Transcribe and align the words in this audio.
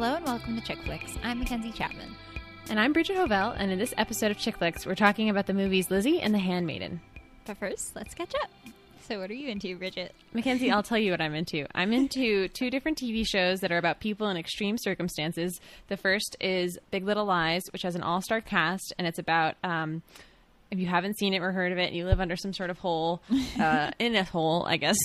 Hello 0.00 0.14
and 0.14 0.24
welcome 0.24 0.56
to 0.56 0.62
Chick 0.62 0.78
Flicks. 0.86 1.18
I'm 1.22 1.40
Mackenzie 1.40 1.72
Chapman. 1.72 2.16
And 2.70 2.80
I'm 2.80 2.94
Bridget 2.94 3.18
Hovell, 3.18 3.54
and 3.58 3.70
in 3.70 3.78
this 3.78 3.92
episode 3.98 4.30
of 4.30 4.38
Chick 4.38 4.56
Flicks, 4.56 4.86
we're 4.86 4.94
talking 4.94 5.28
about 5.28 5.44
the 5.44 5.52
movies 5.52 5.90
Lizzie 5.90 6.22
and 6.22 6.32
the 6.32 6.38
Handmaiden. 6.38 7.02
But 7.44 7.58
first, 7.58 7.94
let's 7.94 8.14
catch 8.14 8.34
up. 8.42 8.48
So, 9.06 9.20
what 9.20 9.28
are 9.28 9.34
you 9.34 9.50
into, 9.50 9.76
Bridget? 9.76 10.14
Mackenzie, 10.32 10.70
I'll 10.70 10.82
tell 10.82 10.96
you 10.96 11.10
what 11.10 11.20
I'm 11.20 11.34
into. 11.34 11.66
I'm 11.74 11.92
into 11.92 12.48
two 12.48 12.70
different 12.70 12.96
TV 12.96 13.26
shows 13.26 13.60
that 13.60 13.70
are 13.70 13.76
about 13.76 14.00
people 14.00 14.30
in 14.30 14.38
extreme 14.38 14.78
circumstances. 14.78 15.60
The 15.88 15.98
first 15.98 16.34
is 16.40 16.78
Big 16.90 17.04
Little 17.04 17.26
Lies, 17.26 17.64
which 17.70 17.82
has 17.82 17.94
an 17.94 18.02
all 18.02 18.22
star 18.22 18.40
cast, 18.40 18.94
and 18.96 19.06
it's 19.06 19.18
about. 19.18 19.56
Um, 19.62 20.00
if 20.70 20.78
you 20.78 20.86
haven't 20.86 21.18
seen 21.18 21.34
it 21.34 21.42
or 21.42 21.52
heard 21.52 21.72
of 21.72 21.78
it, 21.78 21.92
you 21.92 22.06
live 22.06 22.20
under 22.20 22.36
some 22.36 22.54
sort 22.54 22.70
of 22.70 22.78
hole, 22.78 23.20
uh, 23.60 23.90
in 23.98 24.16
a 24.16 24.24
hole, 24.24 24.64
I 24.66 24.78
guess 24.78 24.96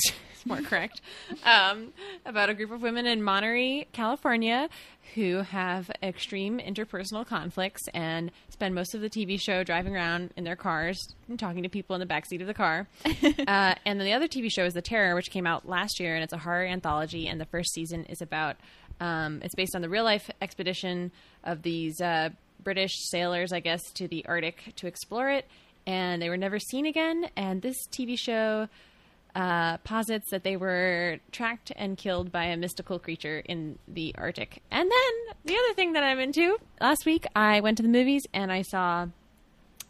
more 0.48 0.62
correct, 0.62 1.02
um, 1.44 1.92
about 2.26 2.50
a 2.50 2.54
group 2.54 2.72
of 2.72 2.82
women 2.82 3.08
in 3.08 3.24
Monterey, 3.24 3.88
California, 3.94 4.70
who 5.16 5.38
have 5.38 5.90
extreme 6.04 6.60
interpersonal 6.60 7.26
conflicts 7.26 7.88
and 7.94 8.32
spend 8.50 8.76
most 8.76 8.94
of 8.94 9.02
the 9.02 9.10
TV 9.10 9.40
show 9.40 9.64
driving 9.64 9.96
around 9.96 10.32
in 10.38 10.44
their 10.44 10.56
cars 10.56 11.16
and 11.28 11.40
talking 11.40 11.64
to 11.64 11.70
people 11.70 11.96
in 11.96 12.00
the 12.00 12.06
backseat 12.06 12.42
of 12.42 12.48
the 12.48 12.54
car. 12.54 12.88
uh, 13.06 13.76
and 13.86 14.00
then 14.00 14.06
the 14.06 14.14
other 14.14 14.28
TV 14.28 14.52
show 14.52 14.66
is 14.66 14.74
The 14.74 14.82
Terror, 14.82 15.16
which 15.16 15.32
came 15.32 15.48
out 15.48 15.68
last 15.68 16.00
year, 16.00 16.14
and 16.14 16.24
it's 16.24 16.34
a 16.34 16.38
horror 16.38 16.66
anthology. 16.66 17.28
And 17.28 17.42
the 17.42 17.46
first 17.46 17.74
season 17.74 18.06
is 18.06 18.22
about 18.22 18.58
um, 19.00 19.42
it's 19.44 19.56
based 19.56 19.76
on 19.76 19.82
the 19.82 19.90
real 19.90 20.04
life 20.04 20.30
expedition 20.42 21.12
of 21.44 21.64
these 21.64 22.00
uh, 22.00 22.30
British 22.64 22.94
sailors, 23.10 23.52
I 23.52 23.60
guess, 23.60 23.82
to 23.94 24.08
the 24.08 24.26
Arctic 24.26 24.74
to 24.78 24.88
explore 24.88 25.30
it, 25.30 25.46
and 25.88 26.22
they 26.22 26.30
were 26.30 26.38
never 26.38 26.60
seen 26.60 26.86
again. 26.86 27.30
And 27.36 27.62
this 27.62 27.88
TV 27.88 28.18
show 28.18 28.68
uh, 29.36 29.78
posits 29.80 30.30
that 30.30 30.44
they 30.44 30.56
were 30.56 31.18
tracked 31.32 31.72
and 31.76 31.98
killed 31.98 32.32
by 32.32 32.46
a 32.46 32.58
mystical 32.58 33.00
creature 33.00 33.40
in 33.40 33.78
the 33.88 34.16
Arctic. 34.18 34.64
And 34.72 34.90
then 34.90 35.36
the 35.44 35.54
other 35.58 35.74
thing 35.76 35.94
that 35.94 36.04
I'm 36.04 36.20
into 36.20 36.58
last 36.80 37.06
week, 37.06 37.26
I 37.36 37.60
went 37.60 37.78
to 37.78 37.84
the 37.84 37.90
movies 37.90 38.26
and 38.34 38.52
I 38.52 38.62
saw 38.62 39.08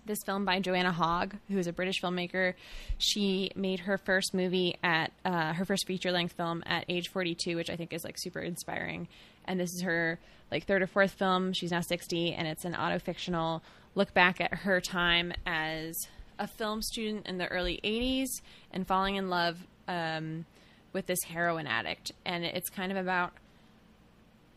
this 0.06 0.24
film 0.24 0.46
by 0.46 0.60
Joanna 0.60 0.92
Hogg, 0.92 1.36
who 1.50 1.58
is 1.58 1.68
a 1.68 1.74
British 1.74 2.02
filmmaker. 2.02 2.54
She 2.98 3.52
made 3.56 3.82
her 3.82 3.98
first 3.98 4.34
movie 4.34 4.78
at 4.84 5.12
uh, 5.24 5.54
her 5.54 5.66
first 5.66 5.88
feature 5.88 6.12
length 6.12 6.34
film 6.34 6.64
at 6.66 6.86
age 6.90 7.10
42, 7.10 7.56
which 7.56 7.70
I 7.70 7.76
think 7.76 7.94
is 7.94 8.04
like 8.04 8.18
super 8.18 8.40
inspiring. 8.40 9.08
And 9.46 9.60
this 9.60 9.74
is 9.74 9.82
her 9.82 10.20
like 10.52 10.66
third 10.66 10.82
or 10.82 10.88
fourth 10.88 11.12
film. 11.12 11.54
She's 11.54 11.72
now 11.72 11.82
60, 11.82 12.34
and 12.34 12.48
it's 12.48 12.66
an 12.66 12.76
auto 12.76 13.00
fictional 13.00 13.64
look 13.96 14.14
back 14.14 14.42
at 14.42 14.54
her 14.54 14.82
time 14.82 15.34
as 15.46 16.08
a 16.40 16.48
film 16.48 16.82
student 16.82 17.28
in 17.28 17.38
the 17.38 17.48
early 17.48 17.80
80s 17.84 18.42
and 18.72 18.88
falling 18.88 19.16
in 19.16 19.30
love 19.30 19.58
um, 19.88 20.46
with 20.94 21.06
this 21.06 21.24
heroin 21.24 21.68
addict. 21.68 22.12
And 22.26 22.44
it's 22.44 22.70
kind 22.70 22.92
of 22.92 22.98
about 22.98 23.34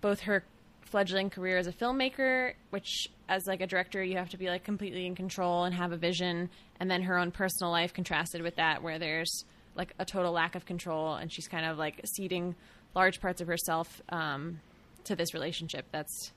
both 0.01 0.21
her 0.21 0.45
fledgling 0.89 1.31
career 1.31 1.59
as 1.59 1.67
a 1.67 1.73
filmmaker, 1.73 2.55
which 2.71 3.09
as 3.29 3.47
like 3.47 3.61
a 3.61 3.67
director 3.67 4.03
you 4.03 4.17
have 4.17 4.31
to 4.31 4.37
be 4.37 4.49
like 4.49 4.65
completely 4.65 5.07
in 5.07 5.15
control 5.15 5.65
and 5.65 5.75
have 5.75 5.93
a 5.93 5.97
vision, 5.97 6.49
and 6.81 6.91
then 6.91 7.03
her 7.03 7.19
own 7.19 7.31
personal 7.31 7.71
life 7.71 7.93
contrasted 7.93 8.43
with 8.43 8.57
that, 8.57 8.83
where 8.83 8.99
there's 8.99 9.45
like 9.75 9.95
a 9.99 10.05
total 10.05 10.33
lack 10.33 10.55
of 10.55 10.65
control, 10.65 11.15
and 11.15 11.33
she's 11.33 11.47
kind 11.47 11.67
of 11.67 11.79
like 11.79 12.01
ceding 12.05 12.55
large 12.95 13.21
parts 13.21 13.41
of 13.41 13.47
herself 13.47 14.01
um, 14.09 14.61
to 15.05 15.15
this 15.15 15.35
relationship 15.35 15.87
that's 15.93 16.33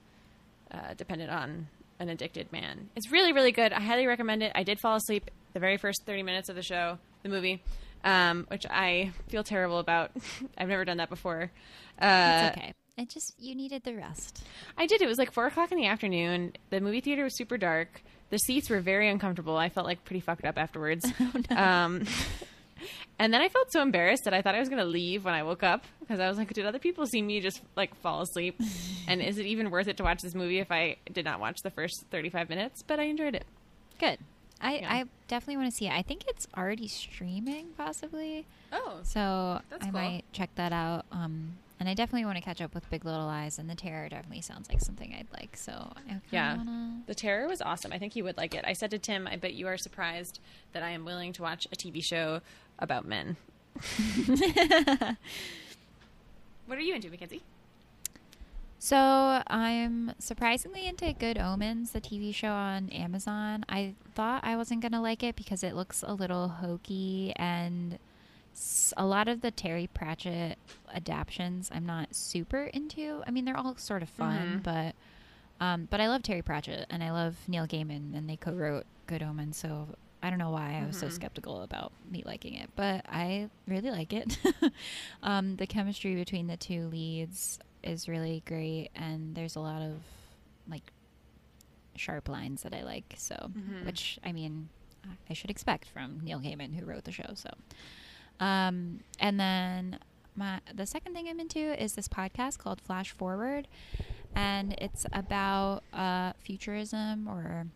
uh, 0.71 0.93
dependent 0.95 1.31
on 1.31 1.67
an 1.99 2.09
addicted 2.09 2.51
man. 2.51 2.89
It's 2.95 3.11
really 3.11 3.31
really 3.31 3.51
good. 3.51 3.71
I 3.71 3.79
highly 3.81 4.05
recommend 4.05 4.43
it. 4.43 4.51
I 4.53 4.63
did 4.63 4.79
fall 4.79 4.95
asleep 4.95 5.29
the 5.53 5.59
very 5.59 5.77
first 5.77 6.05
thirty 6.05 6.23
minutes 6.23 6.49
of 6.49 6.55
the 6.55 6.61
show, 6.63 6.97
the 7.23 7.29
movie. 7.29 7.61
Um, 8.03 8.45
which 8.49 8.65
I 8.67 9.11
feel 9.29 9.43
terrible 9.43 9.77
about. 9.77 10.11
I've 10.57 10.67
never 10.69 10.83
done 10.85 10.97
that 10.97 11.09
before. 11.09 11.51
Uh, 12.01 12.49
It's 12.49 12.57
okay. 12.57 12.73
It 12.97 13.09
just, 13.09 13.35
you 13.39 13.53
needed 13.55 13.83
the 13.83 13.95
rest. 13.95 14.43
I 14.77 14.85
did. 14.87 15.01
It 15.01 15.07
was 15.07 15.17
like 15.19 15.31
four 15.31 15.45
o'clock 15.45 15.71
in 15.71 15.77
the 15.77 15.85
afternoon. 15.85 16.53
The 16.71 16.81
movie 16.81 16.99
theater 17.01 17.23
was 17.23 17.37
super 17.37 17.57
dark. 17.57 18.01
The 18.31 18.37
seats 18.39 18.69
were 18.71 18.79
very 18.79 19.07
uncomfortable. 19.07 19.55
I 19.55 19.69
felt 19.69 19.85
like 19.85 20.03
pretty 20.03 20.19
fucked 20.19 20.45
up 20.45 20.57
afterwards. 20.57 21.05
um, 21.51 22.05
and 23.19 23.33
then 23.33 23.41
I 23.41 23.49
felt 23.49 23.71
so 23.71 23.81
embarrassed 23.81 24.23
that 24.25 24.33
I 24.33 24.41
thought 24.41 24.55
I 24.55 24.59
was 24.59 24.69
going 24.69 24.81
to 24.81 24.85
leave 24.85 25.23
when 25.23 25.33
I 25.33 25.43
woke 25.43 25.61
up 25.63 25.85
because 25.99 26.19
I 26.19 26.27
was 26.27 26.37
like, 26.37 26.51
did 26.53 26.65
other 26.65 26.79
people 26.79 27.05
see 27.05 27.21
me 27.21 27.39
just 27.39 27.61
like 27.75 27.93
fall 28.01 28.21
asleep? 28.21 28.59
and 29.07 29.21
is 29.21 29.37
it 29.37 29.45
even 29.45 29.69
worth 29.69 29.87
it 29.87 29.97
to 29.97 30.03
watch 30.03 30.21
this 30.21 30.33
movie 30.33 30.59
if 30.59 30.71
I 30.71 30.97
did 31.11 31.23
not 31.25 31.39
watch 31.39 31.61
the 31.61 31.69
first 31.71 32.05
35 32.09 32.49
minutes? 32.49 32.81
But 32.81 32.99
I 32.99 33.03
enjoyed 33.03 33.35
it. 33.35 33.45
Good. 33.99 34.17
I, 34.61 34.75
Yeah. 34.77 34.93
I 34.93 35.03
definitely 35.27 35.57
want 35.57 35.69
to 35.71 35.75
see 35.75 35.87
it. 35.87 35.93
I 35.93 36.01
think 36.01 36.23
it's 36.27 36.47
already 36.57 36.87
streaming, 36.87 37.67
possibly. 37.77 38.45
Oh, 38.71 38.99
So 39.03 39.61
I 39.71 39.77
cool. 39.79 39.91
might 39.91 40.23
check 40.33 40.49
that 40.55 40.71
out. 40.71 41.05
Um, 41.11 41.57
and 41.79 41.89
I 41.89 41.93
definitely 41.95 42.25
want 42.25 42.37
to 42.37 42.43
catch 42.43 42.61
up 42.61 42.75
with 42.75 42.87
Big 42.91 43.03
Little 43.05 43.25
Lies, 43.25 43.57
and 43.57 43.67
The 43.69 43.73
Terror 43.75 44.07
definitely 44.07 44.41
sounds 44.41 44.69
like 44.69 44.81
something 44.81 45.15
I'd 45.17 45.27
like. 45.33 45.57
So 45.57 45.91
I 45.97 46.21
Yeah. 46.29 46.57
wanna... 46.57 47.01
The 47.07 47.15
Terror 47.15 47.47
was 47.47 47.59
awesome. 47.61 47.91
I 47.91 47.97
think 47.97 48.15
you 48.15 48.23
would 48.23 48.37
like 48.37 48.53
it. 48.53 48.63
I 48.67 48.73
said 48.73 48.91
to 48.91 48.99
Tim, 48.99 49.27
I 49.27 49.35
bet 49.35 49.53
you 49.55 49.67
are 49.67 49.77
surprised 49.77 50.39
that 50.73 50.83
I 50.83 50.91
am 50.91 51.05
willing 51.05 51.33
to 51.33 51.41
watch 51.41 51.67
a 51.71 51.75
TV 51.75 52.03
show 52.03 52.41
about 52.77 53.05
men. 53.05 53.37
what 56.67 56.77
are 56.77 56.81
you 56.81 56.93
into, 56.95 57.09
Mackenzie? 57.09 57.41
So 58.83 58.97
I'm 59.45 60.13
surprisingly 60.17 60.87
into 60.87 61.13
Good 61.13 61.37
Omens, 61.37 61.91
the 61.91 62.01
TV 62.01 62.33
show 62.33 62.49
on 62.51 62.89
Amazon. 62.89 63.63
I 63.69 63.93
thought 64.15 64.43
I 64.43 64.55
wasn't 64.55 64.81
gonna 64.81 65.03
like 65.03 65.21
it 65.21 65.35
because 65.35 65.61
it 65.63 65.75
looks 65.75 66.03
a 66.05 66.15
little 66.15 66.47
hokey 66.47 67.31
and 67.35 67.99
a 68.97 69.05
lot 69.05 69.27
of 69.27 69.41
the 69.41 69.51
Terry 69.51 69.85
Pratchett 69.93 70.57
adaptions 70.91 71.69
I'm 71.71 71.85
not 71.85 72.15
super 72.15 72.63
into. 72.73 73.21
I 73.27 73.29
mean, 73.29 73.45
they're 73.45 73.55
all 73.55 73.75
sort 73.75 74.01
of 74.01 74.09
fun, 74.09 74.61
Mhm. 74.61 74.63
but 74.63 74.95
um, 75.63 75.85
but 75.91 76.01
I 76.01 76.07
love 76.07 76.23
Terry 76.23 76.41
Pratchett 76.41 76.87
and 76.89 77.03
I 77.03 77.11
love 77.11 77.37
Neil 77.47 77.67
Gaiman, 77.67 78.15
and 78.17 78.27
they 78.27 78.35
co-wrote 78.35 78.87
Good 79.05 79.21
Omens. 79.21 79.57
So 79.57 79.89
I 80.23 80.31
don't 80.31 80.39
know 80.39 80.49
why 80.49 80.79
I 80.81 80.87
was 80.87 80.97
so 80.97 81.05
Mhm. 81.05 81.11
skeptical 81.11 81.61
about 81.61 81.91
me 82.09 82.23
liking 82.25 82.55
it, 82.55 82.71
but 82.75 83.05
I 83.07 83.47
really 83.67 83.91
like 83.91 84.11
it. 84.11 84.39
um, 85.21 85.57
the 85.57 85.67
chemistry 85.67 86.15
between 86.15 86.47
the 86.47 86.57
two 86.57 86.87
leads 86.87 87.59
is 87.83 88.07
really 88.07 88.43
great, 88.45 88.89
and 88.95 89.35
there's 89.35 89.55
a 89.55 89.59
lot 89.59 89.81
of 89.81 89.97
like 90.69 90.91
sharp 91.95 92.29
lines 92.29 92.63
that 92.63 92.73
I 92.73 92.83
like. 92.83 93.13
So, 93.17 93.35
Mhm. 93.35 93.85
which 93.85 94.19
I 94.23 94.31
mean, 94.31 94.69
I 95.29 95.33
should 95.33 95.49
expect 95.49 95.87
from 95.87 96.19
Neil 96.23 96.39
Gaiman, 96.39 96.75
who 96.75 96.85
wrote 96.85 97.03
the 97.05 97.11
show. 97.11 97.33
So, 97.35 97.49
um, 98.39 99.01
and 99.19 99.39
then 99.39 99.99
my 100.35 100.61
the 100.73 100.85
second 100.85 101.13
thing 101.13 101.27
I'm 101.27 101.39
into 101.39 101.59
is 101.81 101.95
this 101.95 102.07
podcast 102.07 102.57
called 102.59 102.79
Flash 102.81 103.11
Forward, 103.11 103.67
and 104.35 104.73
it's 104.77 105.05
about 105.11 105.83
uh, 105.93 106.33
futurism 106.39 107.27
or 107.27 107.67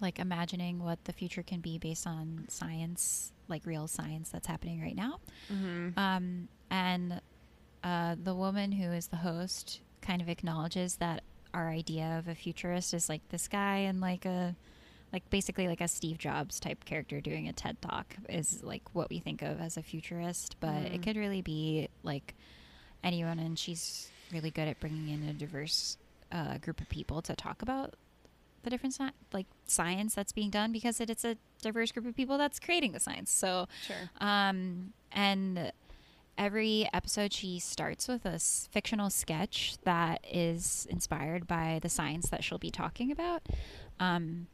like 0.00 0.18
imagining 0.18 0.82
what 0.82 1.04
the 1.04 1.12
future 1.12 1.42
can 1.42 1.60
be 1.60 1.78
based 1.78 2.06
on 2.06 2.46
science, 2.48 3.32
like 3.48 3.66
real 3.66 3.86
science 3.86 4.30
that's 4.30 4.46
happening 4.46 4.80
right 4.80 4.96
now. 4.96 5.20
Mm-hmm. 5.52 5.98
Um, 5.98 6.48
and 6.70 7.20
uh, 7.84 8.16
the 8.22 8.34
woman 8.34 8.72
who 8.72 8.90
is 8.92 9.08
the 9.08 9.16
host 9.16 9.80
kind 10.02 10.20
of 10.22 10.28
acknowledges 10.28 10.96
that 10.96 11.22
our 11.54 11.68
idea 11.70 12.16
of 12.18 12.28
a 12.28 12.34
futurist 12.34 12.94
is 12.94 13.08
like 13.08 13.20
this 13.30 13.48
guy 13.48 13.76
and 13.78 14.00
like 14.00 14.24
a 14.24 14.54
like 15.12 15.28
basically 15.30 15.66
like 15.66 15.80
a 15.80 15.88
Steve 15.88 16.18
Jobs 16.18 16.60
type 16.60 16.84
character 16.84 17.20
doing 17.20 17.48
a 17.48 17.52
TED 17.52 17.80
talk 17.82 18.14
is 18.28 18.62
like 18.62 18.82
what 18.92 19.10
we 19.10 19.18
think 19.18 19.42
of 19.42 19.60
as 19.60 19.76
a 19.76 19.82
futurist, 19.82 20.54
but 20.60 20.82
it 20.84 21.00
Mm. 21.00 21.02
could 21.02 21.16
really 21.16 21.42
be 21.42 21.88
like 22.04 22.34
anyone. 23.02 23.40
And 23.40 23.58
she's 23.58 24.08
really 24.32 24.52
good 24.52 24.68
at 24.68 24.78
bringing 24.78 25.08
in 25.08 25.28
a 25.28 25.32
diverse 25.32 25.98
uh, 26.30 26.58
group 26.58 26.80
of 26.80 26.88
people 26.88 27.20
to 27.22 27.34
talk 27.34 27.60
about 27.62 27.94
the 28.62 28.70
different 28.70 28.94
sci- 28.94 29.10
like 29.32 29.46
science 29.66 30.14
that's 30.14 30.30
being 30.32 30.50
done 30.50 30.70
because 30.70 31.00
it, 31.00 31.10
it's 31.10 31.24
a 31.24 31.36
diverse 31.60 31.90
group 31.90 32.06
of 32.06 32.14
people 32.14 32.38
that's 32.38 32.60
creating 32.60 32.92
the 32.92 33.00
science. 33.00 33.32
So 33.32 33.66
Sure. 33.84 33.96
um, 34.20 34.92
and 35.10 35.72
every 36.40 36.88
episode, 36.92 37.32
she 37.32 37.58
starts 37.60 38.08
with 38.08 38.24
a 38.24 38.30
s- 38.30 38.68
fictional 38.72 39.10
sketch 39.10 39.76
that 39.84 40.24
is 40.28 40.86
inspired 40.90 41.46
by 41.46 41.78
the 41.82 41.88
science 41.88 42.28
that 42.30 42.42
she'll 42.42 42.58
be 42.58 42.70
talking 42.70 43.12
about. 43.12 43.42
Um, 44.00 44.46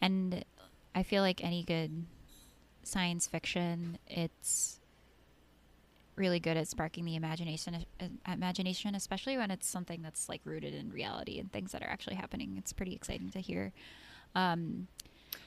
and 0.00 0.44
I 0.94 1.02
feel 1.02 1.22
like 1.22 1.42
any 1.44 1.64
good 1.64 2.06
science 2.84 3.26
fiction, 3.26 3.98
it's 4.06 4.78
really 6.14 6.40
good 6.40 6.56
at 6.56 6.66
sparking 6.66 7.04
the 7.04 7.14
imagination 7.14 7.84
uh, 8.00 8.06
imagination 8.32 8.94
especially 8.94 9.36
when 9.36 9.50
it's 9.50 9.66
something 9.68 10.00
that's 10.00 10.30
like 10.30 10.40
rooted 10.46 10.72
in 10.72 10.90
reality 10.90 11.38
and 11.38 11.52
things 11.52 11.72
that 11.72 11.82
are 11.82 11.90
actually 11.90 12.16
happening 12.16 12.54
it's 12.56 12.72
pretty 12.72 12.94
exciting 12.94 13.28
to 13.28 13.38
hear 13.38 13.70
um, 14.34 14.86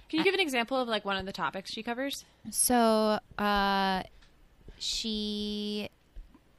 Can 0.10 0.20
you 0.20 0.24
give 0.24 0.36
an 0.36 0.40
example 0.40 0.78
of 0.78 0.88
like 0.88 1.04
one 1.06 1.18
of 1.18 1.26
the 1.26 1.32
topics 1.32 1.72
she 1.72 1.82
covers? 1.82 2.24
so, 2.52 3.18
uh, 3.40 4.04
she, 4.80 5.90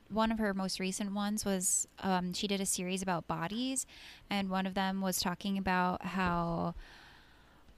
one 0.09 0.31
of 0.31 0.39
her 0.39 0.55
most 0.55 0.79
recent 0.79 1.13
ones 1.13 1.45
was 1.45 1.89
um, 2.01 2.33
she 2.33 2.47
did 2.47 2.61
a 2.61 2.67
series 2.67 3.03
about 3.03 3.27
bodies, 3.27 3.87
and 4.29 4.51
one 4.51 4.67
of 4.67 4.75
them 4.75 5.01
was 5.01 5.21
talking 5.21 5.59
about 5.59 6.05
how 6.05 6.75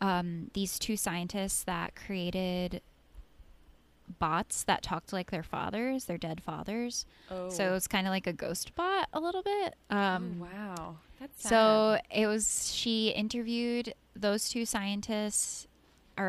um, 0.00 0.50
these 0.52 0.78
two 0.78 0.96
scientists 0.96 1.62
that 1.64 1.94
created 1.94 2.82
bots 4.18 4.64
that 4.64 4.82
talked 4.82 5.12
like 5.12 5.30
their 5.30 5.42
fathers, 5.42 6.04
their 6.04 6.18
dead 6.18 6.42
fathers. 6.42 7.06
Oh. 7.30 7.48
So 7.48 7.74
it's 7.74 7.86
kind 7.86 8.06
of 8.06 8.10
like 8.10 8.26
a 8.26 8.32
ghost 8.32 8.74
bot 8.74 9.08
a 9.12 9.20
little 9.20 9.42
bit. 9.42 9.74
Um, 9.90 10.40
oh, 10.40 10.44
wow. 10.44 10.96
That's 11.20 11.42
sad. 11.42 11.48
so 11.48 11.98
it 12.10 12.26
was 12.26 12.72
she 12.74 13.08
interviewed 13.10 13.94
those 14.14 14.48
two 14.48 14.66
scientists 14.66 15.66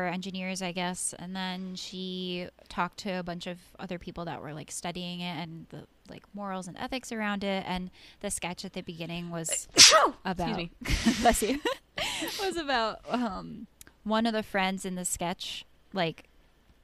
or 0.02 0.06
engineers, 0.06 0.62
I 0.62 0.72
guess, 0.72 1.14
and 1.18 1.34
then 1.34 1.74
she 1.76 2.48
talked 2.68 2.98
to 3.00 3.18
a 3.18 3.22
bunch 3.22 3.46
of 3.46 3.58
other 3.78 3.98
people 3.98 4.24
that 4.26 4.42
were 4.42 4.52
like 4.52 4.70
studying 4.70 5.20
it 5.20 5.36
and 5.36 5.66
the 5.70 5.86
like 6.08 6.22
morals 6.34 6.68
and 6.68 6.76
ethics 6.76 7.12
around 7.12 7.44
it. 7.44 7.64
And 7.66 7.90
the 8.20 8.30
sketch 8.30 8.64
at 8.64 8.72
the 8.72 8.82
beginning 8.82 9.30
was 9.30 9.68
about 10.24 10.56
me. 10.56 10.70
bless 11.20 11.42
you 11.42 11.60
was 12.42 12.56
about 12.56 13.00
um, 13.08 13.66
one 14.02 14.26
of 14.26 14.32
the 14.32 14.42
friends 14.42 14.84
in 14.84 14.94
the 14.94 15.04
sketch 15.04 15.64
like 15.92 16.24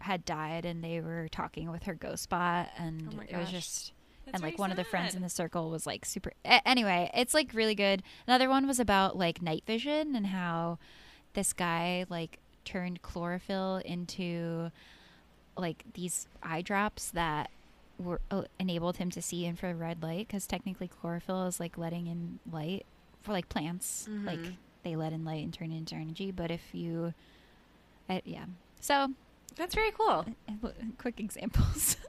had 0.00 0.24
died 0.24 0.64
and 0.64 0.82
they 0.82 1.00
were 1.00 1.28
talking 1.30 1.70
with 1.70 1.82
her 1.82 1.94
ghost 1.94 2.28
bot 2.30 2.70
and 2.78 3.14
Oh 3.18 3.22
it 3.28 3.36
was 3.36 3.50
just 3.50 3.92
That's 4.24 4.36
and 4.36 4.42
like 4.42 4.58
one 4.58 4.70
of 4.70 4.78
the 4.78 4.84
friends 4.84 5.14
in 5.14 5.20
the 5.20 5.28
circle 5.28 5.68
was 5.68 5.86
like 5.86 6.06
super 6.06 6.32
a- 6.44 6.66
anyway 6.66 7.10
it's 7.12 7.34
like 7.34 7.52
really 7.52 7.74
good 7.74 8.02
another 8.26 8.48
one 8.48 8.66
was 8.66 8.80
about 8.80 9.18
like 9.18 9.42
night 9.42 9.64
vision 9.66 10.16
and 10.16 10.28
how 10.28 10.78
this 11.34 11.52
guy 11.52 12.06
like 12.08 12.38
turned 12.70 13.02
chlorophyll 13.02 13.76
into 13.84 14.70
like 15.56 15.84
these 15.94 16.26
eye 16.42 16.62
drops 16.62 17.10
that 17.10 17.50
were 17.98 18.20
uh, 18.30 18.42
enabled 18.58 18.96
him 18.96 19.10
to 19.10 19.20
see 19.20 19.44
infrared 19.44 20.02
light 20.02 20.26
because 20.26 20.46
technically 20.46 20.88
chlorophyll 20.88 21.46
is 21.46 21.60
like 21.60 21.76
letting 21.76 22.06
in 22.06 22.38
light 22.50 22.86
for 23.22 23.32
like 23.32 23.48
plants 23.48 24.08
like 24.24 24.38
Mhm. 24.38 24.54
they 24.84 24.96
let 24.96 25.12
in 25.12 25.24
light 25.24 25.44
and 25.44 25.52
turn 25.52 25.70
it 25.72 25.76
into 25.76 25.94
energy 25.96 26.30
but 26.30 26.50
if 26.50 26.62
you 26.74 27.12
uh, 28.08 28.20
yeah 28.24 28.46
so 28.80 29.08
That's 29.56 29.74
very 29.74 29.90
cool. 29.90 30.24
quick 30.98 31.20
examples 31.20 31.96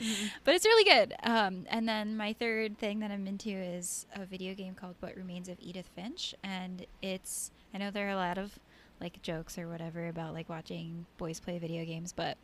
Mm-hmm. 0.00 0.26
but 0.42 0.56
it's 0.56 0.64
really 0.64 0.82
good 0.82 1.14
um, 1.22 1.66
and 1.70 1.88
then 1.88 2.16
my 2.16 2.32
third 2.32 2.78
thing 2.78 2.98
that 2.98 3.12
i'm 3.12 3.28
into 3.28 3.50
is 3.50 4.06
a 4.16 4.24
video 4.26 4.52
game 4.52 4.74
called 4.74 4.96
what 4.98 5.14
remains 5.14 5.48
of 5.48 5.56
edith 5.60 5.88
finch 5.94 6.34
and 6.42 6.84
it's 7.00 7.52
i 7.72 7.78
know 7.78 7.92
there 7.92 8.08
are 8.08 8.10
a 8.10 8.16
lot 8.16 8.36
of 8.36 8.58
like 9.04 9.22
jokes 9.22 9.56
or 9.58 9.68
whatever 9.68 10.08
about 10.08 10.34
like 10.34 10.48
watching 10.48 11.06
boys 11.18 11.38
play 11.38 11.58
video 11.58 11.84
games 11.84 12.12
but 12.12 12.36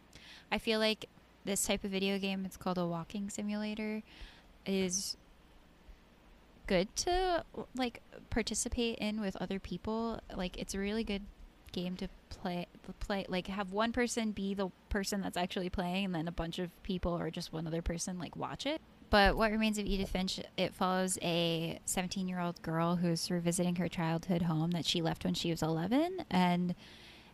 i 0.53 0.59
feel 0.59 0.79
like 0.79 1.07
this 1.45 1.67
type 1.67 1.83
of 1.83 1.91
video 1.91 2.19
game 2.19 2.45
it's 2.45 2.57
called 2.57 2.79
a 2.79 2.87
walking 2.87 3.29
simulator 3.29 4.03
is 4.67 5.17
good 6.71 6.95
to 6.95 7.45
like 7.75 8.01
participate 8.31 8.97
in 8.99 9.21
with 9.21 9.35
other 9.41 9.59
people. 9.59 10.21
Like 10.37 10.57
it's 10.57 10.73
a 10.73 10.79
really 10.79 11.03
good 11.03 11.23
game 11.73 11.97
to 11.97 12.09
play 12.29 12.67
play 13.01 13.25
like 13.29 13.49
have 13.49 13.73
one 13.73 13.93
person 13.93 14.31
be 14.31 14.55
the 14.55 14.69
person 14.89 15.21
that's 15.21 15.37
actually 15.37 15.69
playing 15.69 16.05
and 16.05 16.15
then 16.15 16.29
a 16.29 16.33
bunch 16.33 16.59
of 16.61 16.71
people 16.85 17.17
or 17.17 17.31
just 17.31 17.53
one 17.53 17.67
other 17.67 17.83
person 17.83 18.19
like 18.19 18.35
watch 18.35 18.67
it 18.67 18.81
but 19.11 19.37
what 19.37 19.51
remains 19.51 19.77
of 19.79 19.85
edith 19.87 20.11
finch 20.11 20.41
it 20.57 20.73
follows 20.75 21.19
a 21.23 21.79
17 21.85 22.29
year 22.29 22.41
old 22.41 22.61
girl 22.63 22.97
who's 22.97 23.31
revisiting 23.31 23.77
her 23.77 23.89
childhood 23.89 24.43
home 24.43 24.71
that 24.71 24.85
she 24.87 25.03
left 25.03 25.25
when 25.25 25.35
she 25.35 25.51
was 25.51 25.63
11 25.63 26.25
and 26.31 26.75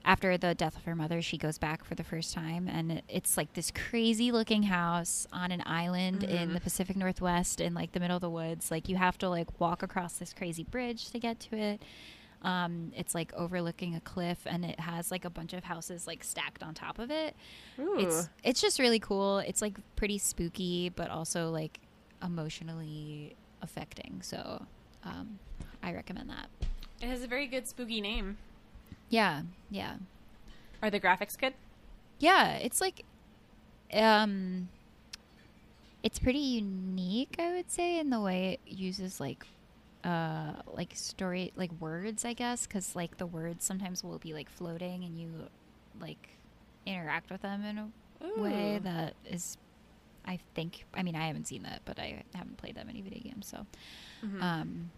after 0.04 0.38
the 0.38 0.54
death 0.54 0.76
of 0.76 0.84
her 0.84 0.94
mother 0.94 1.20
she 1.20 1.36
goes 1.36 1.58
back 1.58 1.84
for 1.84 1.94
the 1.96 2.04
first 2.04 2.32
time 2.32 2.68
and 2.68 3.02
it's 3.08 3.36
like 3.36 3.52
this 3.54 3.70
crazy 3.72 4.30
looking 4.30 4.64
house 4.64 5.26
on 5.32 5.50
an 5.50 5.62
island 5.66 6.22
in 6.22 6.50
Mhm. 6.50 6.54
the 6.54 6.60
pacific 6.60 6.96
northwest 6.96 7.60
in 7.60 7.74
like 7.74 7.92
the 7.92 8.00
middle 8.00 8.16
of 8.16 8.20
the 8.22 8.30
woods 8.30 8.70
like 8.70 8.88
you 8.88 8.96
have 8.96 9.18
to 9.18 9.28
like 9.28 9.60
walk 9.60 9.82
across 9.82 10.14
this 10.18 10.32
crazy 10.32 10.62
bridge 10.64 11.10
to 11.10 11.18
get 11.18 11.40
to 11.40 11.56
it 11.56 11.82
um, 12.46 12.92
it's 12.96 13.12
like 13.12 13.32
overlooking 13.34 13.96
a 13.96 14.00
cliff 14.00 14.38
and 14.46 14.64
it 14.64 14.78
has 14.78 15.10
like 15.10 15.24
a 15.24 15.30
bunch 15.30 15.52
of 15.52 15.64
houses 15.64 16.06
like 16.06 16.22
stacked 16.22 16.62
on 16.62 16.74
top 16.74 17.00
of 17.00 17.10
it 17.10 17.34
Ooh. 17.78 17.98
it's 17.98 18.28
it's 18.44 18.60
just 18.60 18.78
really 18.78 19.00
cool 19.00 19.38
it's 19.38 19.60
like 19.60 19.76
pretty 19.96 20.16
spooky 20.16 20.88
but 20.88 21.10
also 21.10 21.50
like 21.50 21.80
emotionally 22.22 23.34
affecting 23.62 24.20
so 24.22 24.64
um, 25.04 25.40
i 25.82 25.92
recommend 25.92 26.30
that 26.30 26.46
it 27.02 27.08
has 27.08 27.22
a 27.22 27.26
very 27.26 27.46
good 27.48 27.66
spooky 27.66 28.00
name. 28.00 28.38
yeah 29.10 29.42
yeah 29.68 29.96
Are 30.82 30.88
the 30.90 31.00
graphics 31.00 31.36
good? 31.36 31.52
yeah 32.20 32.52
it's 32.58 32.80
like 32.80 33.02
um 33.92 34.68
it's 36.04 36.20
pretty 36.20 36.38
unique 36.38 37.34
i 37.40 37.52
would 37.52 37.72
say 37.72 37.98
in 37.98 38.10
the 38.10 38.20
way 38.20 38.52
it 38.64 38.72
uses 38.72 39.18
like 39.18 39.44
uh 40.06 40.52
like 40.72 40.92
story 40.94 41.52
like 41.56 41.72
words 41.80 42.24
i 42.24 42.32
guess 42.32 42.66
because 42.66 42.94
like 42.94 43.16
the 43.18 43.26
words 43.26 43.64
sometimes 43.64 44.04
will 44.04 44.18
be 44.18 44.32
like 44.32 44.48
floating 44.48 45.02
and 45.04 45.18
you 45.18 45.28
like 46.00 46.28
interact 46.86 47.30
with 47.30 47.42
them 47.42 47.64
in 47.64 47.78
a 47.78 47.88
way 48.40 48.78
that 48.82 49.14
is 49.28 49.56
i 50.26 50.38
think 50.54 50.84
i 50.94 51.02
mean 51.02 51.16
i 51.16 51.26
haven't 51.26 51.46
seen 51.48 51.62
that 51.64 51.80
but 51.84 51.98
i 51.98 52.22
haven't 52.34 52.56
played 52.56 52.76
that 52.76 52.86
many 52.86 53.00
video 53.02 53.20
games 53.20 53.46
so 53.48 53.66
Mhm. 54.24 54.42
um 54.42 54.90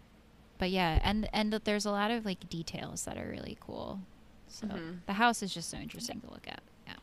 but 0.59 0.69
yeah 0.69 0.99
and 1.03 1.27
and 1.33 1.51
that 1.53 1.65
there's 1.65 1.85
a 1.85 1.91
lot 1.91 2.11
of 2.11 2.25
like 2.25 2.47
details 2.49 3.05
that 3.05 3.17
are 3.17 3.29
really 3.29 3.57
cool 3.59 3.99
so 4.47 4.67
Mhm. 4.67 4.99
the 5.07 5.13
house 5.13 5.41
is 5.41 5.51
just 5.53 5.69
so 5.71 5.77
interesting 5.77 6.21
to 6.21 6.29
look 6.29 6.47
at 6.47 6.61
yeah 6.85 6.93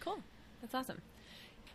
Cool. 0.00 0.18
That's 0.60 0.74
awesome. 0.74 1.00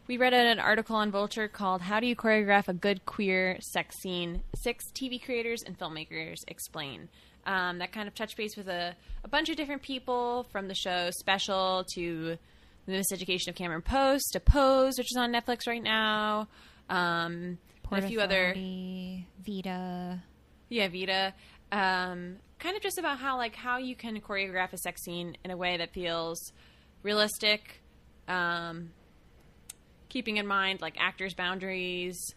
We 0.08 0.18
read 0.18 0.34
an 0.34 0.60
article 0.60 0.96
on 0.96 1.12
Vulture 1.12 1.48
called 1.48 1.82
How 1.82 2.00
Do 2.00 2.08
You 2.08 2.16
Choreograph 2.16 2.68
a 2.68 2.74
Good 2.74 3.06
Queer 3.06 3.58
Sex 3.62 3.96
Scene? 4.02 4.44
Six 4.62 4.86
TV 4.92 5.24
creators 5.24 5.64
and 5.66 5.78
filmmakers 5.78 6.38
explain. 6.48 7.08
Um, 7.46 7.80
that 7.80 7.92
kind 7.92 8.08
of 8.08 8.16
touched 8.16 8.36
base 8.36 8.58
with 8.58 8.68
a, 8.68 8.96
a 9.24 9.28
bunch 9.28 9.50
of 9.50 9.56
different 9.56 9.82
people 9.82 10.46
from 10.52 10.68
the 10.68 10.76
show 10.76 11.10
Special 11.12 11.86
to 11.96 12.38
The 12.88 12.92
Miseducation 12.92 13.48
of 13.50 13.56
Cameron 13.56 13.82
Post 13.84 14.34
to 14.34 14.40
Pose, 14.40 14.98
which 14.98 15.12
is 15.12 15.18
on 15.18 15.32
Netflix 15.32 15.68
right 15.68 15.82
now. 15.82 16.48
Um, 16.90 17.58
and 17.92 18.06
a 18.06 18.08
few 18.08 18.22
other 18.22 18.54
Vita. 19.46 20.20
yeah, 20.70 20.88
Vita. 20.88 21.34
Um, 21.72 22.38
kind 22.60 22.76
of 22.76 22.82
just 22.82 22.98
about 22.98 23.20
how 23.20 23.38
like 23.38 23.56
how 23.56 23.78
you 23.78 23.96
can 23.96 24.20
choreograph 24.20 24.74
a 24.74 24.78
sex 24.78 25.04
scene 25.04 25.38
in 25.44 25.52
a 25.52 25.58
way 25.58 25.78
that 25.78 25.94
feels 25.94 26.52
realistic, 27.04 27.82
um, 28.28 28.92
keeping 30.12 30.36
in 30.36 30.46
mind 30.46 30.82
like 30.82 30.98
actors' 31.00 31.34
boundaries, 31.34 32.36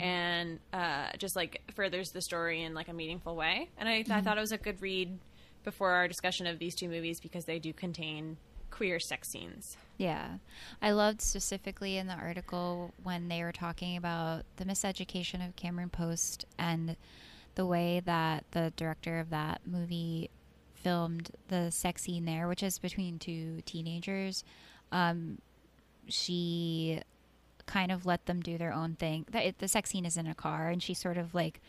and 0.00 0.60
uh, 0.72 1.08
just 1.18 1.34
like 1.34 1.60
furthers 1.74 2.10
the 2.12 2.22
story 2.22 2.62
in 2.62 2.72
like 2.72 2.86
a 2.86 2.92
meaningful 2.92 3.34
way. 3.34 3.68
And 3.76 3.88
I, 3.88 4.04
I 4.08 4.20
thought 4.20 4.38
it 4.38 4.40
was 4.40 4.52
a 4.52 4.58
good 4.58 4.80
read 4.80 5.18
before 5.64 5.90
our 5.90 6.06
discussion 6.06 6.46
of 6.46 6.60
these 6.60 6.76
two 6.76 6.88
movies 6.88 7.18
because 7.18 7.44
they 7.44 7.58
do 7.58 7.72
contain 7.72 8.36
queer 8.70 9.00
sex 9.00 9.28
scenes. 9.28 9.76
Yeah. 9.98 10.36
I 10.80 10.92
loved 10.92 11.20
specifically 11.20 11.96
in 11.96 12.06
the 12.06 12.14
article 12.14 12.92
when 13.02 13.26
they 13.26 13.42
were 13.42 13.52
talking 13.52 13.96
about 13.96 14.44
the 14.56 14.64
miseducation 14.64 15.46
of 15.46 15.56
Cameron 15.56 15.90
Post 15.90 16.46
and 16.58 16.96
the 17.56 17.66
way 17.66 18.02
that 18.04 18.44
the 18.52 18.72
director 18.76 19.18
of 19.18 19.30
that 19.30 19.62
movie 19.66 20.30
filmed 20.74 21.30
the 21.48 21.70
sex 21.70 22.02
scene 22.02 22.24
there, 22.24 22.46
which 22.46 22.62
is 22.62 22.78
between 22.78 23.18
two 23.18 23.62
teenagers. 23.66 24.44
Um, 24.92 25.38
she 26.08 27.00
kind 27.66 27.90
of 27.92 28.06
let 28.06 28.26
them 28.26 28.40
do 28.40 28.56
their 28.58 28.72
own 28.72 28.94
thing. 28.96 29.26
The, 29.30 29.54
the 29.58 29.68
sex 29.68 29.90
scene 29.90 30.04
is 30.06 30.16
in 30.16 30.26
a 30.26 30.34
car, 30.34 30.68
and 30.68 30.82
she 30.82 30.94
sort 30.94 31.18
of 31.18 31.34
like 31.34 31.60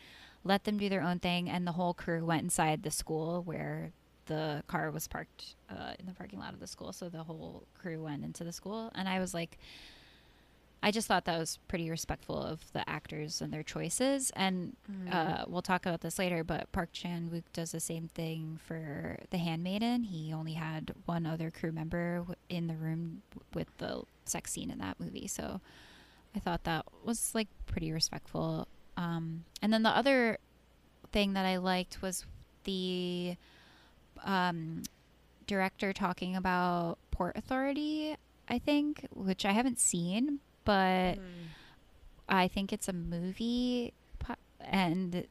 let 0.44 0.64
them 0.64 0.78
do 0.78 0.88
their 0.88 1.02
own 1.02 1.18
thing, 1.18 1.48
and 1.50 1.66
the 1.66 1.72
whole 1.72 1.94
crew 1.94 2.24
went 2.24 2.42
inside 2.42 2.82
the 2.82 2.90
school 2.90 3.42
where 3.42 3.90
the 4.26 4.62
car 4.66 4.90
was 4.90 5.08
parked 5.08 5.56
uh, 5.70 5.92
in 5.98 6.06
the 6.06 6.12
parking 6.12 6.38
lot 6.38 6.52
of 6.54 6.60
the 6.60 6.66
school. 6.66 6.92
So 6.92 7.08
the 7.08 7.22
whole 7.24 7.64
crew 7.80 8.02
went 8.04 8.24
into 8.24 8.44
the 8.44 8.52
school, 8.52 8.90
and 8.94 9.08
I 9.08 9.18
was 9.20 9.34
like, 9.34 9.58
I 10.80 10.92
just 10.92 11.08
thought 11.08 11.24
that 11.24 11.38
was 11.38 11.58
pretty 11.66 11.90
respectful 11.90 12.40
of 12.40 12.60
the 12.72 12.88
actors 12.88 13.40
and 13.40 13.52
their 13.52 13.64
choices. 13.64 14.30
And 14.36 14.76
uh, 15.12 15.44
we'll 15.48 15.60
talk 15.62 15.84
about 15.86 16.02
this 16.02 16.20
later, 16.20 16.44
but 16.44 16.70
Park 16.70 16.90
Chan 16.92 17.30
Wook 17.32 17.42
does 17.52 17.72
the 17.72 17.80
same 17.80 18.08
thing 18.14 18.60
for 18.64 19.18
The 19.30 19.38
Handmaiden. 19.38 20.04
He 20.04 20.32
only 20.32 20.52
had 20.52 20.92
one 21.04 21.26
other 21.26 21.50
crew 21.50 21.72
member 21.72 22.18
w- 22.18 22.36
in 22.48 22.68
the 22.68 22.76
room 22.76 23.22
w- 23.32 23.44
with 23.54 23.76
the 23.78 24.02
sex 24.24 24.52
scene 24.52 24.70
in 24.70 24.78
that 24.78 25.00
movie. 25.00 25.26
So 25.26 25.60
I 26.38 26.40
thought 26.40 26.62
that 26.64 26.86
was 27.04 27.34
like 27.34 27.48
pretty 27.66 27.90
respectful. 27.90 28.68
Um, 28.96 29.44
and 29.60 29.72
then 29.72 29.82
the 29.82 29.90
other 29.90 30.38
thing 31.10 31.32
that 31.32 31.44
I 31.44 31.56
liked 31.56 32.00
was 32.00 32.24
the 32.62 33.34
um, 34.24 34.84
director 35.48 35.92
talking 35.92 36.36
about 36.36 36.98
Port 37.10 37.36
Authority, 37.36 38.14
I 38.48 38.60
think, 38.60 39.08
which 39.12 39.44
I 39.44 39.50
haven't 39.50 39.80
seen, 39.80 40.38
but 40.64 41.18
I 42.28 42.46
think 42.46 42.72
it's 42.72 42.86
a 42.88 42.92
movie, 42.92 43.94
and 44.60 45.26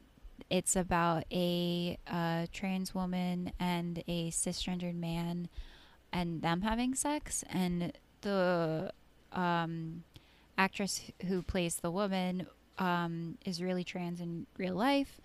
it's 0.50 0.76
about 0.76 1.24
a 1.32 1.96
uh, 2.06 2.46
trans 2.52 2.94
woman 2.94 3.52
and 3.58 4.02
a 4.06 4.30
cisgendered 4.30 4.94
man, 4.94 5.48
and 6.12 6.42
them 6.42 6.60
having 6.60 6.94
sex. 6.94 7.44
And 7.48 7.94
the 8.20 8.92
um, 9.32 10.04
actress 10.58 11.00
who 11.26 11.40
plays 11.40 11.76
the 11.76 11.90
woman 11.90 12.46
um, 12.78 13.38
is 13.46 13.62
really 13.62 13.84
trans 13.84 14.20
in 14.20 14.46
real 14.58 14.74
life, 14.74 15.20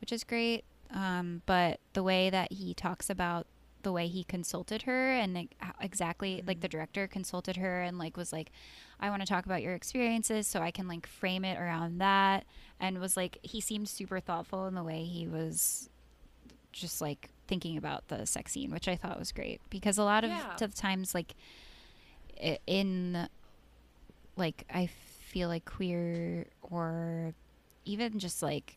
which 0.00 0.12
is 0.12 0.24
great. 0.24 0.64
Um, 0.92 1.40
but 1.46 1.80
the 1.94 2.02
way 2.02 2.28
that 2.28 2.52
he 2.52 2.74
talks 2.74 3.08
about 3.08 3.46
the 3.82 3.92
way 3.92 4.06
he 4.06 4.22
consulted 4.24 4.82
her 4.82 5.10
and 5.12 5.34
like, 5.34 5.56
exactly 5.80 6.40
like 6.46 6.60
the 6.60 6.68
director 6.68 7.08
consulted 7.08 7.56
her 7.56 7.82
and 7.82 7.98
like 7.98 8.16
was 8.16 8.32
like 8.32 8.52
I 9.00 9.10
want 9.10 9.22
to 9.22 9.26
talk 9.26 9.44
about 9.44 9.60
your 9.60 9.74
experiences 9.74 10.46
so 10.46 10.60
I 10.60 10.70
can 10.70 10.86
like 10.86 11.04
frame 11.04 11.44
it 11.44 11.58
around 11.58 11.98
that 11.98 12.44
and 12.78 13.00
was 13.00 13.16
like 13.16 13.38
he 13.42 13.60
seemed 13.60 13.88
super 13.88 14.20
thoughtful 14.20 14.68
in 14.68 14.76
the 14.76 14.84
way 14.84 15.02
he 15.02 15.26
was 15.26 15.88
just 16.70 17.00
like 17.00 17.30
thinking 17.48 17.76
about 17.76 18.06
the 18.06 18.24
sex 18.24 18.52
scene 18.52 18.70
which 18.70 18.86
I 18.86 18.94
thought 18.94 19.18
was 19.18 19.32
great 19.32 19.60
because 19.68 19.98
a 19.98 20.04
lot 20.04 20.22
of 20.22 20.30
Yeah. 20.30 20.66
times 20.76 21.12
like 21.12 21.34
in 22.68 23.28
like 24.36 24.64
I 24.72 24.86
feel 24.86 25.48
like 25.48 25.64
queer 25.64 26.46
or 26.62 27.34
even 27.84 28.18
just 28.18 28.42
like 28.42 28.76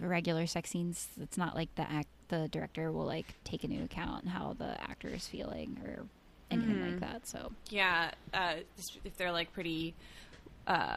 regular 0.00 0.46
sex 0.46 0.70
scenes 0.70 1.08
it's 1.20 1.36
not 1.36 1.54
like 1.54 1.74
the 1.74 1.82
act 1.90 2.08
the 2.28 2.48
director 2.48 2.90
will 2.90 3.04
like 3.04 3.26
take 3.44 3.64
into 3.64 3.82
account 3.84 4.26
how 4.28 4.54
the 4.58 4.80
actor 4.82 5.08
is 5.08 5.26
feeling 5.26 5.78
or 5.84 6.04
anything 6.50 6.76
Mhm. 6.76 6.90
like 6.92 7.00
that 7.00 7.26
so 7.26 7.52
Yeah, 7.70 8.10
uh, 8.32 8.56
if 9.04 9.16
they're 9.16 9.32
like 9.32 9.52
pretty 9.52 9.94
uh, 10.66 10.96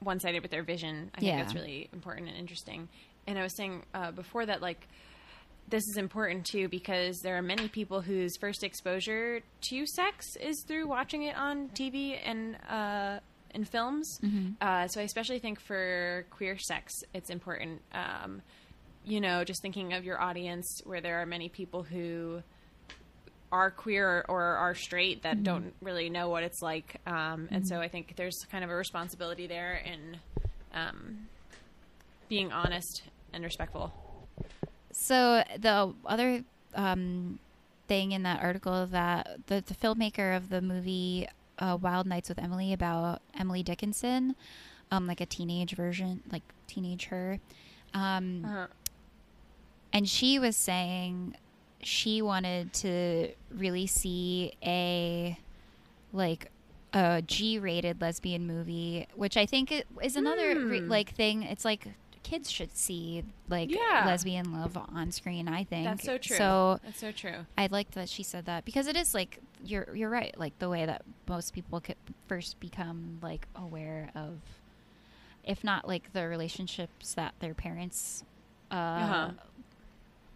one-sided 0.00 0.42
with 0.42 0.50
their 0.50 0.62
vision, 0.62 1.10
I 1.14 1.20
think 1.20 1.32
Yeah. 1.32 1.38
that's 1.38 1.54
really 1.54 1.88
important 1.92 2.28
and 2.28 2.36
interesting. 2.36 2.88
And 3.26 3.38
I 3.38 3.42
was 3.42 3.54
saying 3.54 3.82
uh, 3.94 4.10
before 4.10 4.44
that, 4.46 4.60
like, 4.60 4.86
this 5.68 5.88
is 5.88 5.96
important 5.96 6.44
too 6.46 6.68
because 6.68 7.20
there 7.20 7.36
are 7.36 7.42
many 7.42 7.68
people 7.68 8.00
whose 8.02 8.36
first 8.36 8.62
exposure 8.62 9.40
to 9.62 9.86
sex 9.86 10.36
is 10.36 10.62
through 10.66 10.86
watching 10.86 11.22
it 11.22 11.36
on 11.36 11.68
TV 11.70 12.18
and 12.24 12.56
uh, 12.68 13.20
in 13.54 13.64
films. 13.64 14.18
Uh, 14.60 14.86
so 14.88 15.00
I 15.00 15.04
especially 15.04 15.38
think 15.38 15.60
for 15.60 16.26
queer 16.30 16.58
sex, 16.58 16.92
it's 17.14 17.30
important. 17.30 17.80
Um, 17.92 18.42
you 19.04 19.20
know, 19.20 19.44
just 19.44 19.62
thinking 19.62 19.94
of 19.94 20.04
your 20.04 20.20
audience 20.20 20.80
where 20.84 21.00
there 21.00 21.20
are 21.22 21.26
many 21.26 21.48
people 21.48 21.82
who 21.82 22.42
are 23.50 23.70
queer 23.70 24.24
or 24.28 24.42
are 24.42 24.74
straight 24.74 25.22
that 25.24 25.42
don't 25.42 25.74
really 25.82 26.08
know 26.08 26.28
what 26.28 26.42
it's 26.42 26.62
like. 26.62 26.96
Um, 27.06 27.48
and 27.50 27.66
so 27.68 27.80
I 27.80 27.88
think 27.88 28.14
there's 28.16 28.46
kind 28.50 28.64
of 28.64 28.70
a 28.70 28.74
responsibility 28.74 29.46
there 29.46 29.74
in 29.74 30.16
um, 30.72 31.28
being 32.28 32.50
honest 32.52 33.02
and 33.32 33.44
respectful. 33.44 33.92
So 35.12 35.44
the 35.58 35.92
other 36.06 36.42
um, 36.74 37.38
thing 37.86 38.12
in 38.12 38.22
that 38.22 38.42
article 38.42 38.86
that 38.86 39.40
the, 39.46 39.62
the 39.66 39.74
filmmaker 39.74 40.34
of 40.34 40.48
the 40.48 40.62
movie 40.62 41.28
uh, 41.58 41.76
Wild 41.78 42.06
Nights 42.06 42.30
with 42.30 42.38
Emily 42.38 42.72
about 42.72 43.20
Emily 43.38 43.62
Dickinson, 43.62 44.34
um, 44.90 45.06
like 45.06 45.20
a 45.20 45.26
teenage 45.26 45.74
version, 45.76 46.22
like 46.32 46.42
teenage 46.66 47.04
her, 47.06 47.38
um, 47.92 48.42
Uh-huh. 48.46 48.66
and 49.92 50.08
she 50.08 50.38
was 50.38 50.56
saying 50.56 51.36
she 51.82 52.22
wanted 52.22 52.72
to 52.72 53.32
really 53.54 53.86
see 53.86 54.54
a 54.64 55.38
like 56.14 56.50
a 56.94 57.20
G-rated 57.20 58.00
lesbian 58.00 58.46
movie, 58.46 59.06
which 59.14 59.36
I 59.36 59.44
think 59.44 59.72
is 60.02 60.16
another 60.16 60.58
re- 60.66 60.80
Hmm. 60.80 60.88
like 60.88 61.10
thing. 61.14 61.42
It's 61.42 61.66
like 61.66 61.88
kids 62.32 62.50
should 62.50 62.74
see 62.74 63.22
like 63.50 63.70
Yeah. 63.70 64.04
lesbian 64.06 64.52
love 64.54 64.76
on 64.76 65.10
screen. 65.12 65.48
I 65.48 65.64
think 65.64 65.84
That's 65.86 66.04
so 66.04 66.16
true. 66.16 66.36
So 66.36 66.78
That's 66.82 66.98
so 66.98 67.12
true. 67.12 67.44
I 67.58 67.68
like 67.70 67.90
that 67.90 68.08
she 68.08 68.22
said 68.22 68.46
that 68.46 68.64
because 68.64 68.86
it 68.86 68.96
is 68.96 69.12
like 69.12 69.38
you're 69.62 69.94
you're 69.94 70.08
right. 70.08 70.34
Like 70.38 70.58
the 70.58 70.70
way 70.70 70.86
that 70.86 71.02
most 71.28 71.52
people 71.52 71.78
could 71.80 71.96
first 72.28 72.58
become 72.58 73.18
like 73.22 73.46
aware 73.54 74.10
of, 74.14 74.38
if 75.44 75.62
not 75.62 75.86
like 75.86 76.12
the 76.14 76.26
relationships 76.26 77.12
that 77.14 77.34
their 77.40 77.52
parents 77.54 78.24
uh, 78.70 78.74
Uh-huh. 78.74 79.30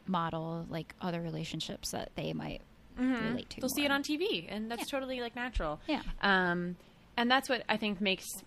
model, 0.07 0.67
like 0.69 0.95
other 1.01 1.23
relationships 1.23 1.91
that 1.93 2.11
they 2.15 2.33
might 2.35 2.61
Mhm. 2.99 3.23
relate 3.31 3.49
to. 3.51 3.61
They'll 3.61 3.71
see 3.71 3.85
it 3.87 3.91
on 3.91 4.03
TV, 4.03 4.47
and 4.51 4.71
that's 4.71 4.83
Yeah. 4.83 4.99
totally 4.99 5.21
like 5.23 5.35
natural. 5.35 5.81
Yeah. 5.87 6.03
Um, 6.21 6.77
and 7.17 7.31
that's 7.31 7.49
what 7.49 7.65
I 7.69 7.77
think 7.79 8.01
makes, 8.03 8.45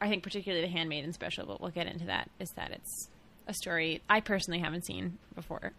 I 0.00 0.08
think 0.08 0.22
particularly 0.22 0.64
The 0.66 0.72
Handmaiden 0.72 1.12
special. 1.12 1.46
But 1.46 1.60
we'll 1.60 1.70
get 1.70 1.86
into 1.86 2.06
that. 2.06 2.30
Is 2.38 2.50
that 2.56 2.70
it's 2.72 3.08
a 3.46 3.54
story 3.54 4.00
I 4.08 4.20
personally 4.20 4.60
haven't 4.60 4.86
seen 4.86 5.18
before, 5.34 5.72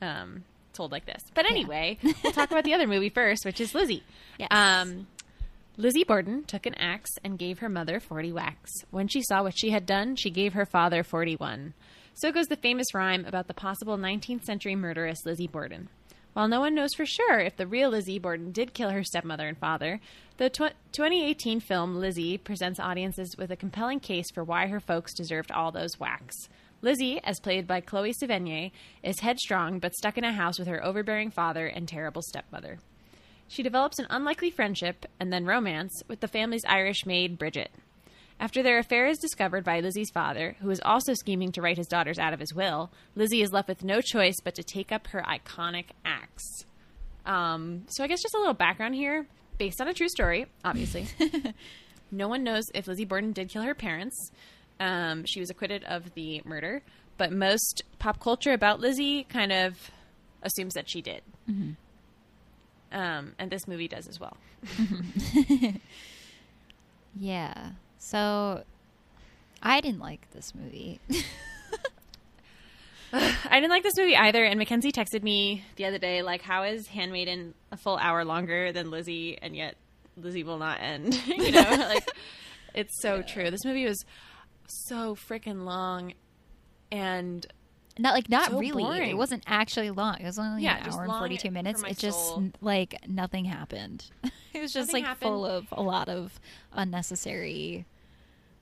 um, 0.00 0.44
told 0.72 0.92
like 0.92 1.06
this. 1.06 1.22
But 1.34 1.44
Yeah. 1.46 1.52
anyway, 1.52 1.98
we'll 2.02 2.32
talk 2.32 2.50
about 2.50 2.64
the 2.64 2.74
other 2.74 2.86
movie 2.86 3.10
first, 3.10 3.44
which 3.44 3.60
is 3.60 3.74
Lizzie. 3.74 4.02
Yes. 4.38 4.48
Um, 4.50 5.06
Lizzie 5.76 6.04
Borden 6.04 6.42
took 6.44 6.66
an 6.66 6.74
axe 6.74 7.10
and 7.22 7.38
gave 7.38 7.60
her 7.60 7.68
mother 7.68 8.00
40 8.00 8.32
whacks. 8.32 8.70
When 8.90 9.06
she 9.06 9.22
saw 9.22 9.42
what 9.44 9.56
she 9.56 9.70
had 9.70 9.86
done, 9.86 10.16
she 10.16 10.30
gave 10.30 10.54
her 10.54 10.66
father 10.66 11.04
41. 11.04 11.74
So 12.14 12.32
goes 12.32 12.46
the 12.46 12.56
famous 12.56 12.92
rhyme 12.94 13.24
about 13.24 13.46
the 13.46 13.54
possible 13.54 13.96
19th 13.96 14.44
century 14.44 14.74
murderess 14.74 15.24
Lizzie 15.24 15.46
Borden. 15.46 15.88
While 16.32 16.48
no 16.48 16.58
one 16.60 16.74
knows 16.74 16.94
for 16.94 17.06
sure 17.06 17.38
if 17.38 17.56
the 17.56 17.66
real 17.66 17.90
Lizzie 17.90 18.18
Borden 18.18 18.50
did 18.50 18.74
kill 18.74 18.90
her 18.90 19.04
stepmother 19.04 19.46
and 19.46 19.56
father, 19.58 20.00
the 20.38 20.48
tw- 20.48 20.74
2018 20.92 21.58
film 21.60 21.96
Lizzie 21.96 22.38
presents 22.38 22.78
audiences 22.78 23.36
with 23.36 23.50
a 23.50 23.56
compelling 23.56 23.98
case 23.98 24.30
for 24.32 24.44
why 24.44 24.68
her 24.68 24.78
folks 24.80 25.12
deserved 25.12 25.50
all 25.50 25.72
those 25.72 25.98
whacks. 25.98 26.48
Lizzie, 26.80 27.20
as 27.24 27.40
played 27.40 27.66
by 27.66 27.80
Chloe 27.80 28.14
Sevigny, 28.14 28.70
is 29.02 29.18
headstrong 29.18 29.80
but 29.80 29.94
stuck 29.96 30.16
in 30.16 30.22
a 30.22 30.32
house 30.32 30.56
with 30.56 30.68
her 30.68 30.84
overbearing 30.84 31.32
father 31.32 31.66
and 31.66 31.88
terrible 31.88 32.22
stepmother. 32.22 32.78
She 33.48 33.64
develops 33.64 33.98
an 33.98 34.06
unlikely 34.10 34.50
friendship 34.50 35.06
and 35.18 35.32
then 35.32 35.44
romance 35.44 36.02
with 36.06 36.20
the 36.20 36.28
family's 36.28 36.64
Irish 36.68 37.04
maid, 37.04 37.36
Bridget. 37.36 37.72
After 38.38 38.62
their 38.62 38.78
affair 38.78 39.08
is 39.08 39.18
discovered 39.18 39.64
by 39.64 39.80
Lizzie's 39.80 40.12
father, 40.12 40.54
who 40.60 40.70
is 40.70 40.80
also 40.84 41.14
scheming 41.14 41.50
to 41.52 41.62
write 41.62 41.78
his 41.78 41.88
daughters 41.88 42.20
out 42.20 42.32
of 42.32 42.38
his 42.38 42.54
will, 42.54 42.92
Lizzie 43.16 43.42
is 43.42 43.52
left 43.52 43.66
with 43.66 43.82
no 43.82 44.00
choice 44.00 44.36
but 44.44 44.54
to 44.54 44.62
take 44.62 44.92
up 44.92 45.08
her 45.08 45.22
iconic 45.22 45.86
axe. 46.04 46.64
Um, 47.26 47.86
so 47.88 48.04
I 48.04 48.06
guess 48.06 48.22
just 48.22 48.36
a 48.36 48.38
little 48.38 48.54
background 48.54 48.94
here, 48.94 49.26
based 49.58 49.80
on 49.80 49.88
a 49.88 49.94
true 49.94 50.08
story, 50.08 50.46
obviously. 50.64 51.06
no 52.10 52.28
one 52.28 52.42
knows 52.42 52.64
if 52.74 52.86
Lizzie 52.86 53.04
Borden 53.04 53.32
did 53.32 53.48
kill 53.48 53.62
her 53.62 53.74
parents. 53.74 54.30
Um, 54.80 55.24
she 55.24 55.40
was 55.40 55.50
acquitted 55.50 55.84
of 55.84 56.14
the 56.14 56.40
murder, 56.44 56.82
but 57.16 57.32
most 57.32 57.82
pop 57.98 58.20
culture 58.20 58.52
about 58.52 58.80
Lizzie 58.80 59.24
kind 59.24 59.52
of 59.52 59.90
assumes 60.42 60.74
that 60.74 60.88
she 60.88 61.02
did. 61.02 61.22
Um, 62.92 63.32
and 63.38 63.50
this 63.50 63.66
movie 63.66 63.88
does 63.88 64.06
as 64.06 64.18
well. 64.20 64.36
Yeah. 67.18 67.70
So 67.98 68.62
I 69.62 69.80
didn't 69.80 70.00
like 70.00 70.30
this 70.32 70.54
movie. 70.54 71.00
I 73.12 73.60
didn't 73.60 73.70
like 73.70 73.82
this 73.82 73.96
movie 73.96 74.16
either. 74.16 74.44
And 74.44 74.58
Mackenzie 74.58 74.92
texted 74.92 75.22
me 75.22 75.64
the 75.76 75.84
other 75.86 75.98
day, 75.98 76.22
like, 76.22 76.42
how 76.42 76.62
is 76.64 76.86
Handmaiden 76.88 77.54
a 77.72 77.76
full 77.76 77.96
hour 77.96 78.24
longer 78.24 78.72
than 78.72 78.90
Lizzie, 78.90 79.38
and 79.40 79.56
yet 79.56 79.76
Lizzie 80.16 80.44
will 80.44 80.58
not 80.58 80.80
end? 80.80 81.14
you 81.26 81.52
know, 81.52 81.60
like, 81.70 82.08
it's 82.74 83.00
so 83.00 83.22
true. 83.22 83.50
This 83.50 83.64
movie 83.64 83.84
was 83.86 84.04
so 84.66 85.14
freaking 85.14 85.64
long, 85.64 86.12
and 86.92 87.46
not 87.98 88.14
like 88.14 88.28
not 88.28 88.50
So 88.50 88.58
really. 88.60 88.82
boring. 88.84 89.10
It 89.10 89.16
wasn't 89.16 89.42
actually 89.46 89.90
long. 89.90 90.16
It 90.20 90.24
was 90.24 90.38
only 90.38 90.62
Yeah, 90.62 90.76
an 90.86 90.92
hour 90.92 91.04
and 91.04 91.12
forty 91.12 91.36
two 91.36 91.50
minutes. 91.50 91.82
my 91.82 91.88
It 91.90 91.98
just 91.98 92.18
soul. 92.18 92.50
like 92.60 92.94
nothing 93.08 93.44
happened. 93.46 94.04
it 94.52 94.60
was 94.60 94.72
just 94.72 94.88
Nothing 94.92 95.04
like 95.04 95.18
full 95.18 95.44
of 95.46 95.66
a 95.72 95.82
lot 95.82 96.08
of 96.08 96.38
unnecessary, 96.72 97.86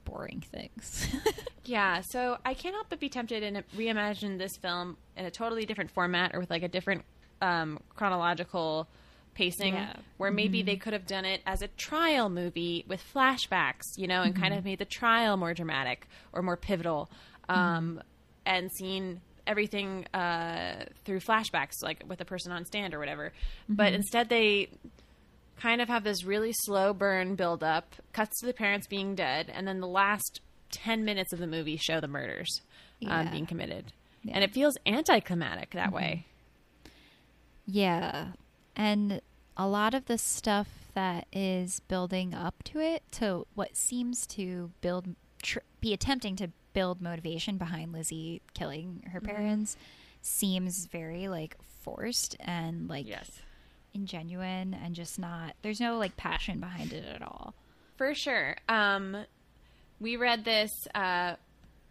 boring 0.07 0.41
things. 0.51 1.07
Yeah, 1.65 1.99
so 1.99 2.37
I 2.45 2.53
can't 2.53 2.73
help 2.75 2.87
but 2.87 3.01
be 3.01 3.09
tempted 3.09 3.43
and 3.43 3.61
reimagine 3.75 4.37
this 4.37 4.55
film 4.55 4.95
in 5.17 5.25
a 5.25 5.29
totally 5.31 5.65
different 5.65 5.91
format 5.91 6.33
or 6.33 6.39
with 6.39 6.49
like 6.49 6.63
a 6.63 6.69
different 6.69 7.03
um, 7.41 7.81
chronological 7.93 8.87
pacing, 9.33 9.73
Yeah. 9.73 9.91
where 10.15 10.31
maybe 10.31 10.61
they 10.61 10.77
could 10.77 10.93
have 10.93 11.05
done 11.05 11.25
it 11.25 11.41
as 11.45 11.61
a 11.61 11.67
trial 11.67 12.29
movie 12.29 12.85
with 12.87 13.03
flashbacks, 13.13 13.83
you 13.97 14.07
know, 14.07 14.21
and 14.21 14.33
kind 14.33 14.53
of 14.53 14.63
made 14.63 14.79
the 14.79 14.85
trial 14.85 15.35
more 15.35 15.53
dramatic 15.53 16.07
or 16.31 16.41
more 16.41 16.55
pivotal, 16.55 17.09
um, 17.49 18.01
and 18.45 18.71
seen 18.71 19.19
everything 19.45 20.05
uh, 20.13 20.85
through 21.03 21.19
flashbacks, 21.19 21.83
like 21.83 22.01
with 22.07 22.21
a 22.21 22.25
person 22.25 22.53
on 22.53 22.63
stand 22.63 22.93
or 22.93 22.99
whatever. 22.99 23.33
But 23.67 23.91
instead, 23.91 24.29
they 24.29 24.69
kind 25.59 25.81
of 25.81 25.87
have 25.89 26.03
this 26.03 26.23
really 26.23 26.53
slow 26.53 26.93
burn 26.93 27.35
build 27.35 27.63
up, 27.63 27.95
cuts 28.13 28.39
to 28.39 28.45
the 28.45 28.53
parents 28.53 28.87
being 28.87 29.15
dead, 29.15 29.51
and 29.53 29.67
then 29.67 29.79
the 29.79 29.87
last 29.87 30.41
10 30.71 31.03
minutes 31.05 31.33
of 31.33 31.39
the 31.39 31.47
movie 31.47 31.77
show 31.77 31.99
the 31.99 32.07
murders 32.07 32.61
um, 33.07 33.29
being 33.31 33.45
committed. 33.45 33.91
Yeah. 34.23 34.33
And 34.35 34.43
it 34.43 34.53
feels 34.53 34.77
anticlimactic 34.85 35.71
that 35.71 35.91
way. 35.91 36.25
yeah, 37.65 38.27
and 38.75 39.21
a 39.55 39.67
lot 39.67 39.93
of 39.93 40.05
the 40.05 40.17
stuff 40.17 40.67
that 40.93 41.25
is 41.31 41.79
building 41.87 42.33
up 42.33 42.63
to 42.63 42.79
it 42.79 43.03
to 43.11 43.45
what 43.55 43.75
seems 43.75 44.25
to 44.27 44.71
build 44.81 45.15
tr- 45.41 45.59
be 45.81 45.93
attempting 45.93 46.35
to 46.35 46.49
build 46.73 47.01
motivation 47.01 47.57
behind 47.57 47.91
Lizzie 47.91 48.41
killing 48.53 49.03
her 49.11 49.19
parents 49.21 49.77
seems 50.21 50.87
very 50.91 51.27
like 51.27 51.55
forced 51.83 52.35
and 52.39 52.87
like 52.89 53.07
Yes. 53.07 53.29
Ingenuine 53.97 54.75
and 54.83 54.93
just 54.95 55.17
not 55.19 55.53
there's 55.61 55.79
no 55.79 55.97
like 55.97 56.15
passion 56.17 56.59
behind 56.59 56.93
it 56.93 57.05
at 57.05 57.21
all. 57.21 57.53
For 57.97 58.13
sure. 58.13 58.55
Um, 58.69 59.25
we 59.99 60.17
read 60.17 60.45
this 60.45 60.69
uh, 60.93 61.33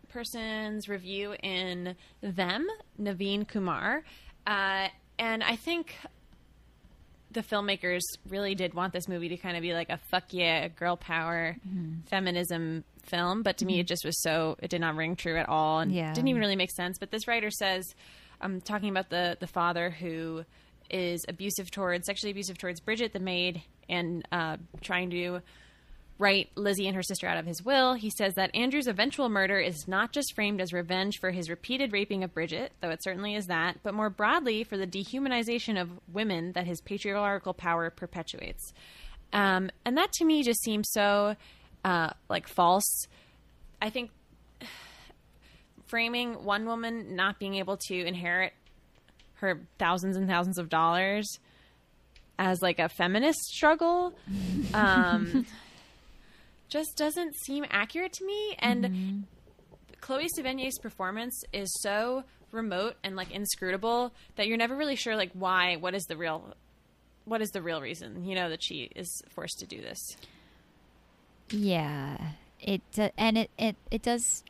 person's 0.09 0.89
review 0.89 1.35
in 1.43 1.97
Them, 2.23 2.67
Naveen 3.01 3.47
Kumar. 3.49 4.05
Uh, 4.47 4.89
and 5.19 5.43
I 5.43 5.57
think 5.57 5.97
the 7.33 7.41
filmmakers 7.43 8.03
really 8.29 8.55
did 8.55 8.73
want 8.73 8.93
this 8.93 9.09
movie 9.09 9.29
to 9.31 9.37
kind 9.37 9.57
of 9.57 9.63
be 9.63 9.75
like 9.75 9.91
a 9.91 9.99
fuck 10.11 10.25
yeah, 10.31 10.69
girl 10.69 10.97
power, 10.97 11.57
Mm-hmm. 11.69 12.03
feminism 12.09 12.85
film. 13.03 13.43
But 13.43 13.59
to 13.59 13.67
me, 13.67 13.81
it 13.81 13.87
just 13.89 14.05
was 14.05 14.21
so 14.23 14.57
it 14.63 14.71
did 14.71 14.81
not 14.81 14.95
ring 14.97 15.17
true 15.17 15.37
at 15.37 15.49
all, 15.49 15.81
and 15.81 15.93
Yeah. 15.93 16.13
didn't 16.13 16.29
even 16.29 16.41
really 16.41 16.57
make 16.57 16.71
sense. 16.71 16.99
But 16.99 17.11
this 17.11 17.27
writer 17.27 17.51
says, 17.51 17.85
I'm 18.41 18.61
talking 18.61 18.89
about 18.91 19.11
the 19.11 19.37
the 19.41 19.47
father 19.49 19.91
who 19.91 20.45
is 20.91 21.25
abusive 21.29 21.71
towards 21.71 22.07
sexually 22.07 22.31
abusive 22.31 22.59
towards 22.59 22.81
Bridget, 22.81 23.13
the 23.13 23.21
maid, 23.21 23.63
and 23.89 24.27
uh, 24.33 24.57
trying 24.81 25.11
to 25.11 25.41
write 26.19 26.51
Lizzie 26.55 26.87
and 26.87 26.97
her 26.97 27.03
sister 27.03 27.27
out 27.27 27.37
of 27.37 27.47
his 27.47 27.63
will. 27.63 27.95
He 27.95 28.11
says 28.11 28.35
that 28.35 28.55
Andrew's 28.55 28.87
eventual 28.87 29.29
murder 29.29 29.59
is 29.59 29.87
not 29.87 30.13
just 30.13 30.35
framed 30.35 30.61
as 30.61 30.73
revenge 30.73 31.19
for 31.21 31.31
his 31.31 31.51
repeated 31.51 31.93
raping 31.93 32.25
of 32.25 32.33
Bridget, 32.33 32.73
though 32.81 32.91
it 32.91 33.03
certainly 33.03 33.35
is 33.35 33.47
that, 33.47 33.79
but 33.83 33.95
more 33.95 34.09
broadly 34.09 34.65
for 34.65 34.77
the 34.79 34.87
dehumanization 34.87 35.81
of 35.81 35.91
women 36.13 36.53
that 36.53 36.67
his 36.67 36.81
patriarchal 36.81 37.53
power 37.53 37.91
perpetuates. 37.91 38.73
Um, 39.33 39.71
and 39.85 39.97
that 39.99 40.13
to 40.13 40.25
me 40.25 40.43
just 40.43 40.63
seems 40.63 40.89
so 40.91 41.37
uh, 41.85 42.11
like 42.31 42.49
false. 42.49 43.07
I 43.83 43.91
think 43.91 44.11
framing 45.87 46.45
one 46.45 46.65
woman 46.65 47.15
not 47.15 47.39
being 47.39 47.57
able 47.57 47.77
to 47.89 48.07
inherit 48.07 48.55
her 49.37 49.61
thousands 49.79 50.17
and 50.17 50.29
thousands 50.29 50.59
of 50.59 50.69
dollars 50.69 51.39
as 52.39 52.61
like 52.61 52.79
a 52.79 52.89
feminist 52.89 53.41
struggle 53.47 54.13
um, 54.75 55.47
just 56.69 56.97
doesn't 56.97 57.35
seem 57.37 57.65
accurate 57.71 58.13
to 58.15 58.25
me. 58.27 58.57
And 58.59 59.25
Chloe 60.01 60.29
Sevigny's 60.37 60.79
performance 60.79 61.43
is 61.53 61.69
so 61.81 62.25
remote 62.53 62.95
and 63.03 63.17
like 63.17 63.31
inscrutable 63.33 64.13
that 64.37 64.47
you're 64.47 64.57
never 64.57 64.77
really 64.77 64.97
sure 64.97 65.17
like 65.17 65.31
why. 65.33 65.77
What 65.77 65.95
is 65.95 66.05
the 66.05 66.17
real? 66.17 66.55
What 67.25 67.41
is 67.43 67.51
the 67.51 67.63
real 67.63 67.81
reason? 67.81 68.25
You 68.25 68.35
know 68.35 68.49
that 68.51 68.63
she 68.63 68.91
is 68.95 69.23
forced 69.31 69.59
to 69.61 69.67
do 69.67 69.81
this. 69.81 69.99
Yeah, 71.51 72.17
it 72.61 72.83
do- 72.93 73.11
and 73.17 73.39
it, 73.39 73.51
it 73.59 73.77
it 73.91 74.03
does. 74.03 74.45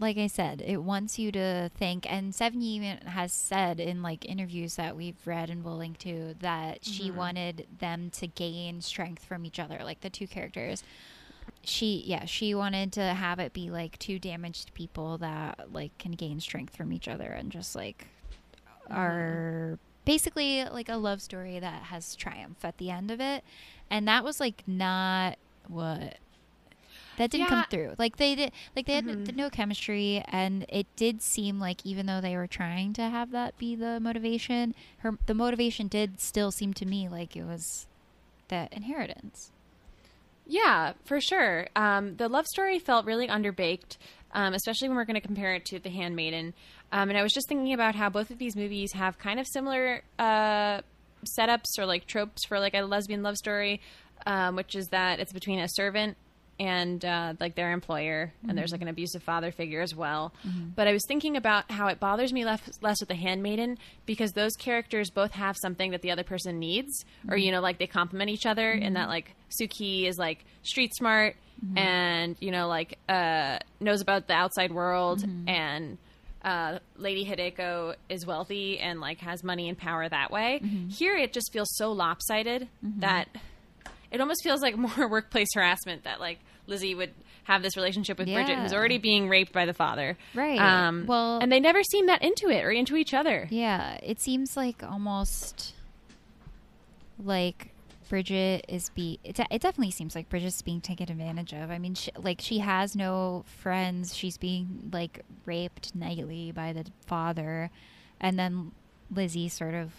Like 0.00 0.16
I 0.16 0.28
said, 0.28 0.62
it 0.64 0.76
wants 0.76 1.18
you 1.18 1.32
to 1.32 1.70
think, 1.74 2.10
and 2.10 2.32
Sevigny 2.32 2.62
even 2.62 2.98
has 2.98 3.32
said 3.32 3.80
in 3.80 4.00
like 4.00 4.24
interviews 4.24 4.76
that 4.76 4.96
we've 4.96 5.16
read 5.26 5.50
and 5.50 5.64
will 5.64 5.76
link 5.76 5.98
to 5.98 6.34
that 6.40 6.84
she 6.84 7.08
mm-hmm. 7.08 7.16
wanted 7.16 7.66
them 7.80 8.10
to 8.10 8.28
gain 8.28 8.80
strength 8.80 9.24
from 9.24 9.44
each 9.44 9.58
other, 9.58 9.80
like 9.82 10.00
the 10.00 10.10
two 10.10 10.28
characters. 10.28 10.84
She, 11.64 12.04
yeah, 12.06 12.26
she 12.26 12.54
wanted 12.54 12.92
to 12.92 13.02
have 13.02 13.40
it 13.40 13.52
be 13.52 13.70
like 13.70 13.98
two 13.98 14.20
damaged 14.20 14.72
people 14.74 15.18
that 15.18 15.72
like 15.72 15.96
can 15.98 16.12
gain 16.12 16.38
strength 16.38 16.76
from 16.76 16.92
each 16.92 17.08
other 17.08 17.26
and 17.26 17.50
just 17.50 17.74
like 17.74 18.06
mm-hmm. 18.84 18.94
are 18.94 19.78
basically 20.04 20.64
like 20.64 20.88
a 20.88 20.96
love 20.96 21.20
story 21.20 21.58
that 21.58 21.82
has 21.84 22.14
triumph 22.14 22.64
at 22.64 22.78
the 22.78 22.90
end 22.90 23.10
of 23.10 23.20
it, 23.20 23.42
and 23.90 24.06
that 24.06 24.22
was 24.22 24.38
like 24.38 24.62
not 24.66 25.36
what 25.66 26.18
that 27.18 27.30
didn't 27.30 27.48
come 27.48 27.64
through. 27.68 27.94
Like 27.98 28.16
they 28.16 28.34
did, 28.34 28.52
like 28.74 28.86
they 28.86 28.94
had 28.94 29.36
no 29.36 29.50
chemistry, 29.50 30.24
and 30.28 30.64
it 30.68 30.86
did 30.96 31.20
seem 31.20 31.60
like 31.60 31.84
even 31.84 32.06
though 32.06 32.20
they 32.20 32.36
were 32.36 32.46
trying 32.46 32.92
to 32.94 33.02
have 33.02 33.30
that 33.32 33.58
be 33.58 33.74
the 33.74 34.00
motivation, 34.00 34.74
her 34.98 35.18
the 35.26 35.34
motivation 35.34 35.88
did 35.88 36.20
still 36.20 36.50
seem 36.50 36.72
to 36.74 36.86
me 36.86 37.08
like 37.08 37.36
it 37.36 37.44
was 37.44 37.86
that 38.48 38.72
inheritance. 38.72 39.50
Yeah, 40.46 40.94
for 41.04 41.20
sure. 41.20 41.68
Um, 41.76 42.16
the 42.16 42.28
love 42.28 42.46
story 42.46 42.78
felt 42.78 43.04
really 43.04 43.28
underbaked, 43.28 43.98
um, 44.32 44.54
especially 44.54 44.88
when 44.88 44.96
we're 44.96 45.04
going 45.04 45.20
to 45.20 45.26
compare 45.26 45.54
it 45.54 45.66
to 45.66 45.78
The 45.78 45.90
Handmaiden. 45.90 46.54
Um, 46.90 47.10
and 47.10 47.18
I 47.18 47.22
was 47.22 47.34
just 47.34 47.48
thinking 47.48 47.74
about 47.74 47.94
how 47.94 48.08
both 48.08 48.30
of 48.30 48.38
these 48.38 48.56
movies 48.56 48.92
have 48.92 49.18
kind 49.18 49.38
of 49.38 49.46
similar 49.46 50.02
uh, 50.18 50.80
setups 51.38 51.78
or 51.78 51.84
like 51.84 52.06
tropes 52.06 52.46
for 52.46 52.58
like 52.58 52.72
a 52.74 52.80
lesbian 52.80 53.22
love 53.22 53.36
story, 53.36 53.82
um, 54.26 54.56
which 54.56 54.74
is 54.74 54.86
that 54.88 55.20
it's 55.20 55.34
between 55.34 55.58
a 55.58 55.68
servant 55.68 56.16
and 56.58 57.04
uh, 57.04 57.34
like 57.38 57.54
their 57.54 57.72
employer, 57.72 58.32
and 58.48 58.56
there's 58.56 58.72
like 58.72 58.82
an 58.82 58.88
abusive 58.88 59.22
father 59.22 59.52
figure 59.52 59.80
as 59.80 59.94
well. 59.94 60.32
Mm-hmm. 60.46 60.70
But 60.74 60.88
I 60.88 60.92
was 60.92 61.04
thinking 61.06 61.36
about 61.36 61.70
how 61.70 61.86
it 61.88 62.00
bothers 62.00 62.32
me 62.32 62.44
less, 62.44 62.60
less 62.82 63.00
with 63.00 63.08
the 63.08 63.14
handmaiden 63.14 63.78
because 64.06 64.32
those 64.32 64.54
characters 64.56 65.10
both 65.10 65.32
have 65.32 65.56
something 65.56 65.92
that 65.92 66.02
the 66.02 66.10
other 66.10 66.24
person 66.24 66.58
needs, 66.58 67.04
or 67.28 67.36
mm-hmm. 67.36 67.44
you 67.44 67.52
know, 67.52 67.60
like 67.60 67.78
they 67.78 67.86
complement 67.86 68.30
each 68.30 68.46
other, 68.46 68.70
and 68.70 68.96
that 68.96 69.02
mm-hmm. 69.02 69.10
like 69.10 69.34
Suki 69.50 70.06
is 70.06 70.18
like 70.18 70.44
street 70.62 70.94
smart 70.94 71.36
and 71.76 72.36
you 72.38 72.52
know 72.52 72.68
like 72.68 72.98
uh, 73.08 73.58
knows 73.80 74.00
about 74.00 74.28
the 74.28 74.34
outside 74.34 74.70
world 74.70 75.24
and 75.48 75.98
uh, 76.42 76.78
Lady 76.96 77.24
Hideko 77.24 77.94
is 78.08 78.24
wealthy 78.24 78.78
and 78.78 79.00
like 79.00 79.18
has 79.18 79.42
money 79.42 79.68
and 79.68 79.76
power 79.76 80.08
that 80.08 80.30
way. 80.30 80.60
Here, 80.88 81.16
it 81.16 81.32
just 81.32 81.52
feels 81.52 81.68
so 81.74 81.92
lopsided 81.92 82.68
that 82.98 83.28
it 84.10 84.20
almost 84.20 84.42
feels 84.42 84.60
like 84.62 84.76
more 84.96 85.08
workplace 85.08 85.48
harassment 85.54 86.04
that 86.04 86.20
like 86.20 86.38
Lizzie 86.66 86.94
would 86.94 87.10
have 87.44 87.62
this 87.62 87.76
relationship 87.78 88.18
with 88.18 88.26
Bridget, 88.28 88.58
who's 88.58 88.74
already 88.74 88.98
being 88.98 89.26
raped 89.28 89.52
by 89.52 89.64
the 89.64 89.72
father. 89.72 90.18
Right. 90.34 90.60
Um, 90.60 91.06
Well- 91.06 91.38
and 91.40 91.50
they 91.50 91.60
never 91.60 91.82
seem 91.82 92.06
that 92.06 92.22
into 92.22 92.50
it 92.50 92.62
or 92.62 92.70
into 92.70 92.94
each 92.96 93.14
other. 93.14 93.48
Yeah, 93.50 93.98
it 94.02 94.20
seems 94.20 94.54
like 94.56 94.82
almost 94.82 95.72
like 97.22 97.70
Bridget 98.08 98.64
is 98.68 98.88
be. 98.90 99.18
It, 99.24 99.38
it 99.38 99.60
definitely 99.60 99.90
seems 99.90 100.14
like 100.14 100.28
Bridget's 100.28 100.62
being 100.62 100.80
taken 100.80 101.10
advantage 101.10 101.52
of. 101.52 101.70
I 101.70 101.78
mean, 101.78 101.94
she, 101.94 102.10
like 102.16 102.40
she 102.40 102.58
has 102.58 102.94
no 102.96 103.44
friends. 103.46 104.14
She's 104.14 104.38
being 104.38 104.88
like 104.92 105.24
raped 105.44 105.94
nightly 105.94 106.52
by 106.52 106.72
the 106.72 106.86
father, 107.06 107.70
and 108.20 108.38
then 108.38 108.72
Lizzie 109.14 109.48
sort 109.48 109.74
of 109.74 109.92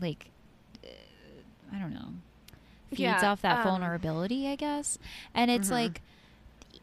like 0.00 0.30
uh, 0.82 0.88
I 1.74 1.78
don't 1.78 1.92
know 1.92 2.08
feeds 2.92 3.00
Yeah, 3.22 3.30
off 3.32 3.42
that 3.42 3.58
um, 3.58 3.64
vulnerability, 3.64 4.48
I 4.48 4.56
guess. 4.56 4.98
And 5.34 5.50
it's 5.50 5.68
Mhm. 5.68 5.72
like 5.72 6.02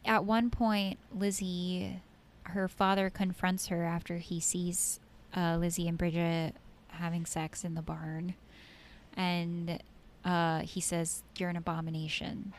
at 0.04 0.24
one 0.24 0.50
point, 0.50 0.98
Lizzie, 1.14 2.00
her 2.44 2.68
father 2.68 3.10
confronts 3.10 3.66
her 3.68 3.84
after 3.84 4.16
he 4.18 4.40
sees 4.40 5.00
uh, 5.36 5.56
Lizzie 5.56 5.86
and 5.88 5.96
Bridget 5.96 6.54
having 6.88 7.24
sex 7.24 7.64
in 7.64 7.74
the 7.74 7.82
barn, 7.82 8.34
and 9.16 9.80
uh, 10.24 10.60
he 10.60 10.80
says, 10.80 11.22
"You're 11.38 11.50
an 11.50 11.56
abomination." 11.56 12.52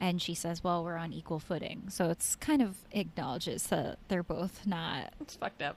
And 0.00 0.22
she 0.22 0.34
says, 0.34 0.64
"Well, 0.64 0.82
we're 0.82 0.96
on 0.96 1.12
equal 1.12 1.38
footing." 1.38 1.84
So 1.90 2.08
it's 2.08 2.34
kind 2.36 2.62
of 2.62 2.78
acknowledges 2.92 3.66
that 3.66 3.98
they're 4.08 4.22
both 4.22 4.66
not. 4.66 5.12
It's 5.20 5.36
fucked 5.36 5.60
up. 5.62 5.76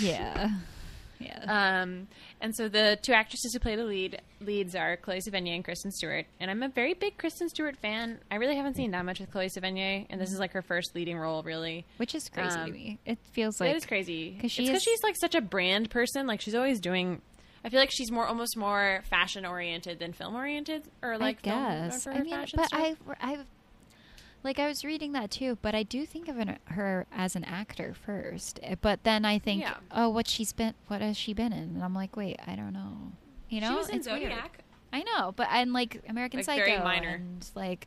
Yeah, 0.00 0.50
yeah. 1.24 1.82
Um, 1.82 2.08
and 2.40 2.54
so 2.54 2.68
the 2.68 2.98
two 3.02 3.12
actresses 3.12 3.52
who 3.52 3.58
play 3.60 3.76
the 3.76 3.84
lead 3.84 4.20
leads 4.40 4.74
are 4.74 4.96
Chloe 4.96 5.20
Sevigny 5.20 5.54
and 5.54 5.64
Kristen 5.64 5.90
Stewart. 5.90 6.26
And 6.40 6.50
I'm 6.50 6.62
a 6.62 6.68
very 6.68 6.94
big 6.94 7.16
Kristen 7.18 7.48
Stewart 7.48 7.76
fan. 7.76 8.18
I 8.30 8.36
really 8.36 8.56
haven't 8.56 8.74
seen 8.76 8.90
that 8.92 9.04
much 9.04 9.20
with 9.20 9.30
Chloe 9.30 9.48
Sevigny, 9.48 10.06
and 10.10 10.20
this 10.20 10.32
is 10.32 10.38
like 10.38 10.52
her 10.52 10.62
first 10.62 10.94
leading 10.94 11.18
role, 11.18 11.42
really. 11.42 11.84
Which 11.96 12.14
is 12.14 12.28
crazy 12.28 12.56
to 12.56 12.62
um, 12.62 12.72
me. 12.72 12.98
It 13.06 13.18
feels 13.32 13.60
like 13.60 13.70
it 13.70 13.76
is 13.76 13.86
crazy 13.86 14.38
'cause 14.40 14.50
she 14.52 14.62
because 14.62 14.78
is- 14.78 14.82
she's 14.82 15.02
like 15.02 15.16
such 15.16 15.34
a 15.34 15.40
brand 15.40 15.90
person. 15.90 16.26
Like 16.26 16.40
she's 16.40 16.54
always 16.54 16.80
doing. 16.80 17.22
I 17.64 17.68
feel 17.68 17.78
like 17.78 17.90
she's 17.92 18.10
more 18.10 18.26
almost 18.26 18.56
more 18.56 19.02
fashion 19.08 19.46
oriented 19.46 20.00
than 20.00 20.12
film 20.12 20.34
oriented, 20.34 20.82
or 21.02 21.16
like 21.18 21.46
I 21.46 21.50
film 21.50 21.88
guess. 21.90 22.06
I 22.06 22.20
mean, 22.20 22.46
but. 22.56 22.68
I, 22.72 22.96
I, 23.20 23.38
like 24.44 24.58
I 24.58 24.66
was 24.66 24.84
reading 24.84 25.12
that 25.12 25.30
too, 25.30 25.58
but 25.62 25.74
I 25.74 25.82
do 25.82 26.04
think 26.06 26.28
of 26.28 26.38
an, 26.38 26.58
her 26.66 27.06
as 27.12 27.36
an 27.36 27.44
actor 27.44 27.94
first. 27.94 28.58
Eh, 28.62 28.74
But 28.80 29.04
then 29.04 29.24
I 29.24 29.38
think, 29.38 29.62
Yeah. 29.62 29.76
oh, 29.90 30.08
what 30.08 30.26
she's 30.28 30.52
been, 30.52 30.74
what 30.88 31.00
has 31.00 31.16
she 31.16 31.32
been 31.32 31.52
in? 31.52 31.62
And 31.76 31.82
I'm 31.84 31.94
like, 31.94 32.16
wait, 32.16 32.38
I 32.46 32.56
don't 32.56 32.72
know. 32.72 33.12
You 33.48 33.60
know, 33.60 33.68
she 33.70 33.74
was 33.76 33.88
in 33.90 33.96
It's 33.98 34.06
weird. 34.08 34.22
Zodiac. 34.22 34.58
I 34.92 35.02
know, 35.04 35.32
but 35.32 35.48
and 35.50 35.72
like 35.72 36.02
American 36.08 36.38
Like, 36.38 36.46
Psycho, 36.46 36.64
very 36.64 36.78
minor. 36.82 37.08
and 37.10 37.46
like, 37.54 37.86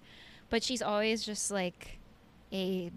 but 0.49 0.63
she's 0.63 0.81
always 0.81 1.23
just 1.25 1.51
like 1.51 1.99
a 2.51 2.91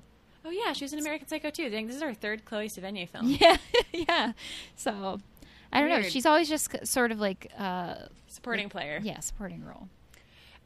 Oh 0.45 0.51
yeah, 0.51 0.73
she 0.73 0.85
was 0.85 0.93
in 0.95 0.99
American 1.01 1.29
Psycho 1.29 1.51
too. 1.51 1.65
I 1.67 1.71
think 1.71 1.89
this 1.89 1.97
is 1.97 2.03
her 2.03 2.15
third 2.15 2.45
Chloe 2.47 2.69
Sevigny 2.69 3.07
film. 3.09 3.27
yeah, 3.41 3.57
yeah. 3.93 4.33
So 4.77 5.21
I 5.73 5.81
don't 5.81 5.91
know. 5.91 6.01
She's 6.03 6.25
always 6.25 6.49
just 6.49 6.87
sort 6.87 7.13
of 7.13 7.21
like, 7.21 7.51
uh, 7.59 7.97
Supporting 8.29 8.69
player. 8.71 9.01
yeah, 9.03 9.21
supporting 9.21 9.63
role. 9.65 9.89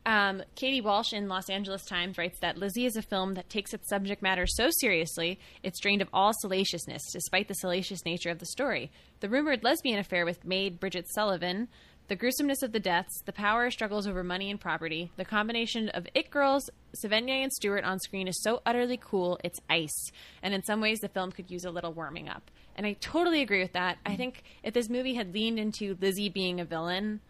Um, 0.04 0.42
Katie 0.56 0.80
Walsh 0.80 1.12
in 1.12 1.28
Los 1.28 1.48
Angeles 1.48 1.84
Times 1.84 2.18
writes 2.18 2.40
that 2.40 2.58
Lizzie 2.58 2.86
is 2.86 2.96
a 2.96 3.02
film 3.02 3.34
that 3.34 3.48
takes 3.48 3.72
its 3.72 3.88
subject 3.88 4.20
matter 4.20 4.46
so 4.48 4.68
seriously, 4.80 5.38
it's 5.62 5.78
drained 5.78 6.02
of 6.02 6.08
all 6.12 6.32
salaciousness, 6.32 7.12
despite 7.12 7.46
the 7.46 7.54
salacious 7.54 8.04
nature 8.04 8.30
of 8.30 8.40
the 8.40 8.46
story. 8.46 8.90
The 9.20 9.28
rumored 9.28 9.62
lesbian 9.62 10.00
affair 10.00 10.24
with 10.24 10.44
maid 10.44 10.80
Bridget 10.80 11.06
Sullivan, 11.08 11.68
the 12.08 12.16
gruesomeness 12.16 12.62
of 12.62 12.72
the 12.72 12.80
deaths, 12.80 13.22
the 13.24 13.32
power 13.32 13.70
struggles 13.70 14.08
over 14.08 14.24
money 14.24 14.50
and 14.50 14.60
property, 14.60 15.12
the 15.16 15.24
combination 15.24 15.88
of 15.90 16.06
it 16.14 16.30
girls, 16.30 16.68
Sevigny 16.96 17.42
and 17.42 17.52
Stewart 17.52 17.84
on 17.84 18.00
screen 18.00 18.26
is 18.26 18.42
so 18.42 18.60
utterly 18.66 18.98
cool, 19.00 19.38
it's 19.44 19.60
ice. 19.70 20.10
And 20.42 20.52
in 20.52 20.64
some 20.64 20.80
ways, 20.80 20.98
the 20.98 21.08
film 21.08 21.30
could 21.30 21.50
use 21.50 21.64
a 21.64 21.70
little 21.70 21.92
warming 21.92 22.28
up. 22.28 22.50
And 22.74 22.86
I 22.86 22.94
totally 22.94 23.40
agree 23.40 23.62
with 23.62 23.72
that. 23.74 23.98
I 24.04 24.16
think 24.16 24.42
if 24.64 24.74
this 24.74 24.88
movie 24.88 25.14
had 25.14 25.32
leaned 25.32 25.60
into 25.60 25.96
Lizzie 26.00 26.28
being 26.28 26.60
a 26.60 26.64
villain, 26.64 27.20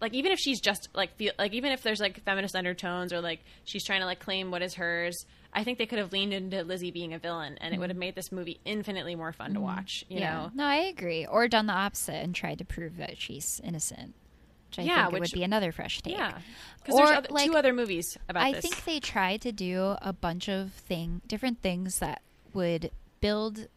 like 0.00 0.14
even 0.14 0.32
if 0.32 0.38
she's 0.38 0.60
just 0.60 0.88
like 0.94 1.16
feel 1.16 1.32
like 1.38 1.52
even 1.52 1.72
if 1.72 1.82
there's 1.82 2.00
like 2.00 2.22
feminist 2.24 2.54
undertones 2.54 3.12
or 3.12 3.20
like 3.20 3.40
she's 3.64 3.84
trying 3.84 4.00
to 4.00 4.06
like 4.06 4.20
claim 4.20 4.50
what 4.50 4.62
is 4.62 4.74
hers 4.74 5.26
I 5.52 5.64
think 5.64 5.78
they 5.78 5.86
could 5.86 5.98
have 5.98 6.12
leaned 6.12 6.34
into 6.34 6.62
Lizzie 6.62 6.90
being 6.90 7.14
a 7.14 7.18
villain, 7.18 7.56
and 7.60 7.74
it 7.74 7.78
would 7.78 7.88
have 7.88 7.96
made 7.96 8.14
this 8.14 8.30
movie 8.30 8.60
infinitely 8.66 9.14
more 9.16 9.32
fun 9.32 9.54
to 9.54 9.56
mm-hmm. 9.56 9.62
watch. 9.64 10.04
You 10.08 10.20
know, 10.20 10.50
No, 10.54 10.64
I 10.64 10.76
agree. 10.76 11.24
Or 11.26 11.48
done 11.48 11.66
the 11.66 11.72
opposite 11.72 12.16
and 12.22 12.34
tried 12.34 12.58
to 12.58 12.64
prove 12.64 12.98
that 12.98 13.18
she's 13.18 13.60
innocent. 13.64 14.14
Which 14.68 14.80
I 14.80 14.82
Yeah, 14.82 15.04
think 15.06 15.06
it 15.08 15.12
which- 15.20 15.32
would 15.32 15.38
be 15.38 15.44
another 15.44 15.72
fresh 15.72 16.02
take. 16.02 16.12
yeah, 16.14 16.38
because 16.82 16.96
there's 16.98 17.10
Or, 17.10 17.14
other, 17.14 17.28
like, 17.30 17.46
two 17.50 17.56
other 17.56 17.72
movies 17.72 18.18
about 18.28 18.42
I 18.42 18.52
this. 18.52 18.60
think 18.62 18.84
they 18.84 19.00
tried 19.00 19.40
to 19.40 19.52
do 19.52 19.96
a 20.02 20.12
bunch 20.12 20.48
of 20.48 20.72
thing 20.72 21.22
different 21.26 21.62
things 21.62 21.98
that 22.00 22.20
would 22.52 22.90
build 23.20 23.68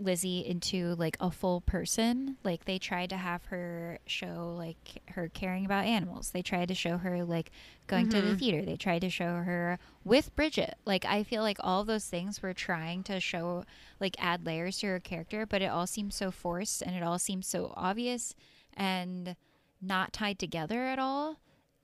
Lizzie 0.00 0.40
into 0.46 0.94
like 0.96 1.16
a 1.20 1.30
full 1.30 1.60
person. 1.60 2.36
Like 2.44 2.64
they 2.64 2.78
tried 2.78 3.10
to 3.10 3.16
have 3.16 3.44
her 3.46 3.98
show 4.06 4.54
like 4.56 5.02
her 5.10 5.28
caring 5.28 5.64
about 5.64 5.84
animals. 5.84 6.30
They 6.30 6.42
tried 6.42 6.68
to 6.68 6.74
show 6.74 6.98
her 6.98 7.24
like 7.24 7.50
going 7.86 8.08
to 8.10 8.20
the 8.20 8.28
mm-hmm. 8.28 8.36
theater. 8.36 8.64
They 8.64 8.76
tried 8.76 9.00
to 9.00 9.10
show 9.10 9.36
her 9.36 9.78
with 10.04 10.34
Bridget. 10.36 10.76
Like 10.84 11.04
I 11.04 11.22
feel 11.22 11.42
like 11.42 11.58
all 11.60 11.84
those 11.84 12.06
things 12.06 12.42
were 12.42 12.54
trying 12.54 13.02
to 13.04 13.20
show 13.20 13.64
like 14.00 14.16
add 14.18 14.46
layers 14.46 14.78
to 14.78 14.86
her 14.88 15.00
character, 15.00 15.46
but 15.46 15.62
it 15.62 15.70
all 15.70 15.86
seems 15.86 16.14
so 16.14 16.30
forced 16.30 16.82
and 16.82 16.94
it 16.94 17.02
all 17.02 17.18
seems 17.18 17.46
so 17.46 17.72
obvious 17.76 18.34
and 18.74 19.36
not 19.82 20.12
tied 20.12 20.38
together 20.38 20.84
at 20.84 20.98
all 20.98 21.36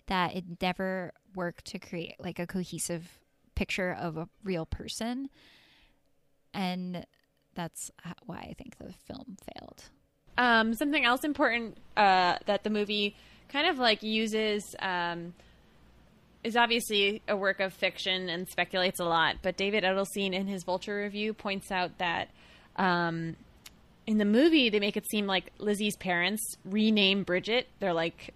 that 0.06 0.34
it 0.34 0.44
never 0.60 1.12
worked 1.34 1.64
to 1.66 1.78
create 1.78 2.14
like 2.18 2.38
a 2.38 2.46
cohesive 2.46 3.18
picture 3.54 3.96
of 3.98 4.16
a 4.16 4.28
real 4.44 4.66
person 4.66 5.28
and 6.54 7.04
that's 7.56 7.90
why 8.26 8.36
i 8.50 8.54
think 8.56 8.78
the 8.78 8.92
film 9.06 9.36
failed 9.52 9.82
Um, 10.38 10.74
something 10.74 11.04
else 11.04 11.24
important 11.24 11.78
uh, 11.96 12.36
that 12.46 12.62
the 12.62 12.70
movie 12.70 13.16
kind 13.48 13.66
of 13.68 13.78
like 13.78 14.02
uses 14.02 14.62
um, 14.80 15.32
is 16.44 16.56
obviously 16.56 17.22
a 17.26 17.36
work 17.36 17.58
of 17.58 17.72
fiction 17.72 18.28
and 18.28 18.46
speculates 18.48 19.00
a 19.00 19.04
lot. 19.04 19.36
But 19.42 19.56
David 19.56 19.82
Edelstein, 19.82 20.32
in 20.32 20.46
his 20.46 20.62
Vulture 20.64 20.96
review, 20.96 21.32
points 21.32 21.70
out 21.72 21.96
that 21.98 22.28
um, 22.76 23.36
in 24.06 24.18
the 24.18 24.24
movie 24.24 24.68
they 24.68 24.78
make 24.78 24.96
it 24.96 25.08
seem 25.10 25.26
like 25.26 25.52
Lizzie's 25.58 25.96
parents 25.96 26.42
rename 26.64 27.22
Bridget. 27.24 27.68
They're 27.80 27.94
like 27.94 28.34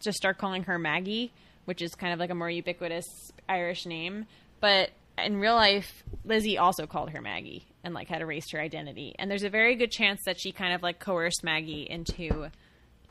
just 0.00 0.16
start 0.16 0.38
calling 0.38 0.62
her 0.64 0.78
Maggie, 0.78 1.32
which 1.64 1.82
is 1.82 1.94
kind 1.94 2.12
of 2.12 2.18
like 2.20 2.30
a 2.30 2.34
more 2.34 2.48
ubiquitous 2.50 3.06
Irish 3.48 3.86
name. 3.86 4.26
But 4.60 4.90
in 5.18 5.40
real 5.40 5.54
life, 5.56 6.04
Lizzie 6.24 6.56
also 6.58 6.86
called 6.86 7.10
her 7.10 7.20
Maggie 7.20 7.66
and 7.84 7.94
like 7.94 8.08
had 8.08 8.20
erased 8.22 8.52
her 8.52 8.60
identity. 8.60 9.14
And 9.18 9.30
there's 9.30 9.42
a 9.44 9.50
very 9.50 9.74
good 9.76 9.90
chance 9.90 10.20
that 10.26 10.38
she 10.40 10.52
kind 10.52 10.72
of 10.74 10.82
like 10.82 10.98
coerced 11.00 11.42
Maggie 11.44 11.86
into 11.88 12.50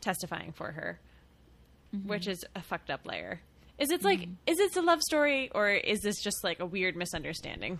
testifying 0.01 0.51
for 0.53 0.71
her, 0.71 0.99
which 2.05 2.27
is 2.27 2.45
a 2.55 2.62
fucked 2.62 2.89
up 2.89 3.05
layer. 3.05 3.41
Is 3.77 3.91
it 3.91 4.03
like 4.03 4.27
is 4.45 4.58
this 4.58 4.75
a 4.75 4.82
love 4.82 5.01
story 5.01 5.49
or 5.55 5.69
is 5.69 6.01
this 6.01 6.21
just 6.21 6.43
like 6.43 6.60
a 6.60 6.65
weird 6.65 6.95
misunderstanding? 6.95 7.79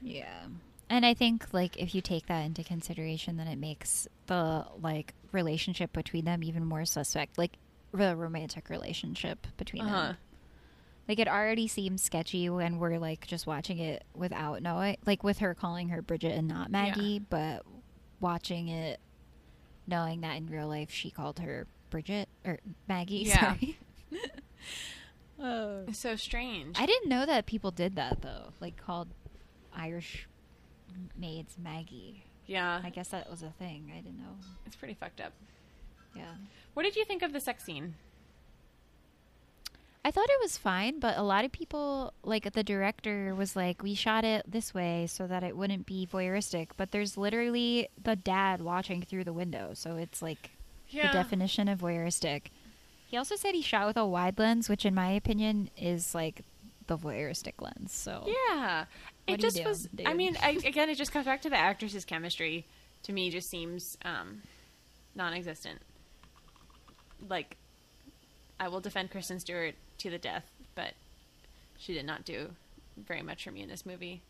yeah 0.00 0.44
and 0.88 1.04
i 1.04 1.12
think 1.12 1.52
like 1.52 1.76
if 1.76 1.92
you 1.92 2.00
take 2.00 2.28
that 2.28 2.42
into 2.46 2.62
consideration 2.62 3.36
then 3.36 3.48
it 3.48 3.58
makes 3.58 4.06
the 4.28 4.64
like 4.80 5.12
relationship 5.32 5.92
between 5.92 6.24
them 6.24 6.40
even 6.44 6.64
more 6.64 6.84
suspect 6.84 7.36
like 7.36 7.54
the 7.92 8.14
romantic 8.14 8.70
relationship 8.70 9.44
between 9.56 9.82
Uh-huh. 9.82 10.02
them 10.08 10.16
like 11.08 11.18
it 11.18 11.26
already 11.28 11.66
seems 11.66 12.02
sketchy 12.02 12.48
when 12.50 12.78
we're 12.78 12.98
like 12.98 13.26
just 13.26 13.46
watching 13.46 13.78
it 13.78 14.04
without 14.14 14.62
knowing 14.62 14.96
like 15.06 15.22
with 15.24 15.38
her 15.38 15.54
calling 15.54 15.88
her 15.88 16.02
bridget 16.02 16.32
and 16.36 16.46
not 16.46 16.70
maggie 16.70 17.18
but 17.18 17.62
watching 18.20 18.68
it 18.68 19.00
knowing 19.86 20.20
that 20.20 20.36
in 20.36 20.46
real 20.46 20.68
life 20.68 20.90
she 20.90 21.10
called 21.10 21.38
her 21.38 21.66
bridget 21.90 22.28
or 22.44 22.58
maggie 22.86 23.16
Yeah. 23.26 23.40
sorry 23.40 23.78
oh. 25.40 25.84
It's 25.88 25.98
so 25.98 26.16
strange. 26.16 26.76
i 26.78 26.86
didn't 26.86 27.08
know 27.08 27.24
that 27.26 27.46
people 27.46 27.70
did 27.70 27.96
that 27.96 28.20
though 28.22 28.52
like 28.60 28.76
called 28.76 29.08
irish 29.74 30.28
maids 31.16 31.56
maggie 31.62 32.24
yeah, 32.46 32.80
i 32.82 32.88
guess 32.90 33.08
that 33.08 33.30
was 33.30 33.42
a 33.42 33.50
thing 33.58 33.92
i 33.94 34.00
didn't 34.00 34.18
know 34.18 34.36
it's 34.66 34.74
pretty 34.76 34.94
fucked 34.94 35.20
up. 35.20 35.32
yeah 36.16 36.32
What 36.74 36.82
did 36.84 36.96
you 36.96 37.04
think 37.04 37.22
of 37.22 37.32
the 37.32 37.40
sex 37.40 37.62
scene? 37.64 37.94
I 40.08 40.10
thought 40.10 40.30
it 40.30 40.40
was 40.40 40.56
fine, 40.56 41.00
but 41.00 41.18
a 41.18 41.22
lot 41.22 41.44
of 41.44 41.52
people, 41.52 42.14
like 42.22 42.50
the 42.54 42.62
director, 42.62 43.34
was 43.34 43.54
like, 43.54 43.82
"We 43.82 43.94
shot 43.94 44.24
it 44.24 44.50
this 44.50 44.72
way 44.72 45.06
so 45.06 45.26
that 45.26 45.42
it 45.42 45.54
wouldn't 45.54 45.84
be 45.84 46.08
voyeuristic." 46.10 46.68
But 46.78 46.92
there's 46.92 47.18
literally 47.18 47.88
the 48.02 48.16
dad 48.16 48.62
watching 48.62 49.02
through 49.02 49.24
the 49.24 49.34
window, 49.34 49.72
so 49.74 49.96
it's 49.96 50.22
like 50.22 50.52
the 50.90 51.10
definition 51.12 51.68
of 51.68 51.80
voyeuristic. 51.80 52.44
He 53.06 53.18
also 53.18 53.36
said 53.36 53.54
he 53.54 53.60
shot 53.60 53.86
with 53.86 53.98
a 53.98 54.06
wide 54.06 54.38
lens, 54.38 54.70
which, 54.70 54.86
in 54.86 54.94
my 54.94 55.10
opinion, 55.10 55.68
is 55.76 56.14
like 56.14 56.40
the 56.86 56.96
voyeuristic 56.96 57.60
lens. 57.60 57.92
So 57.92 58.24
Yeah, 58.48 58.86
it 59.26 59.40
just 59.40 59.56
doing, 59.56 59.68
was. 59.68 59.90
I 60.06 60.14
mean, 60.14 60.38
I, 60.42 60.52
again, 60.64 60.88
it 60.88 60.96
just 60.96 61.12
comes 61.12 61.26
back 61.26 61.42
to 61.42 61.50
the 61.50 61.58
actresses' 61.58 62.06
chemistry. 62.06 62.66
To 63.02 63.12
me, 63.12 63.28
just 63.28 63.50
seems 63.50 63.98
um, 64.06 64.40
non-existent. 65.14 65.80
Like, 67.28 67.58
I 68.58 68.68
will 68.68 68.80
defend 68.80 69.10
Kristen 69.10 69.38
Stewart 69.38 69.74
to 69.98 70.10
the 70.10 70.18
death, 70.18 70.44
but 70.74 70.94
she 71.76 71.94
did 71.94 72.06
not 72.06 72.24
do 72.24 72.50
very 72.96 73.22
much 73.22 73.44
for 73.44 73.50
me 73.50 73.62
in 73.62 73.68
this 73.68 73.86
movie. 73.86 74.22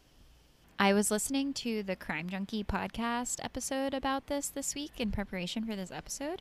I 0.78 0.92
was 0.92 1.11
listening 1.11 1.54
to 1.54 1.83
the 1.83 1.96
Crime 1.96 2.28
Junkie 2.28 2.62
podcast 2.62 3.42
episode 3.42 3.94
about 3.94 4.28
this 4.28 4.48
this 4.48 4.74
week 4.76 4.92
in 4.98 5.11
preparation 5.11 5.64
for 5.64 5.74
this 5.74 5.90
episode, 5.90 6.40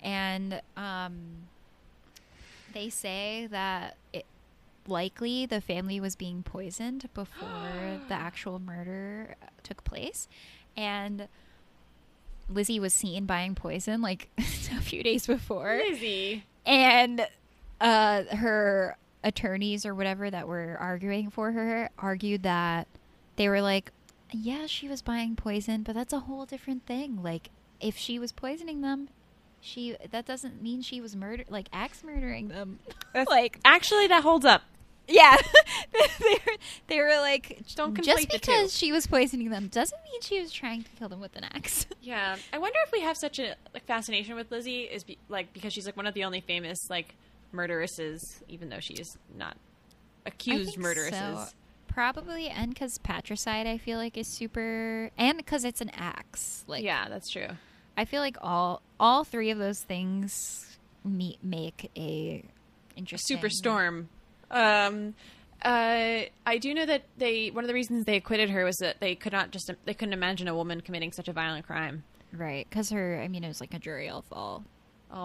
and 0.00 0.60
um, 0.76 1.46
they 2.74 2.90
say 2.90 3.46
that 3.50 3.96
it 4.12 4.26
likely 4.88 5.46
the 5.46 5.60
family 5.60 6.00
was 6.00 6.16
being 6.16 6.42
poisoned 6.42 7.08
before 7.14 8.00
the 8.08 8.14
actual 8.14 8.58
murder 8.58 9.36
took 9.62 9.84
place, 9.84 10.26
and 10.76 11.28
Lizzie 12.48 12.80
was 12.80 12.92
seen 12.92 13.24
buying 13.24 13.54
poison 13.54 14.02
like 14.02 14.28
a 14.38 14.80
few 14.80 15.04
days 15.04 15.28
before 15.28 15.80
Lizzie. 15.88 16.44
and 16.64 17.26
uh, 17.80 18.24
her 18.36 18.96
attorneys 19.24 19.84
or 19.84 19.94
whatever 19.94 20.30
that 20.30 20.46
were 20.46 20.76
arguing 20.80 21.30
for 21.30 21.52
her 21.52 21.90
argued 21.98 22.42
that 22.44 22.86
they 23.36 23.48
were 23.48 23.60
like, 23.60 23.90
yeah, 24.32 24.66
she 24.66 24.88
was 24.88 25.02
buying 25.02 25.36
poison, 25.36 25.82
but 25.82 25.94
that's 25.94 26.12
a 26.12 26.20
whole 26.20 26.46
different 26.46 26.86
thing. 26.86 27.22
Like, 27.22 27.50
if 27.80 27.96
she 27.96 28.18
was 28.18 28.32
poisoning 28.32 28.80
them, 28.80 29.08
she 29.60 29.96
that 30.10 30.26
doesn't 30.26 30.62
mean 30.62 30.80
she 30.82 31.00
was 31.00 31.16
murder 31.16 31.44
like 31.48 31.68
axe 31.72 32.02
murdering 32.04 32.48
them. 32.48 32.78
like, 33.28 33.58
Actually, 33.64 34.06
that 34.08 34.22
holds 34.22 34.44
up. 34.44 34.62
yeah, 35.08 35.36
they, 35.92 36.32
were, 36.46 36.56
they 36.88 37.00
were 37.00 37.20
like, 37.20 37.62
Don't 37.74 37.94
conflate 37.94 38.04
just 38.04 38.30
the 38.30 38.38
two." 38.38 38.52
because 38.52 38.76
she 38.76 38.92
was 38.92 39.06
poisoning 39.06 39.50
them 39.50 39.68
doesn't 39.68 40.00
mean 40.04 40.20
she 40.20 40.40
was 40.40 40.52
trying 40.52 40.82
to 40.82 40.90
kill 40.98 41.08
them 41.08 41.20
with 41.20 41.36
an 41.36 41.44
axe. 41.44 41.86
Yeah, 42.00 42.36
I 42.52 42.58
wonder 42.58 42.78
if 42.86 42.92
we 42.92 43.00
have 43.00 43.16
such 43.16 43.38
a 43.38 43.56
like, 43.74 43.84
fascination 43.86 44.34
with 44.36 44.50
Lizzie 44.50 44.82
is 44.82 45.04
be, 45.04 45.18
like 45.28 45.52
because 45.52 45.72
she's 45.72 45.86
like 45.86 45.96
one 45.96 46.06
of 46.06 46.14
the 46.14 46.24
only 46.24 46.40
famous 46.40 46.88
like 46.90 47.14
murderesses, 47.56 48.42
even 48.48 48.68
though 48.68 48.80
she 48.80 48.94
is 48.94 49.16
not 49.36 49.56
accused 50.24 50.78
murderesses. 50.78 51.48
so. 51.48 51.54
Probably, 51.88 52.48
and 52.48 52.74
because 52.74 52.98
patricide, 52.98 53.66
I 53.66 53.78
feel 53.78 53.96
like 53.98 54.18
is 54.18 54.28
super, 54.28 55.10
and 55.16 55.38
because 55.38 55.64
it's 55.64 55.80
an 55.80 55.90
axe. 55.94 56.64
Like, 56.66 56.84
yeah, 56.84 57.08
that's 57.08 57.30
true. 57.30 57.48
I 57.96 58.04
feel 58.04 58.20
like 58.20 58.36
all 58.42 58.82
all 59.00 59.24
three 59.24 59.50
of 59.50 59.58
those 59.58 59.80
things 59.80 60.78
meet, 61.04 61.42
make 61.42 61.90
a 61.96 62.44
interesting 62.96 63.38
Superstorm. 63.38 64.06
Um, 64.50 65.14
uh, 65.64 66.22
I 66.46 66.58
do 66.58 66.74
know 66.74 66.84
that 66.86 67.04
they 67.16 67.50
one 67.50 67.64
of 67.64 67.68
the 67.68 67.74
reasons 67.74 68.04
they 68.04 68.16
acquitted 68.16 68.50
her 68.50 68.64
was 68.64 68.76
that 68.76 69.00
they 69.00 69.14
could 69.14 69.32
not 69.32 69.50
just 69.50 69.70
they 69.86 69.94
couldn't 69.94 70.12
imagine 70.12 70.48
a 70.48 70.54
woman 70.54 70.82
committing 70.82 71.12
such 71.12 71.28
a 71.28 71.32
violent 71.32 71.66
crime. 71.66 72.04
right? 72.32 72.66
Because 72.68 72.90
her, 72.90 73.20
I 73.22 73.28
mean, 73.28 73.42
it 73.42 73.48
was 73.48 73.60
like 73.60 73.72
a 73.72 73.78
jury 73.78 74.08
all 74.08 74.24
All 74.30 74.64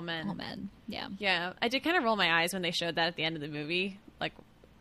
men. 0.01 0.27
all 0.27 0.35
men. 0.35 0.69
Yeah, 0.87 1.07
Yeah, 1.19 1.53
I 1.61 1.67
did 1.67 1.83
kind 1.83 1.97
of 1.97 2.03
roll 2.03 2.15
my 2.15 2.41
eyes 2.41 2.53
when 2.53 2.61
they 2.61 2.71
showed 2.71 2.95
that 2.95 3.07
at 3.07 3.15
the 3.15 3.23
end 3.23 3.35
of 3.35 3.41
the 3.41 3.47
movie, 3.47 3.99
like 4.19 4.33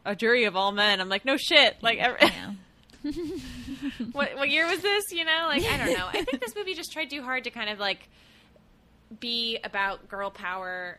a 0.05 0.15
jury 0.15 0.45
of 0.45 0.57
all 0.57 0.73
men. 0.73 1.01
I'm 1.01 1.09
like, 1.09 1.25
no 1.25 1.37
shit. 1.37 1.77
Like, 1.83 1.99
ever- 1.99 2.19
yeah. 2.21 2.53
what 4.13 4.37
what 4.37 4.51
year 4.51 4.67
was 4.69 4.81
this? 4.81 5.05
You 5.11 5.25
know, 5.25 5.47
like 5.49 5.65
I 5.65 5.77
don't 5.79 5.97
know. 5.97 6.07
I 6.07 6.23
think 6.25 6.41
this 6.41 6.55
movie 6.55 6.75
just 6.75 6.93
tried 6.93 7.09
too 7.11 7.23
hard 7.23 7.45
to 7.45 7.51
kind 7.51 7.71
of 7.71 7.79
like 7.79 8.09
be 9.19 9.59
about 9.65 10.07
girl 10.09 10.31
power, 10.31 10.99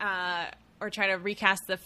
uh, 0.00 0.46
or 0.80 0.90
try 0.90 1.06
to 1.08 1.14
recast 1.14 1.62
the 1.68 1.78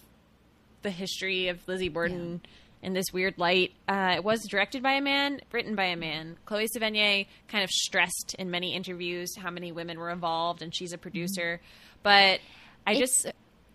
the 0.82 0.90
history 0.90 1.48
of 1.48 1.58
Lizzie 1.68 1.90
Borden 1.90 2.40
in 2.82 2.92
this 2.92 3.12
weird 3.12 3.38
light. 3.38 3.72
Uh, 3.88 4.12
it 4.16 4.24
was 4.24 4.46
directed 4.46 4.82
by 4.82 4.92
a 4.92 5.00
man, 5.00 5.40
written 5.52 5.74
by 5.74 5.84
a 5.86 5.96
man. 5.96 6.36
Chloe 6.44 6.68
Sevigny 6.68 7.26
kind 7.48 7.64
of 7.64 7.70
stressed 7.70 8.34
in 8.38 8.50
many 8.50 8.74
interviews 8.74 9.36
how 9.36 9.50
many 9.50 9.72
women 9.72 9.98
were 9.98 10.10
involved, 10.10 10.62
and 10.62 10.74
she's 10.74 10.92
a 10.92 10.98
producer. 10.98 11.60
But 12.02 12.40
I 12.86 12.92
It's- 12.92 13.22
just 13.24 13.32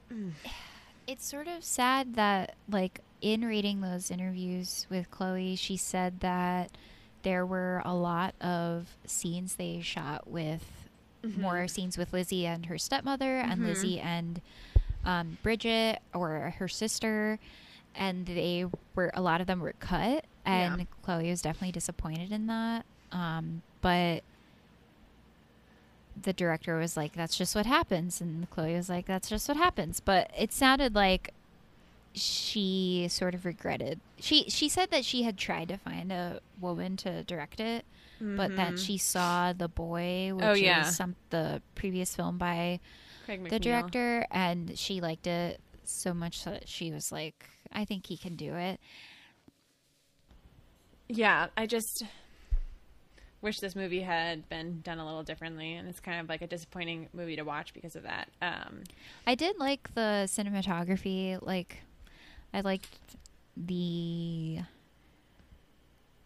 it's 1.08 1.30
sort 1.30 1.48
of 1.48 1.64
sad 1.64 2.16
that 2.16 2.56
like 2.70 3.02
in 3.22 3.46
reading 3.46 3.82
those 3.82 4.10
interviews 4.12 4.86
with 4.90 5.10
Chloe, 5.12 5.56
she 5.56 5.78
said 5.78 6.20
that 6.22 6.72
there 7.24 7.46
were 7.46 7.82
a 7.86 7.94
lot 7.94 8.36
of 8.42 8.88
scenes 9.06 9.56
they 9.56 9.80
shot 9.82 10.28
with 10.28 10.64
more 11.38 11.70
scenes 11.70 11.98
with 11.98 12.12
Lizzie 12.12 12.46
and 12.46 12.66
her 12.66 12.78
stepmother 12.78 13.38
and 13.38 13.66
Lizzie 13.66 13.98
and 13.98 14.42
um, 15.06 15.38
Bridget 15.42 16.00
or 16.14 16.54
her 16.58 16.68
sister 16.68 17.40
and 17.96 18.26
they 18.26 18.66
were 18.96 19.12
a 19.14 19.22
lot 19.22 19.42
of 19.42 19.48
them 19.48 19.60
were 19.60 19.74
cut, 19.80 20.26
and 20.46 20.80
Yeah. 20.80 20.86
Chloe 21.04 21.30
was 21.30 21.42
definitely 21.42 21.72
disappointed 21.72 22.32
in 22.32 22.48
that. 22.48 22.86
Um, 23.12 23.62
but 23.82 24.24
the 26.22 26.34
director 26.34 26.78
was 26.78 26.96
like, 26.96 27.14
"That's 27.14 27.36
just 27.38 27.56
what 27.56 27.66
happens," 27.66 28.22
and 28.22 28.50
Chloe 28.50 28.76
was 28.76 28.90
like, 28.90 29.06
"That's 29.06 29.30
just 29.30 29.48
what 29.48 29.58
happens." 29.58 30.00
But 30.00 30.32
it 30.38 30.52
sounded 30.54 30.94
like 30.96 31.34
she 32.14 33.08
sort 33.10 33.34
of 33.34 33.46
regretted. 33.46 34.00
She 34.20 34.50
she 34.50 34.70
said 34.70 34.92
that 34.92 35.04
she 35.06 35.24
had 35.24 35.38
tried 35.38 35.70
to 35.70 35.78
find 35.78 36.12
a 36.12 36.40
woman 36.62 36.96
to 36.98 37.24
direct 37.24 37.60
it, 37.60 37.86
but 38.20 38.56
that 38.56 38.74
Mhm. 38.76 38.86
she 38.86 38.98
saw 38.98 39.54
the 39.54 39.68
boy, 39.68 40.32
which 40.34 40.46
Oh, 40.46 40.54
yeah. 40.54 40.88
is 40.88 40.96
some 40.96 41.16
the 41.32 41.62
previous 41.76 42.16
film 42.16 42.38
by 42.38 42.80
Craig 43.26 43.50
the 43.50 43.60
director, 43.60 44.28
and 44.30 44.78
she 44.78 45.02
liked 45.02 45.26
it 45.28 45.60
so 45.84 46.14
much 46.14 46.44
that 46.44 46.68
she 46.70 46.92
was 46.92 47.12
like, 47.12 47.50
"I 47.74 47.86
think 47.86 48.08
he 48.08 48.18
can 48.18 48.36
do 48.36 48.56
it." 48.56 48.80
Yeah, 51.10 51.48
I 51.58 51.66
just 51.66 52.04
wish 53.42 53.60
this 53.60 53.76
movie 53.76 54.02
had 54.02 54.48
been 54.50 54.82
done 54.82 55.00
a 55.00 55.06
little 55.06 55.22
differently, 55.22 55.74
and 55.74 55.88
it's 55.88 56.00
kind 56.00 56.20
of 56.20 56.30
like 56.30 56.42
a 56.42 56.48
disappointing 56.48 57.10
movie 57.14 57.36
to 57.36 57.44
watch 57.44 57.74
because 57.74 57.96
of 57.96 58.04
that. 58.04 58.30
Um, 58.42 58.84
I 59.28 59.36
did 59.36 59.60
like 59.60 59.94
the 59.94 60.28
cinematography. 60.28 61.38
Like, 61.42 61.80
I 62.54 62.62
liked 62.62 62.98
the 63.58 64.60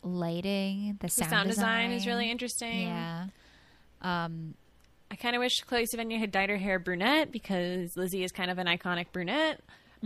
lighting, 0.03 0.97
the 0.99 1.07
the 1.07 1.11
sound, 1.11 1.29
sound 1.29 1.49
design 1.49 1.91
is 1.91 2.05
really 2.05 2.29
interesting. 2.29 2.87
Yeah. 2.87 3.27
Um, 4.01 4.53
I 5.09 5.15
kind 5.15 5.35
of 5.35 5.39
wish 5.39 5.61
Chloe 5.61 5.85
Sevigny 5.85 6.19
had 6.19 6.31
dyed 6.31 6.49
her 6.49 6.57
hair 6.57 6.79
brunette 6.79 7.31
because 7.31 7.97
Lizzie 7.97 8.23
is 8.23 8.31
kind 8.31 8.51
of 8.51 8.57
an 8.57 8.67
iconic 8.67 9.07
brunette 9.11 9.61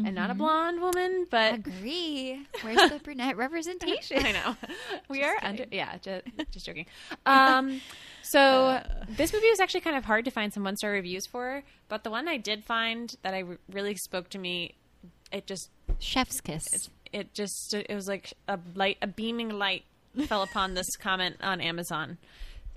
and 0.06 0.16
not 0.16 0.30
a 0.30 0.34
Mhm. 0.34 0.38
blonde 0.38 0.82
woman. 0.82 1.28
But 1.30 1.54
agree. 1.56 2.46
Where's 2.62 2.90
the 2.90 3.00
brunette 3.00 3.38
representation? 3.38 4.18
I 4.26 4.32
know 4.32 4.56
we 5.10 5.20
Just 5.20 5.30
are 5.30 5.36
kidding. 5.40 5.50
under. 5.50 5.66
Yeah, 5.76 5.98
just, 6.02 6.24
just 6.52 6.66
joking. 6.66 6.86
Um, 7.26 7.82
so 8.22 8.82
this 9.10 9.34
movie 9.34 9.50
was 9.50 9.60
actually 9.60 9.82
kind 9.82 9.96
of 9.98 10.06
hard 10.06 10.26
to 10.26 10.32
find 10.32 10.54
some 10.54 10.64
one 10.64 10.78
star 10.78 10.92
reviews 10.92 11.26
for, 11.28 11.64
but 11.90 12.04
the 12.04 12.10
one 12.12 12.28
I 12.28 12.38
did 12.38 12.64
find 12.64 13.14
that 13.24 13.34
I 13.34 13.44
really 13.72 13.96
spoke 13.96 14.30
to 14.30 14.38
me, 14.38 14.76
it 15.32 15.48
just 15.48 15.70
Chef's 16.00 16.42
kiss. 16.42 16.64
it 17.14 17.34
just 17.34 17.74
it 17.74 17.94
was 17.94 18.08
like 18.08 18.34
a 18.48 18.60
light 18.76 18.98
a 19.02 19.08
beaming 19.08 19.50
light 19.50 19.84
fell 20.28 20.42
upon 20.44 20.74
this 20.74 20.96
comment 20.98 21.38
on 21.42 21.62
Amazon. 21.62 22.18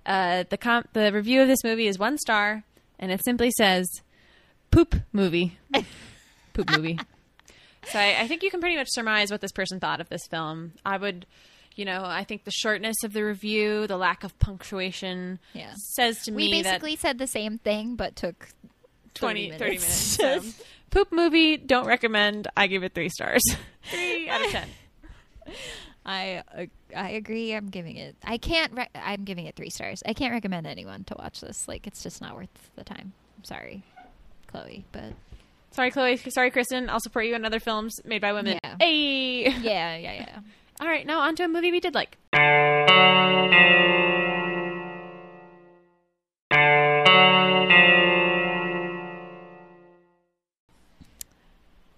Uh, 0.06 0.44
the 0.50 0.56
com- 0.58 0.84
the 0.92 1.10
review 1.12 1.40
of 1.42 1.48
this 1.48 1.64
movie 1.64 1.86
is 1.86 1.98
one 1.98 2.18
star, 2.18 2.62
and 2.98 3.10
it 3.10 3.24
simply 3.24 3.50
says, 3.56 3.86
"Poop 4.70 4.94
movie." 5.12 5.58
Poop 6.52 6.70
movie. 6.70 6.98
So 7.88 7.98
I, 7.98 8.22
I 8.22 8.28
think 8.28 8.42
you 8.42 8.50
can 8.50 8.60
pretty 8.60 8.76
much 8.76 8.88
surmise 8.90 9.30
what 9.30 9.40
this 9.40 9.52
person 9.52 9.80
thought 9.80 10.00
of 10.00 10.08
this 10.08 10.26
film. 10.26 10.72
I 10.84 10.96
would, 10.96 11.26
you 11.76 11.84
know, 11.84 12.02
I 12.04 12.24
think 12.24 12.44
the 12.44 12.50
shortness 12.50 12.96
of 13.04 13.12
the 13.12 13.22
review, 13.24 13.86
the 13.86 13.96
lack 13.96 14.24
of 14.24 14.38
punctuation, 14.38 15.38
Yeah. 15.52 15.72
says 15.76 16.22
to 16.24 16.32
We 16.32 16.50
me 16.50 16.50
that 16.50 16.56
We 16.56 16.62
basically 16.62 16.96
said 16.96 17.18
the 17.18 17.26
same 17.26 17.58
thing, 17.58 17.96
but 17.96 18.16
took 18.16 18.48
20, 19.14 19.50
30 19.50 19.58
30 19.58 19.70
minutes. 19.70 20.18
minutes. 20.18 20.54
So, 20.56 20.64
poop 20.90 21.12
movie, 21.12 21.56
don't 21.56 21.86
recommend. 21.86 22.48
I 22.56 22.66
give 22.66 22.82
it 22.84 22.94
three 22.94 23.08
stars. 23.10 23.42
three 23.90 24.28
out 24.30 24.44
of 24.44 24.50
ten. 24.50 24.68
I 26.06 26.42
uh, 26.56 26.64
I 26.94 27.10
agree. 27.10 27.54
I'm 27.54 27.68
giving 27.68 27.96
it. 27.96 28.16
I 28.24 28.36
can't. 28.38 28.72
Re- 28.76 28.88
I'm 28.94 29.24
giving 29.24 29.46
it 29.46 29.56
three 29.56 29.70
stars. 29.70 30.02
I 30.04 30.12
can't 30.12 30.32
recommend 30.32 30.66
anyone 30.66 31.04
to 31.04 31.14
watch 31.18 31.40
this. 31.40 31.66
Like, 31.66 31.86
it's 31.86 32.02
just 32.02 32.20
not 32.20 32.34
worth 32.36 32.48
the 32.76 32.84
time. 32.84 33.12
I'm 33.38 33.44
sorry, 33.44 33.82
Chloe, 34.48 34.84
but 34.92 35.12
Sorry, 35.74 35.90
Chloe. 35.90 36.16
Sorry, 36.16 36.52
Kristen. 36.52 36.88
I'll 36.88 37.00
support 37.00 37.26
you 37.26 37.34
in 37.34 37.44
other 37.44 37.58
films 37.58 38.00
made 38.04 38.20
by 38.20 38.32
women. 38.32 38.60
Yeah. 38.62 38.76
Hey. 38.78 39.50
yeah, 39.50 39.96
yeah, 39.96 40.12
yeah. 40.12 40.38
All 40.80 40.86
right, 40.86 41.04
now 41.04 41.18
on 41.18 41.34
to 41.36 41.42
a 41.44 41.48
movie 41.48 41.72
we 41.72 41.80
did 41.80 41.94
like. 41.94 42.16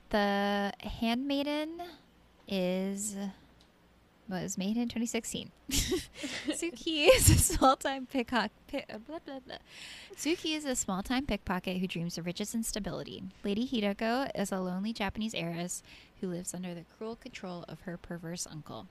The 0.08 0.72
Handmaiden 1.00 1.82
is 2.48 3.14
was 4.28 4.58
made 4.58 4.76
in 4.76 4.88
2016. 4.88 5.50
Suki 5.70 7.08
is 7.14 7.30
a 7.30 7.38
small-time 7.38 8.06
pickpocket. 8.06 8.52
Pick, 8.66 8.86
uh, 8.92 8.98
blah, 8.98 9.18
blah, 9.24 9.40
blah. 9.40 9.56
Suki 10.16 10.56
is 10.56 10.64
a 10.64 10.74
small-time 10.74 11.26
pickpocket 11.26 11.78
who 11.78 11.86
dreams 11.86 12.18
of 12.18 12.26
riches 12.26 12.54
and 12.54 12.64
stability. 12.64 13.22
Lady 13.44 13.66
Hideko 13.66 14.30
is 14.34 14.50
a 14.50 14.60
lonely 14.60 14.92
Japanese 14.92 15.34
heiress 15.34 15.82
who 16.20 16.28
lives 16.28 16.54
under 16.54 16.74
the 16.74 16.84
cruel 16.96 17.16
control 17.16 17.64
of 17.68 17.80
her 17.82 17.96
perverse 17.96 18.46
uncle. 18.50 18.86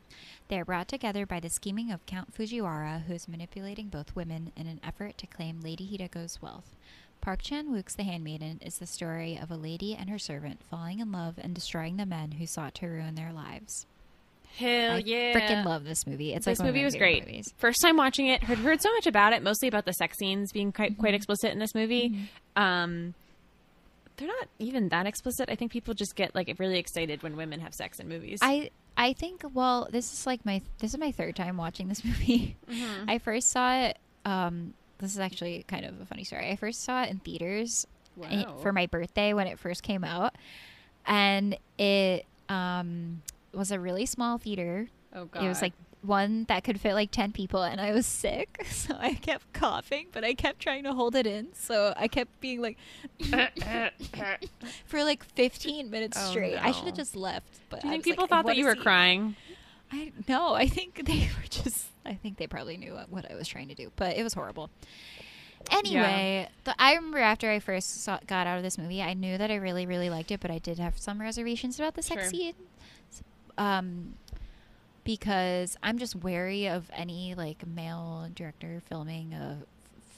They 0.48 0.60
are 0.60 0.65
brought 0.65 0.88
together 0.88 1.26
by 1.26 1.39
the 1.39 1.50
scheming 1.50 1.91
of 1.91 2.06
Count 2.06 2.34
Fujiwara, 2.36 3.04
who 3.04 3.13
is 3.13 3.28
manipulating 3.28 3.88
both 3.88 4.15
women 4.15 4.52
in 4.56 4.67
an 4.67 4.80
effort 4.84 5.17
to 5.17 5.28
claim 5.28 5.62
Lady 5.62 5.86
Hideko's 5.88 6.41
wealth. 6.41 6.76
Park 7.21 7.41
Chan 7.41 7.71
Wook's 7.71 7.95
The 7.95 8.04
Handmaiden 8.04 8.60
is 8.63 8.78
the 8.78 8.86
story 8.86 9.36
of 9.41 9.50
a 9.50 9.56
lady 9.56 9.95
and 9.95 10.12
her 10.12 10.19
servant 10.19 10.62
falling 10.69 11.00
in 11.00 11.12
love 11.12 11.39
and 11.39 11.56
destroying 11.56 11.98
the 11.98 12.06
men 12.06 12.34
who 12.34 12.45
sought 12.45 12.76
to 12.76 12.88
ruin 12.88 13.15
their 13.15 13.34
lives. 13.34 13.88
Hell 14.58 14.96
I 14.96 15.04
yeah! 15.06 15.34
freaking 15.34 15.65
love 15.65 15.84
this 15.84 16.06
movie. 16.08 16.34
It's 16.34 16.46
this 16.46 16.60
like 16.60 16.63
one 16.63 16.70
of 16.70 16.74
movie 16.76 16.82
my 16.84 16.86
was 16.86 16.96
great. 16.96 17.26
movies. 17.26 17.54
First 17.58 17.82
time 17.82 17.98
watching 17.98 18.28
it, 18.28 18.44
heard 18.44 18.58
heard 18.60 18.82
so 18.82 18.91
much 18.94 19.06
about 19.08 19.34
it, 19.34 19.44
mostly 19.44 19.68
about 19.68 19.86
the 19.86 19.94
sex 19.94 20.18
scenes 20.18 20.52
being 20.52 20.72
quite 20.72 20.98
quite 20.98 21.13
Mhm. 21.13 21.18
explicit 21.18 21.52
in 21.52 21.60
this 21.60 21.76
movie. 21.76 22.10
Mhm. 22.58 22.62
Um, 22.62 23.13
they're 24.18 24.28
not 24.28 24.48
even 24.60 24.89
that 24.89 25.06
explicit. 25.08 25.50
I 25.50 25.56
think 25.56 25.72
people 25.72 25.94
just 25.94 26.15
get 26.15 26.34
like 26.34 26.54
really 26.58 26.80
excited 26.80 27.22
when 27.22 27.36
women 27.36 27.60
have 27.60 27.74
sex 27.74 28.00
in 28.00 28.08
movies. 28.08 28.39
I 28.41 28.70
I 28.98 29.12
think 29.12 29.44
well, 29.54 29.89
this 29.91 30.13
is 30.13 30.26
like 30.26 30.46
my 30.46 30.62
this 30.80 30.94
is 30.94 31.00
my 31.00 31.12
third 31.12 31.36
time 31.36 31.58
watching 31.58 31.88
this 31.89 32.04
movie. 32.06 32.56
Mhm. 32.70 33.06
I 33.10 33.18
first 33.20 33.50
saw 33.50 33.74
it. 33.84 33.98
Um, 34.24 34.74
this 35.00 35.12
is 35.12 35.20
actually 35.20 35.65
kind 35.68 35.86
of 35.86 36.00
a 36.00 36.06
funny 36.06 36.24
story. 36.24 36.50
I 36.50 36.56
first 36.56 36.82
saw 36.84 37.04
it 37.04 37.10
in 37.10 37.20
theaters 37.20 37.86
i- 38.24 38.46
Wow. 38.46 38.58
for 38.62 38.72
my 38.72 38.86
birthday 38.86 39.34
when 39.34 39.48
it 39.48 39.60
first 39.60 39.84
came 39.84 40.06
out, 40.06 40.34
and 41.06 41.58
it 41.78 42.26
um 42.48 43.22
was 43.58 43.72
a 43.72 43.80
really 43.80 44.06
small 44.06 44.38
theater. 44.38 44.88
oh 45.13 45.26
god, 45.26 45.44
It 45.44 45.48
was 45.48 45.62
like 45.62 45.74
one 46.02 46.44
that 46.50 46.63
could 46.63 46.80
fit 46.80 46.94
like 46.94 47.10
10 47.10 47.32
people 47.32 47.63
and 47.63 47.82
I 47.82 47.91
was 47.91 48.06
sick. 48.06 48.63
So 48.70 48.96
I 49.00 49.13
kept 49.15 49.52
coughing 49.54 50.08
but 50.12 50.24
I 50.24 50.34
kept 50.36 50.60
trying 50.60 50.84
to 50.84 50.94
hold 50.94 51.15
it 51.15 51.26
in. 51.26 51.48
So 51.56 51.94
I 51.98 52.08
kept 52.08 52.39
being 52.41 52.62
like 52.62 52.78
for 54.86 55.04
like 55.04 55.24
15 55.24 55.89
minutes 55.89 56.18
Oh, 56.20 56.30
straight. 56.32 56.58
I 56.58 56.72
should 56.72 56.86
have 56.86 56.96
just 56.96 57.15
left 57.15 57.60
but 57.70 57.82
Do 57.82 57.88
you 57.88 57.94
I 57.94 57.98
think 57.98 58.06
was 58.06 58.08
like, 58.12 58.13
people 58.18 58.28
thought 58.28 58.46
that 58.46 58.58
you 58.58 58.65
were 58.65 58.76
crying? 58.76 59.36
I 59.91 60.12
no 60.28 60.54
I 60.54 60.68
think 60.68 61.06
they 61.06 61.30
were 61.38 61.48
just 61.50 61.88
I 62.06 62.13
think 62.13 62.38
they 62.38 62.48
probably 62.48 62.78
knew 62.78 62.94
what, 62.94 63.10
what 63.10 63.32
I 63.32 63.36
was 63.36 63.48
trying 63.48 63.70
to 63.70 63.76
do 63.76 63.91
but 63.96 64.15
it 64.18 64.24
was 64.24 64.34
horrible. 64.34 64.70
Anyway 65.72 66.48
the, 66.63 66.76
I 66.78 66.94
remember 66.96 67.18
after 67.20 67.50
I 67.50 67.60
first 67.60 68.04
saw, 68.04 68.20
got 68.28 68.46
out 68.46 68.58
of 68.58 68.63
this 68.63 68.78
movie 68.78 69.02
I 69.02 69.13
knew 69.13 69.38
that 69.38 69.50
I 69.50 69.56
really 69.56 69.86
really 69.88 70.10
liked 70.12 70.32
it 70.32 70.39
but 70.39 70.52
I 70.52 70.60
did 70.60 70.78
have 70.78 70.98
some 71.00 71.20
reservations 71.20 71.80
about 71.80 71.96
the 71.96 72.04
sex 72.04 72.24
Sure. 72.24 72.30
scene 72.30 72.54
um 73.58 74.15
because 75.04 75.78
I'm 75.84 75.98
just 75.98 76.15
wary 76.15 76.68
of 76.68 76.89
any 76.94 77.36
like 77.36 77.65
male 77.68 78.28
director 78.34 78.82
filming 78.88 79.34
a, 79.34 79.60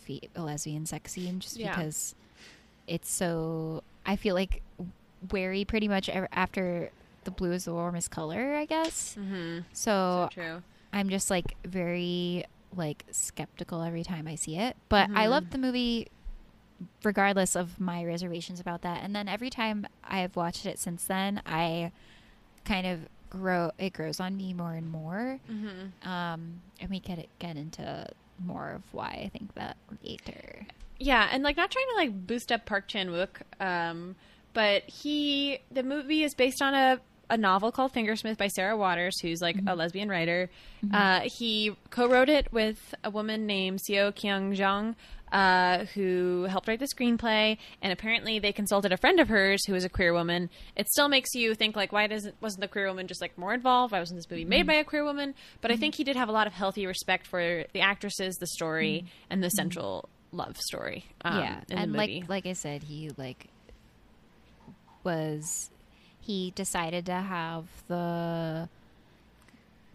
fe- 0.03 0.29
a 0.35 0.41
lesbian 0.43 0.85
sex 0.85 1.11
scene 1.13 1.39
just 1.39 1.57
Yeah. 1.57 1.75
because 1.75 2.15
it's 2.87 3.09
so 3.09 3.83
I 4.05 4.15
feel 4.15 4.33
like 4.35 4.61
wary 5.31 5.65
pretty 5.65 5.87
much 5.87 6.09
after 6.31 6.89
the 7.25 7.31
blue 7.31 7.51
is 7.51 7.65
the 7.65 7.73
warmest 7.73 8.11
color 8.11 8.55
I 8.55 8.65
guess 8.65 9.15
Mm-hmm. 9.19 9.59
so 9.73 10.29
so 10.33 10.41
true. 10.41 10.63
I'm 10.93 11.09
just 11.09 11.29
like 11.29 11.55
very 11.65 12.45
like 12.75 13.03
skeptical 13.11 13.81
every 13.81 14.03
time 14.03 14.27
I 14.27 14.35
see 14.35 14.57
it. 14.57 14.75
But 14.89 15.09
I 15.09 15.25
Mhm. 15.25 15.29
loved 15.29 15.51
the 15.51 15.57
movie 15.57 16.07
regardless 17.03 17.55
of 17.55 17.79
my 17.79 18.03
reservations 18.05 18.59
about 18.59 18.81
that. 18.83 19.03
And 19.03 19.15
then 19.15 19.27
every 19.27 19.49
time 19.49 19.85
I 20.03 20.19
have 20.19 20.35
watched 20.35 20.65
it 20.65 20.77
since 20.79 21.03
then, 21.05 21.41
I 21.45 21.91
kind 22.65 22.85
of 22.87 23.07
grow 23.29 23.71
it 23.77 23.93
grows 23.93 24.19
on 24.19 24.35
me 24.35 24.53
more 24.53 24.73
and 24.73 24.89
more. 24.89 25.39
Mm-hmm. 25.51 26.09
Um 26.09 26.61
and 26.79 26.89
we 26.89 26.99
get 26.99 27.27
get 27.39 27.57
into 27.57 28.07
more 28.43 28.71
of 28.71 28.83
why 28.91 29.21
I 29.25 29.29
think 29.29 29.53
that 29.55 29.77
later. 30.03 30.65
Yeah, 30.99 31.27
and 31.31 31.43
like 31.43 31.57
not 31.57 31.71
trying 31.71 31.87
to 31.89 31.95
like 31.95 32.27
boost 32.27 32.51
up 32.51 32.65
Park 32.65 32.87
Chan 32.87 33.09
Wook, 33.09 33.41
um, 33.59 34.15
but 34.53 34.83
he 34.83 35.59
the 35.71 35.83
movie 35.83 36.23
is 36.23 36.33
based 36.33 36.61
on 36.61 36.73
a 36.73 36.99
a 37.29 37.37
novel 37.37 37.71
called 37.71 37.93
Fingersmith 37.93 38.37
by 38.37 38.47
Sarah 38.47 38.77
Waters, 38.77 39.19
who's 39.21 39.41
like 39.41 39.57
a 39.67 39.75
lesbian 39.75 40.07
writer. 40.09 40.49
Uh, 40.93 41.21
he 41.25 41.75
co-wrote 41.89 42.29
it 42.29 42.51
with 42.53 42.95
a 43.03 43.09
woman 43.09 43.45
named 43.45 43.81
Seo 43.81 44.15
Kyung 44.15 44.53
Jung. 44.53 44.95
Uh, 45.29 45.83
who 45.93 46.43
helped 46.49 46.69
write 46.69 46.79
the 46.79 46.87
screenplay, 46.87 47.57
and 47.81 47.91
apparently 47.91 48.39
they 48.39 48.53
consulted 48.53 48.93
a 48.93 48.97
friend 48.97 49.19
of 49.19 49.27
hers 49.27 49.65
who 49.65 49.75
is 49.75 49.83
a 49.83 49.89
queer 49.89 50.13
woman. 50.13 50.49
It 50.77 50.87
still 50.87 51.09
makes 51.09 51.35
you 51.35 51.53
think 51.53 51.75
like, 51.75 51.91
why 51.91 52.07
doesn't 52.07 52.35
wasn't 52.41 52.61
the 52.61 52.69
queer 52.69 52.87
woman 52.87 53.07
just 53.07 53.19
like 53.19 53.37
more 53.37 53.53
involved? 53.53 53.91
Why 53.91 53.99
wasn't 53.99 54.19
this 54.19 54.29
movie 54.29 54.45
made 54.45 54.65
by 54.65 54.75
a 54.75 54.85
queer 54.85 55.03
woman? 55.03 55.35
But 55.59 55.71
I 55.71 55.75
think 55.75 55.95
he 55.95 56.05
did 56.05 56.15
have 56.15 56.29
a 56.29 56.31
lot 56.31 56.47
of 56.47 56.53
healthy 56.53 56.85
respect 56.85 57.27
for 57.27 57.65
the 57.73 57.81
actresses, 57.81 58.35
the 58.35 58.47
story, 58.47 59.05
and 59.29 59.43
the 59.43 59.49
central 59.49 60.07
love 60.31 60.55
story. 60.57 61.05
Um, 61.25 61.39
yeah. 61.39 61.59
And 61.71 61.91
like 61.93 62.29
like 62.29 62.45
I 62.45 62.53
said, 62.53 62.83
he 62.83 63.11
like 63.17 63.47
was 65.03 65.69
he 66.21 66.51
decided 66.51 67.05
to 67.07 67.13
have 67.15 67.65
the 67.87 68.69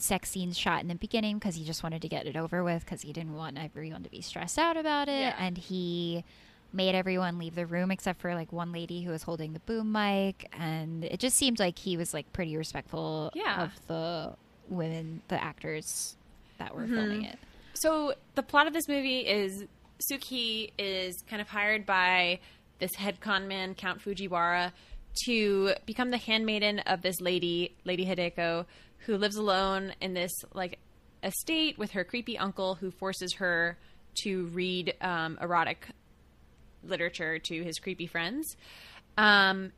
sex 0.03 0.31
scenes 0.31 0.59
shot 0.59 0.81
in 0.83 0.88
the 0.88 0.95
beginning 0.95 1.38
because 1.38 1.55
he 1.55 1.65
just 1.65 1.83
wanted 1.83 2.03
to 2.03 2.09
get 2.09 2.27
it 2.27 2.37
over 2.37 2.62
with 2.65 2.85
because 2.85 3.03
he 3.03 3.12
didn't 3.12 3.35
want 3.35 3.59
everyone 3.59 4.03
to 4.03 4.11
be 4.11 4.21
stressed 4.21 4.59
out 4.59 4.77
about 4.77 5.09
it. 5.09 5.21
Yeah. 5.21 5.37
And 5.38 5.57
he 5.57 6.25
made 6.73 6.95
everyone 6.95 7.38
leave 7.38 7.55
the 7.55 7.67
room 7.67 7.91
except 7.91 8.21
for 8.21 8.35
like 8.35 8.51
one 8.53 8.73
lady 8.73 9.03
who 9.03 9.11
was 9.11 9.23
holding 9.23 9.53
the 9.53 9.61
boom 9.61 9.93
mic. 9.93 10.49
And 10.59 11.05
it 11.05 11.21
just 11.21 11.37
seemed 11.37 11.59
like 11.59 11.79
he 11.79 11.97
was 11.97 12.12
like 12.15 12.33
pretty 12.33 12.57
respectful 12.57 13.31
Yeah. 13.35 13.62
of 13.65 13.87
the 13.87 14.35
women, 14.69 15.23
the 15.29 15.43
actors 15.43 16.17
that 16.59 16.75
were 16.75 16.83
Mhm. 16.87 16.95
filming 16.95 17.25
it. 17.25 17.38
So 17.75 18.15
the 18.35 18.43
plot 18.43 18.67
of 18.67 18.73
this 18.73 18.88
movie 18.88 19.21
is 19.21 19.67
Suki 20.11 20.73
is 20.79 21.23
kind 21.29 21.41
of 21.41 21.49
hired 21.49 21.87
by 21.87 22.41
this 22.79 22.95
head 22.97 23.21
con 23.21 23.47
man, 23.47 23.75
Count 23.75 24.01
Fujiwara, 24.01 24.73
to 25.27 25.75
become 25.87 26.11
the 26.11 26.17
handmaiden 26.19 26.79
of 26.81 27.03
this 27.03 27.21
lady, 27.21 27.75
Lady 27.85 28.07
Hideko, 28.07 28.65
who 29.07 29.17
lives 29.17 29.37
alone 29.37 29.93
in 30.01 30.15
this 30.15 30.33
like 30.55 30.79
estate 31.23 31.79
with 31.79 31.93
her 31.93 32.05
creepy 32.05 32.37
uncle 32.38 32.75
who 32.77 32.91
forces 32.91 33.35
her 33.35 33.79
to 34.23 34.47
read 34.47 34.95
um, 35.01 35.38
erotic 35.41 35.88
literature 36.85 37.38
to 37.38 37.62
his 37.62 37.79
creepy 37.79 38.07
friends. 38.07 38.57
Um, 39.17 39.73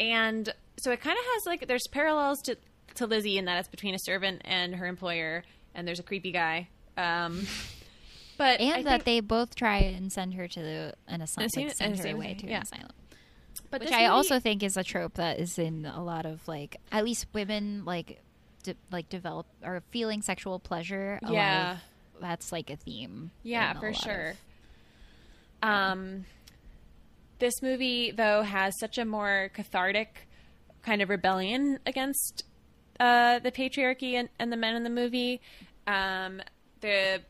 and 0.00 0.52
so 0.78 0.90
it 0.92 1.00
kind 1.00 1.18
of 1.18 1.24
has 1.24 1.46
like 1.46 1.66
there's 1.66 1.86
parallels 1.90 2.40
to 2.42 2.56
to 2.94 3.06
Lizzie 3.06 3.38
in 3.38 3.44
that 3.44 3.58
it's 3.58 3.68
between 3.68 3.94
a 3.94 3.98
servant 3.98 4.42
and 4.44 4.74
her 4.74 4.86
employer, 4.86 5.44
and 5.74 5.86
there's 5.86 6.00
a 6.00 6.02
creepy 6.02 6.32
guy. 6.32 6.68
Um, 6.96 7.46
but 8.36 8.60
And 8.60 8.74
I 8.74 8.82
that 8.82 9.04
they 9.04 9.20
both 9.20 9.54
try 9.54 9.78
and 9.78 10.12
send 10.12 10.34
her 10.34 10.48
to 10.48 10.60
the, 10.60 10.94
an 11.06 11.20
asylum, 11.20 11.50
like 11.56 11.74
send 11.76 11.98
her 11.98 12.08
away 12.08 12.34
to 12.34 12.46
yeah. 12.46 12.56
an 12.56 12.62
asylum. 12.62 12.90
but 13.70 13.80
which 13.80 13.90
I 13.92 13.98
movie- 13.98 14.06
also 14.06 14.40
think 14.40 14.62
is 14.62 14.76
a 14.76 14.82
trope 14.84 15.14
that 15.14 15.38
is 15.38 15.58
in 15.58 15.86
a 15.86 16.02
lot 16.02 16.26
of 16.26 16.46
like 16.48 16.76
at 16.90 17.04
least 17.04 17.26
women 17.32 17.84
like 17.84 18.20
de- 18.62 18.74
like 18.90 19.08
develop 19.08 19.46
or 19.62 19.82
feeling 19.90 20.22
sexual 20.22 20.58
pleasure. 20.58 21.18
Yeah. 21.28 21.72
of- 21.72 21.78
that's 22.20 22.50
like 22.52 22.68
a 22.70 22.76
theme. 22.76 23.30
Yeah, 23.44 23.76
a 23.76 23.80
for 23.80 23.92
sure. 23.94 24.30
of- 25.62 25.68
Um, 25.68 26.24
this 27.38 27.62
movie 27.62 28.10
though 28.10 28.42
has 28.42 28.78
such 28.78 28.98
a 28.98 29.04
more 29.04 29.50
cathartic 29.54 30.26
kind 30.82 31.02
of 31.02 31.08
rebellion 31.08 31.78
against 31.86 32.44
uh, 33.00 33.38
the 33.38 33.52
patriarchy 33.52 34.14
and, 34.14 34.28
and 34.40 34.52
the 34.52 34.56
men 34.56 34.74
in 34.74 34.82
the 34.82 34.90
movie. 34.90 35.40
Um, 35.86 36.40
the 36.80 37.20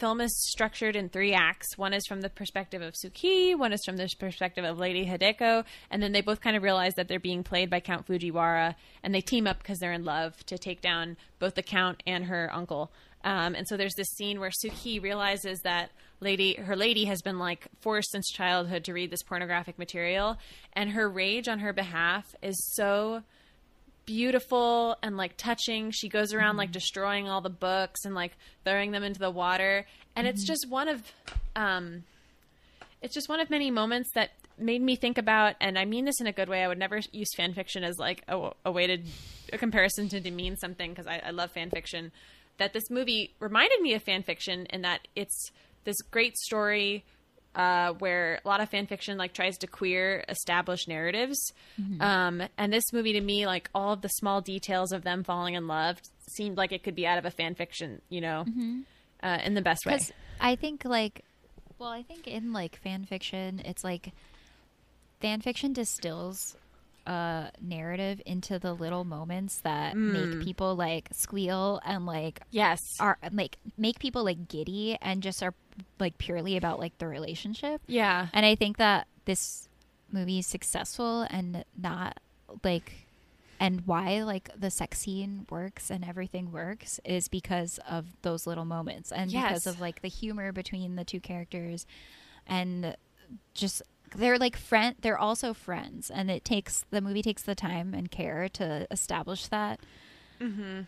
film 0.00 0.20
is 0.20 0.34
structured 0.48 0.96
in 0.96 1.10
three 1.10 1.34
acts. 1.34 1.76
One 1.76 1.92
is 1.92 2.06
from 2.06 2.22
the 2.22 2.30
perspective 2.30 2.80
of 2.80 2.94
Suki, 2.94 3.56
one 3.56 3.72
is 3.72 3.84
from 3.84 3.98
the 3.98 4.08
perspective 4.18 4.64
of 4.64 4.78
Lady 4.78 5.06
Hideko, 5.06 5.64
and 5.90 6.02
then 6.02 6.12
they 6.12 6.22
both 6.22 6.40
kind 6.40 6.56
of 6.56 6.62
realize 6.62 6.94
that 6.94 7.06
they're 7.06 7.20
being 7.20 7.44
played 7.44 7.68
by 7.68 7.80
Count 7.80 8.06
Fujiwara, 8.06 8.74
and 9.02 9.14
they 9.14 9.20
team 9.20 9.46
up 9.46 9.58
because 9.58 9.78
they're 9.78 9.92
in 9.92 10.04
love 10.04 10.44
to 10.46 10.56
take 10.56 10.80
down 10.80 11.18
both 11.38 11.54
the 11.54 11.62
Count 11.62 12.02
and 12.06 12.24
her 12.24 12.50
uncle. 12.52 12.90
Um, 13.22 13.54
and 13.54 13.68
so 13.68 13.76
there's 13.76 13.94
this 13.94 14.08
scene 14.08 14.40
where 14.40 14.50
Suki 14.50 15.02
realizes 15.02 15.60
that 15.60 15.90
lady, 16.20 16.54
her 16.54 16.76
lady, 16.76 17.04
has 17.04 17.20
been 17.20 17.38
like 17.38 17.68
forced 17.80 18.10
since 18.10 18.30
childhood 18.30 18.84
to 18.84 18.94
read 18.94 19.10
this 19.10 19.22
pornographic 19.22 19.78
material, 19.78 20.38
and 20.72 20.90
her 20.90 21.08
rage 21.08 21.46
on 21.46 21.58
her 21.58 21.74
behalf 21.74 22.34
is 22.42 22.56
so 22.74 23.22
beautiful 24.06 24.96
and 25.02 25.16
like 25.16 25.36
touching. 25.36 25.90
She 25.90 26.08
goes 26.08 26.32
around 26.32 26.56
like 26.56 26.72
destroying 26.72 27.28
all 27.28 27.40
the 27.40 27.50
books 27.50 28.04
and 28.04 28.14
like 28.14 28.32
throwing 28.64 28.90
them 28.90 29.02
into 29.02 29.20
the 29.20 29.30
water. 29.30 29.86
And 30.16 30.26
it's 30.26 30.44
just 30.44 30.66
one 30.68 30.88
of 30.88 31.02
um 31.56 32.04
it's 33.02 33.14
just 33.14 33.28
one 33.28 33.40
of 33.40 33.50
many 33.50 33.70
moments 33.70 34.10
that 34.14 34.30
made 34.58 34.82
me 34.82 34.94
think 34.94 35.16
about 35.16 35.54
and 35.60 35.78
I 35.78 35.84
mean 35.84 36.04
this 36.04 36.20
in 36.20 36.26
a 36.26 36.32
good 36.32 36.48
way. 36.48 36.62
I 36.62 36.68
would 36.68 36.78
never 36.78 37.00
use 37.12 37.28
fan 37.36 37.54
fiction 37.54 37.84
as 37.84 37.98
like 37.98 38.22
a, 38.28 38.50
a 38.64 38.72
way 38.72 38.86
to 38.86 38.98
a 39.52 39.58
comparison 39.58 40.08
to 40.10 40.20
demean 40.20 40.56
something 40.56 40.90
because 40.90 41.06
I, 41.06 41.22
I 41.24 41.30
love 41.30 41.52
fan 41.52 41.70
fiction. 41.70 42.12
That 42.58 42.72
this 42.74 42.90
movie 42.90 43.34
reminded 43.40 43.80
me 43.80 43.94
of 43.94 44.02
fan 44.02 44.22
fiction 44.22 44.66
in 44.66 44.82
that 44.82 45.08
it's 45.16 45.50
this 45.84 45.96
great 46.10 46.36
story 46.36 47.04
uh, 47.54 47.92
where 47.94 48.40
a 48.44 48.48
lot 48.48 48.60
of 48.60 48.68
fan 48.68 48.86
fiction 48.86 49.18
like 49.18 49.32
tries 49.32 49.58
to 49.58 49.66
queer 49.66 50.24
established 50.28 50.86
narratives. 50.88 51.52
Um, 52.00 52.42
and 52.56 52.72
this 52.72 52.92
movie 52.92 53.12
to 53.14 53.20
me, 53.20 53.46
like 53.46 53.68
all 53.74 53.92
of 53.92 54.00
the 54.02 54.08
small 54.08 54.40
details 54.40 54.92
of 54.92 55.02
them 55.02 55.24
falling 55.24 55.54
in 55.54 55.66
love, 55.66 56.00
seemed 56.28 56.56
like 56.56 56.72
it 56.72 56.82
could 56.84 56.94
be 56.94 57.06
out 57.06 57.18
of 57.18 57.24
a 57.24 57.30
fan 57.30 57.54
fiction, 57.54 58.00
you 58.08 58.20
know, 58.20 58.44
uh, 59.22 59.38
in 59.44 59.54
the 59.54 59.62
best 59.62 59.84
way. 59.86 59.98
I 60.40 60.56
think 60.56 60.84
like, 60.84 61.24
well, 61.78 61.90
I 61.90 62.02
think 62.02 62.26
in 62.28 62.52
like 62.52 62.76
fan 62.76 63.04
fiction, 63.04 63.60
it's 63.64 63.82
like 63.84 64.12
fan 65.20 65.40
fiction 65.40 65.72
distills 65.72 66.56
a 67.06 67.50
narrative 67.60 68.20
into 68.26 68.58
the 68.58 68.72
little 68.74 69.04
moments 69.04 69.60
that 69.62 69.96
make 69.96 70.40
people 70.40 70.76
like 70.76 71.08
squeal 71.12 71.80
and 71.84 72.06
like 72.06 72.40
Yes. 72.50 72.78
are 73.00 73.18
like 73.32 73.56
make 73.76 73.98
people 73.98 74.22
like 74.24 74.48
giddy 74.48 74.96
and 75.00 75.22
just 75.22 75.42
are 75.42 75.54
like 75.98 76.18
purely 76.18 76.56
about 76.56 76.78
like 76.78 76.96
the 76.98 77.06
relationship. 77.08 77.80
Yeah. 77.86 78.28
And 78.32 78.44
I 78.46 78.54
think 78.54 78.76
that 78.78 79.06
this 79.24 79.68
movie 80.12 80.38
is 80.40 80.46
successful 80.46 81.26
and 81.30 81.64
not 81.80 82.18
like 82.64 83.06
and 83.60 83.82
why 83.86 84.22
like 84.22 84.50
the 84.58 84.70
sex 84.70 85.00
scene 85.00 85.46
works 85.50 85.90
and 85.90 86.04
everything 86.04 86.50
works 86.50 86.98
is 87.04 87.28
because 87.28 87.78
of 87.88 88.06
those 88.22 88.46
little 88.46 88.64
moments 88.64 89.12
and 89.12 89.30
because 89.30 89.66
of 89.66 89.80
like 89.80 90.02
the 90.02 90.08
humor 90.08 90.50
between 90.50 90.96
the 90.96 91.04
two 91.04 91.20
characters 91.20 91.86
and 92.46 92.96
just 93.54 93.82
they're 94.16 94.38
like 94.38 94.56
friend 94.56 94.96
they're 95.02 95.18
also 95.18 95.54
friends 95.54 96.10
and 96.10 96.30
it 96.30 96.44
takes 96.44 96.84
the 96.90 97.00
movie 97.00 97.22
takes 97.22 97.42
the 97.42 97.54
time 97.54 97.94
and 97.94 98.10
care 98.10 98.48
to 98.48 98.86
establish 98.90 99.46
that 99.48 99.78
Mm-hmm. 100.40 100.80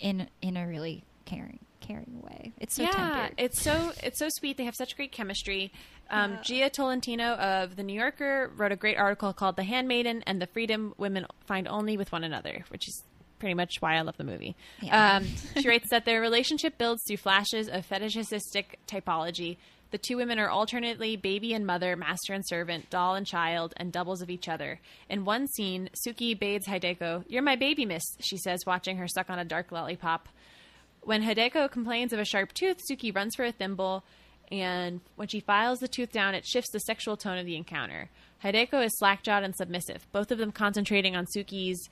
in 0.00 0.28
in 0.40 0.56
a 0.56 0.66
really 0.66 1.02
caring 1.24 1.58
caring 1.80 2.22
way. 2.22 2.52
It's 2.58 2.74
so 2.74 2.84
yeah, 2.84 2.90
tender. 2.92 3.34
it's 3.36 3.60
so 3.60 3.92
it's 4.02 4.18
so 4.18 4.28
sweet. 4.30 4.56
They 4.56 4.64
have 4.64 4.74
such 4.76 4.96
great 4.96 5.12
chemistry. 5.12 5.72
Um, 6.10 6.38
Jia 6.38 6.70
Tolentino 6.70 7.34
of 7.34 7.76
the 7.76 7.82
New 7.82 7.98
Yorker 7.98 8.50
wrote 8.56 8.72
a 8.72 8.76
great 8.76 8.96
article 8.96 9.32
called 9.32 9.56
"The 9.56 9.64
Handmaiden 9.64 10.22
and 10.26 10.40
the 10.40 10.46
Freedom 10.46 10.94
Women 10.96 11.26
Find 11.46 11.68
Only 11.68 11.96
with 11.96 12.12
One 12.12 12.24
Another," 12.24 12.64
which 12.68 12.88
is 12.88 13.02
pretty 13.38 13.54
much 13.54 13.80
why 13.80 13.96
I 13.96 14.02
love 14.02 14.16
the 14.16 14.24
movie. 14.24 14.54
Yeah. 14.80 15.16
Um, 15.16 15.26
she 15.60 15.68
writes 15.68 15.88
that 15.90 16.04
their 16.04 16.20
relationship 16.20 16.78
builds 16.78 17.02
through 17.06 17.16
flashes 17.16 17.68
of 17.68 17.84
fetishistic 17.84 18.78
typology. 18.86 19.56
The 19.90 19.98
two 19.98 20.16
women 20.16 20.38
are 20.38 20.48
alternately 20.48 21.16
baby 21.16 21.52
and 21.52 21.66
mother, 21.66 21.96
master 21.96 22.32
and 22.32 22.46
servant, 22.46 22.88
doll 22.88 23.14
and 23.14 23.26
child, 23.26 23.74
and 23.76 23.92
doubles 23.92 24.22
of 24.22 24.30
each 24.30 24.48
other. 24.48 24.80
In 25.10 25.26
one 25.26 25.46
scene, 25.48 25.90
Suki 26.06 26.38
bathes 26.38 26.66
Hideko. 26.66 27.24
You're 27.28 27.42
my 27.42 27.56
baby, 27.56 27.84
miss, 27.84 28.02
she 28.20 28.38
says, 28.38 28.60
watching 28.66 28.96
her 28.96 29.06
suck 29.06 29.28
on 29.28 29.38
a 29.38 29.44
dark 29.44 29.70
lollipop. 29.70 30.28
When 31.04 31.22
Hideko 31.22 31.68
complains 31.70 32.12
of 32.12 32.20
a 32.20 32.24
sharp 32.24 32.52
tooth, 32.54 32.78
Suki 32.88 33.14
runs 33.14 33.34
for 33.34 33.44
a 33.44 33.50
thimble, 33.50 34.04
and 34.52 35.00
when 35.16 35.26
she 35.26 35.40
files 35.40 35.80
the 35.80 35.88
tooth 35.88 36.12
down, 36.12 36.34
it 36.36 36.46
shifts 36.46 36.70
the 36.70 36.78
sexual 36.78 37.16
tone 37.16 37.38
of 37.38 37.46
the 37.46 37.56
encounter. 37.56 38.08
Hideko 38.44 38.84
is 38.84 38.96
slack-jawed 38.98 39.42
and 39.42 39.56
submissive, 39.56 40.06
both 40.12 40.30
of 40.30 40.38
them 40.38 40.52
concentrating 40.52 41.16
on 41.16 41.26
Suki's 41.26 41.88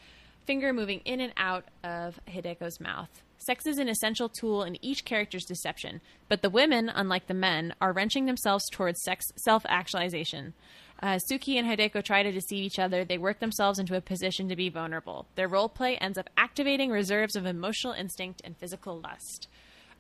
finger 0.47 0.73
moving 0.73 1.01
in 1.05 1.21
and 1.21 1.33
out 1.37 1.65
of 1.83 2.21
Hideko's 2.29 2.79
mouth. 2.79 3.23
Sex 3.39 3.67
is 3.67 3.79
an 3.79 3.89
essential 3.89 4.29
tool 4.29 4.63
in 4.63 4.77
each 4.85 5.05
character's 5.05 5.45
deception, 5.45 6.01
but 6.29 6.43
the 6.43 6.51
women, 6.51 6.89
unlike 6.89 7.27
the 7.27 7.35
men, 7.35 7.75
are 7.81 7.93
wrenching 7.93 8.27
themselves 8.27 8.69
towards 8.71 9.03
sex 9.03 9.25
self-actualization. 9.37 10.53
As 11.03 11.23
Suki 11.31 11.57
and 11.57 11.67
Hideko 11.67 12.05
try 12.05 12.23
to 12.23 12.31
deceive 12.31 12.63
each 12.63 12.79
other, 12.79 13.05
they 13.05 13.17
work 13.17 13.41
themselves 13.41 13.79
into 13.79 13.97
a 13.97 14.03
position 14.03 14.49
to 14.51 14.57
be 14.57 14.69
vulnerable. 14.69 15.27
Their 15.35 15.49
role 15.49 15.71
play 15.71 15.97
ends 15.97 16.19
up 16.19 16.29
activating 16.37 16.91
reserves 16.91 17.37
of 17.37 17.47
emotional 17.47 17.95
instinct 17.95 18.43
and 18.45 18.55
physical 18.57 19.01
lust, 19.01 19.49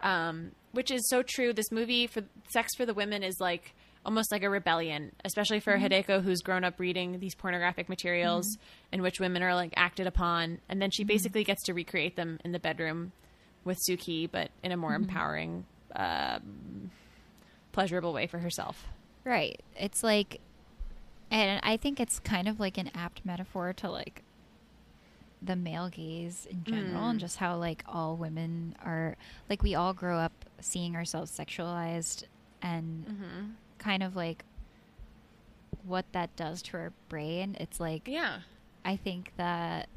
um, 0.02 0.52
which 0.72 0.90
is 0.90 1.08
so 1.08 1.22
true. 1.22 1.54
This 1.54 1.72
movie 1.72 2.06
for 2.06 2.22
sex 2.52 2.74
for 2.76 2.84
the 2.84 2.92
women 2.92 3.22
is 3.22 3.36
like 3.40 3.74
almost 4.04 4.30
like 4.30 4.42
a 4.42 4.50
rebellion, 4.50 5.12
especially 5.24 5.60
for 5.60 5.74
mm-hmm. 5.74 5.86
Hideko, 5.86 6.22
who's 6.22 6.40
grown 6.40 6.64
up 6.64 6.78
reading 6.78 7.18
these 7.18 7.34
pornographic 7.34 7.88
materials 7.88 8.46
mm-hmm. 8.46 8.94
in 8.94 9.02
which 9.02 9.20
women 9.20 9.42
are 9.42 9.54
like 9.54 9.72
acted 9.76 10.06
upon, 10.06 10.58
and 10.68 10.82
then 10.82 10.90
she 10.90 11.02
mm-hmm. 11.02 11.08
basically 11.08 11.44
gets 11.44 11.62
to 11.64 11.72
recreate 11.72 12.16
them 12.16 12.38
in 12.44 12.52
the 12.52 12.58
bedroom 12.58 13.12
with 13.64 13.78
Suki, 13.88 14.28
but 14.30 14.50
in 14.62 14.72
a 14.72 14.76
more 14.76 14.94
empowering, 14.94 15.64
um, 15.96 16.90
pleasurable 17.72 18.12
way 18.12 18.26
for 18.26 18.38
herself. 18.38 18.86
Right. 19.24 19.60
It's 19.76 20.02
like, 20.02 20.40
and 21.30 21.60
I 21.62 21.76
think 21.76 22.00
it's 22.00 22.18
kind 22.18 22.48
of 22.48 22.58
like 22.60 22.76
an 22.78 22.90
apt 22.94 23.24
metaphor 23.24 23.72
to 23.74 23.90
like 23.90 24.22
the 25.42 25.56
male 25.56 25.88
gaze 25.88 26.46
in 26.50 26.64
general 26.64 27.08
and 27.08 27.18
just 27.20 27.36
how 27.38 27.56
like 27.56 27.82
all 27.88 28.14
women 28.16 28.76
are 28.84 29.16
like 29.48 29.62
we 29.62 29.74
all 29.74 29.94
grow 29.94 30.18
up 30.18 30.32
seeing 30.60 30.94
ourselves 30.96 31.30
sexualized 31.30 32.24
and 32.60 33.06
kind 33.78 34.02
of 34.02 34.14
like 34.16 34.44
what 35.84 36.04
that 36.12 36.34
does 36.36 36.60
to 36.60 36.76
our 36.76 36.92
brain. 37.08 37.56
It's 37.58 37.80
like 37.80 38.06
Yeah. 38.06 38.40
I 38.84 38.96
think 38.96 39.32
that 39.38 39.88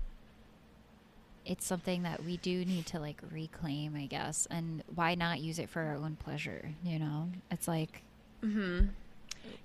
it's 1.45 1.65
something 1.65 2.03
that 2.03 2.23
we 2.23 2.37
do 2.37 2.63
need 2.63 2.85
to 2.85 2.99
like 2.99 3.21
reclaim, 3.31 3.97
I 3.97 4.05
guess. 4.05 4.47
And 4.49 4.81
why 4.95 5.13
not 5.15 5.41
use 5.41 5.59
it 5.59 5.69
for 5.69 5.81
our 5.81 5.95
own 5.95 6.15
pleasure, 6.15 6.71
you 6.85 6.99
know? 6.99 7.29
It's 7.51 7.67
like 7.67 8.03
Mhm. 8.41 8.91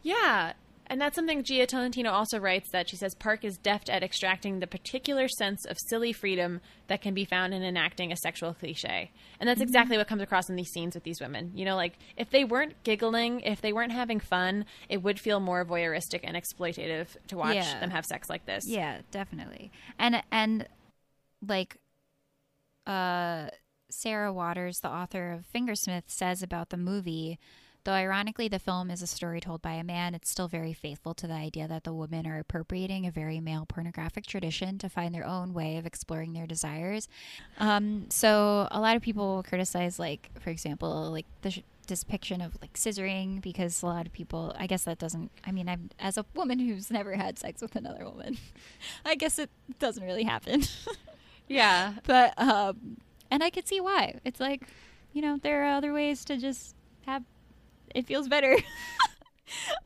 Yeah. 0.03 0.55
And 0.91 1.01
that's 1.01 1.14
something 1.16 1.43
Jia 1.43 1.66
Tolentino 1.66 2.11
also 2.11 2.39
writes 2.39 2.70
that 2.70 2.89
she 2.89 2.97
says 2.97 3.14
Park 3.14 3.45
is 3.45 3.59
deft 3.59 3.91
at 3.91 4.03
extracting 4.03 4.61
the 4.61 4.66
particular 4.66 5.28
sense 5.28 5.64
of 5.66 5.76
silly 5.89 6.12
freedom 6.12 6.61
that 6.86 7.03
can 7.03 7.12
be 7.14 7.24
found 7.24 7.53
in 7.53 7.62
enacting 7.62 8.11
a 8.11 8.16
sexual 8.16 8.55
cliche. 8.55 9.11
And 9.39 9.49
that's 9.49 9.61
exactly 9.61 9.99
what 9.99 10.09
comes 10.09 10.22
across 10.22 10.49
in 10.49 10.57
these 10.57 10.70
scenes 10.70 10.95
with 10.95 11.05
these 11.05 11.20
women. 11.20 11.53
You 11.55 11.64
know, 11.66 11.76
like 11.76 11.99
if 12.16 12.30
they 12.30 12.45
weren't 12.45 12.82
giggling, 12.84 13.41
if 13.41 13.61
they 13.61 13.72
weren't 13.72 13.93
having 13.93 14.18
fun, 14.20 14.64
it 14.89 15.03
would 15.03 15.20
feel 15.20 15.41
more 15.41 15.64
voyeuristic 15.64 16.20
and 16.24 16.36
exploitative 16.36 17.09
to 17.28 17.36
watch 17.36 17.57
Yeah. 17.57 17.80
them 17.80 17.91
have 17.91 18.07
sex 18.07 18.30
like 18.30 18.47
this. 18.47 18.64
Yeah, 18.66 18.99
definitely. 19.11 19.70
And 19.99 20.22
and 20.32 20.66
like 21.47 21.76
uh 22.86 23.49
Sarah 23.91 24.32
Waters, 24.32 24.78
the 24.82 24.89
author 24.91 25.32
of 25.32 25.47
Fingersmith, 25.55 26.05
says 26.09 26.43
about 26.43 26.68
the 26.68 26.76
movie, 26.76 27.39
though 27.85 27.93
ironically 27.93 28.49
the 28.49 28.59
film 28.59 28.91
is 28.91 29.03
a 29.03 29.07
story 29.07 29.41
told 29.41 29.62
by 29.62 29.72
a 29.72 29.85
man, 29.85 30.14
it's 30.14 30.29
still 30.31 30.49
very 30.49 30.72
faithful 30.72 31.14
to 31.14 31.26
the 31.26 31.35
idea 31.35 31.66
that 31.68 31.85
the 31.85 31.93
women 31.93 32.26
are 32.26 32.39
appropriating 32.39 33.07
a 33.07 33.11
very 33.11 33.41
male 33.41 33.66
pornographic 33.66 34.26
tradition 34.26 34.79
to 34.79 34.89
find 34.89 35.14
their 35.14 35.26
own 35.26 35.55
way 35.55 35.76
of 35.76 35.87
exploring 35.87 36.33
their 36.33 36.47
desires. 36.47 37.09
Um, 37.59 38.07
so 38.11 38.68
a 38.70 38.81
lot 38.81 38.97
of 38.97 39.03
people 39.03 39.37
will 39.37 39.43
criticize, 39.43 39.99
like 39.99 40.31
for 40.41 40.51
example, 40.51 41.11
like 41.11 41.26
the 41.43 41.51
sh- 41.51 41.61
depiction 41.87 42.43
of 42.43 42.55
like 42.61 42.74
scissoring 42.74 43.41
because 43.41 43.83
a 43.83 43.87
lot 43.87 44.05
of 44.05 44.12
people 44.12 44.55
i 44.59 44.66
guess 44.66 44.85
that 44.85 44.99
doesn't 44.99 45.31
i 45.47 45.51
mean 45.51 45.70
i'm 45.70 45.89
as 45.99 46.18
a 46.18 46.26
woman 46.35 46.59
who's 46.59 46.91
never 46.91 47.14
had 47.14 47.39
sex 47.39 47.62
with 47.62 47.74
another 47.76 48.05
woman 48.05 48.37
i 49.07 49.14
guess 49.14 49.39
it 49.39 49.49
doesn't 49.79 50.05
really 50.05 50.24
happen 50.24 50.62
Yeah. 51.49 51.95
but 52.05 52.35
um 52.39 52.99
and 53.31 53.43
i 53.43 53.49
could 53.49 53.66
see 53.66 53.81
why 53.81 54.16
it's 54.22 54.39
like 54.39 54.64
you 55.14 55.22
know 55.22 55.39
there 55.41 55.64
are 55.64 55.76
other 55.79 55.95
ways 55.95 56.26
to 56.26 56.37
just 56.37 56.74
have 57.07 57.22
it 57.95 58.07
feels 58.07 58.28
better 58.28 58.57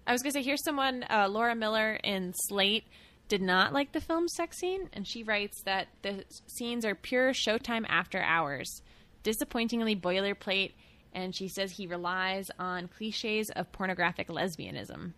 I 0.07 0.13
was 0.13 0.23
going 0.23 0.33
to 0.33 0.41
say, 0.41 0.43
here's 0.43 0.65
someone, 0.65 1.05
uh, 1.09 1.29
Laura 1.31 1.55
Miller 1.55 1.95
in 2.03 2.33
Slate, 2.35 2.85
did 3.29 3.41
not 3.41 3.73
like 3.73 3.93
the 3.93 4.01
film's 4.01 4.35
sex 4.35 4.59
scene, 4.59 4.91
and 4.93 5.07
she 5.07 5.23
writes 5.23 5.63
that 5.63 5.89
the 6.03 6.25
scenes 6.47 6.85
are 6.85 6.95
pure 6.95 7.33
Showtime 7.33 7.87
after 7.89 8.21
hours, 8.21 8.83
disappointingly 9.23 9.97
boilerplate, 9.97 10.73
and 11.15 11.35
she 11.35 11.49
says 11.49 11.73
he 11.73 11.87
relies 11.87 12.51
on 12.59 12.89
cliches 12.89 13.51
of 13.51 13.73
pornographic 13.73 14.29
lesbianism. 14.29 15.13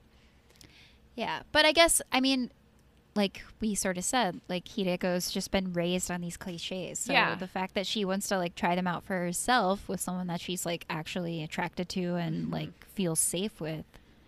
yeah 1.14 1.42
but 1.52 1.64
i 1.64 1.72
guess 1.72 2.02
i 2.12 2.20
mean 2.20 2.50
like 3.14 3.42
we 3.60 3.74
sort 3.74 3.96
of 3.98 4.04
said 4.04 4.40
like 4.48 4.66
hideko's 4.66 5.30
just 5.30 5.50
been 5.50 5.72
raised 5.72 6.10
on 6.10 6.20
these 6.20 6.36
cliches 6.36 6.98
so 6.98 7.12
Yeah. 7.12 7.34
the 7.34 7.46
fact 7.46 7.74
that 7.74 7.86
she 7.86 8.04
wants 8.04 8.28
to 8.28 8.38
like 8.38 8.54
try 8.54 8.74
them 8.74 8.86
out 8.86 9.04
for 9.04 9.18
herself 9.18 9.88
with 9.88 10.00
someone 10.00 10.26
that 10.26 10.40
she's 10.40 10.66
like 10.66 10.84
actually 10.90 11.42
attracted 11.42 11.88
to 11.90 12.16
and 12.16 12.44
mm-hmm. 12.44 12.52
like 12.52 12.84
feels 12.86 13.20
safe 13.20 13.60
with 13.60 13.84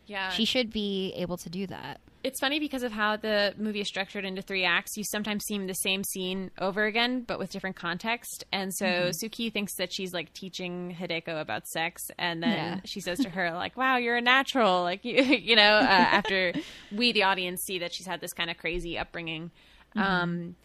Yeah. 0.07 0.30
she 0.30 0.45
should 0.45 0.72
be 0.72 1.12
able 1.16 1.37
to 1.39 1.49
do 1.51 1.66
that 1.66 2.01
it's 2.26 2.40
funny 2.40 2.58
because 2.58 2.82
of 2.82 2.90
how 2.90 3.16
the 3.16 3.54
movie 3.56 3.80
is 3.80 3.86
structured 3.86 4.24
into 4.24 4.42
three 4.42 4.64
acts. 4.64 4.96
You 4.96 5.04
sometimes 5.04 5.44
see 5.44 5.56
the 5.58 5.74
same 5.74 6.02
scene 6.02 6.50
over 6.58 6.84
again, 6.84 7.22
but 7.22 7.38
with 7.38 7.50
different 7.50 7.76
context. 7.76 8.42
And 8.52 8.74
so 8.74 9.10
Suki 9.22 9.52
thinks 9.52 9.76
that 9.76 9.92
she's 9.92 10.12
like 10.12 10.32
teaching 10.32 10.96
Hideko 10.98 11.40
about 11.40 11.68
sex, 11.68 12.02
and 12.18 12.42
then 12.42 12.52
Yeah. 12.52 12.80
she 12.84 13.00
says 13.00 13.18
to 13.20 13.30
her 13.30 13.52
like, 13.52 13.76
"Wow, 13.76 13.96
you're 13.98 14.16
a 14.16 14.20
natural!" 14.20 14.82
Like 14.82 15.04
you, 15.04 15.22
you 15.22 15.54
know, 15.54 15.62
uh, 15.76 15.86
after 16.18 16.52
we, 16.90 17.12
the 17.12 17.22
audience, 17.22 17.62
see 17.64 17.78
that 17.78 17.94
she's 17.94 18.06
had 18.06 18.20
this 18.20 18.32
kind 18.32 18.50
of 18.50 18.56
crazy 18.58 18.98
upbringing. 18.98 19.52
Um, 19.94 20.56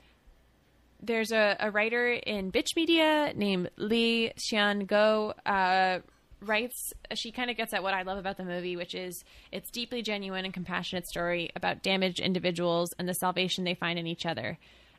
there's 1.01 1.31
a, 1.31 1.57
a 1.59 1.71
writer 1.71 2.11
in 2.13 2.51
Bitch 2.51 2.75
Media 2.75 3.33
named 3.35 3.69
Lee 3.77 4.31
Xian 4.37 4.85
Go. 4.87 5.33
Uh, 5.45 5.99
writes 6.41 6.93
she 7.13 7.31
kind 7.31 7.49
of 7.51 7.57
gets 7.57 7.73
at 7.73 7.83
what 7.83 7.93
I 7.93 8.01
love 8.01 8.17
about 8.17 8.37
the 8.37 8.43
movie, 8.43 8.75
which 8.75 8.95
is 8.95 9.23
its 9.51 9.69
deeply 9.69 10.01
genuine 10.01 10.43
and 10.45 10.53
compassionate 10.53 11.07
story 11.07 11.49
about 11.55 11.83
damaged 11.83 12.19
individuals 12.19 12.89
and 12.97 13.07
the 13.07 13.13
salvation 13.13 13.63
they 13.63 13.75
find 13.75 13.99
in 13.99 14.07
each 14.07 14.25
other. 14.25 14.57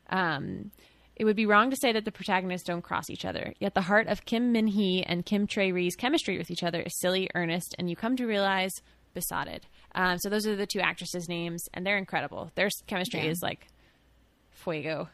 Um, 0.09 0.71
it 1.15 1.25
would 1.25 1.35
be 1.35 1.45
wrong 1.45 1.69
to 1.69 1.75
say 1.75 1.91
that 1.91 2.05
the 2.05 2.11
protagonists 2.11 2.65
don't 2.67 2.81
cross 2.81 3.09
each 3.09 3.25
other. 3.25 3.53
Yet 3.59 3.75
the 3.75 3.81
heart 3.81 4.07
of 4.07 4.25
Kim 4.25 4.51
Min 4.51 4.67
Hee 4.67 5.03
and 5.03 5.25
Kim 5.25 5.45
Tae 5.45 5.71
Ri's 5.71 5.95
chemistry 5.95 6.37
with 6.37 6.49
each 6.49 6.63
other 6.63 6.81
is 6.81 6.99
silly, 6.99 7.29
earnest, 7.35 7.75
and 7.77 7.89
you 7.89 7.95
come 7.95 8.15
to 8.17 8.25
realize 8.25 8.71
besotted. 9.13 9.67
Um, 9.93 10.17
so 10.17 10.29
those 10.29 10.47
are 10.47 10.55
the 10.55 10.65
two 10.65 10.79
actresses' 10.79 11.29
names, 11.29 11.67
and 11.73 11.85
they're 11.85 11.97
incredible. 11.99 12.51
Their 12.55 12.69
chemistry 12.87 13.19
Yeah. 13.25 13.29
is 13.29 13.43
like 13.43 13.67
fuego. 14.49 15.09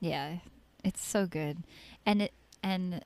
Yeah, 0.00 0.38
it's 0.84 1.04
so 1.06 1.26
good, 1.26 1.58
and 2.06 2.22
it 2.22 2.32
and 2.62 3.04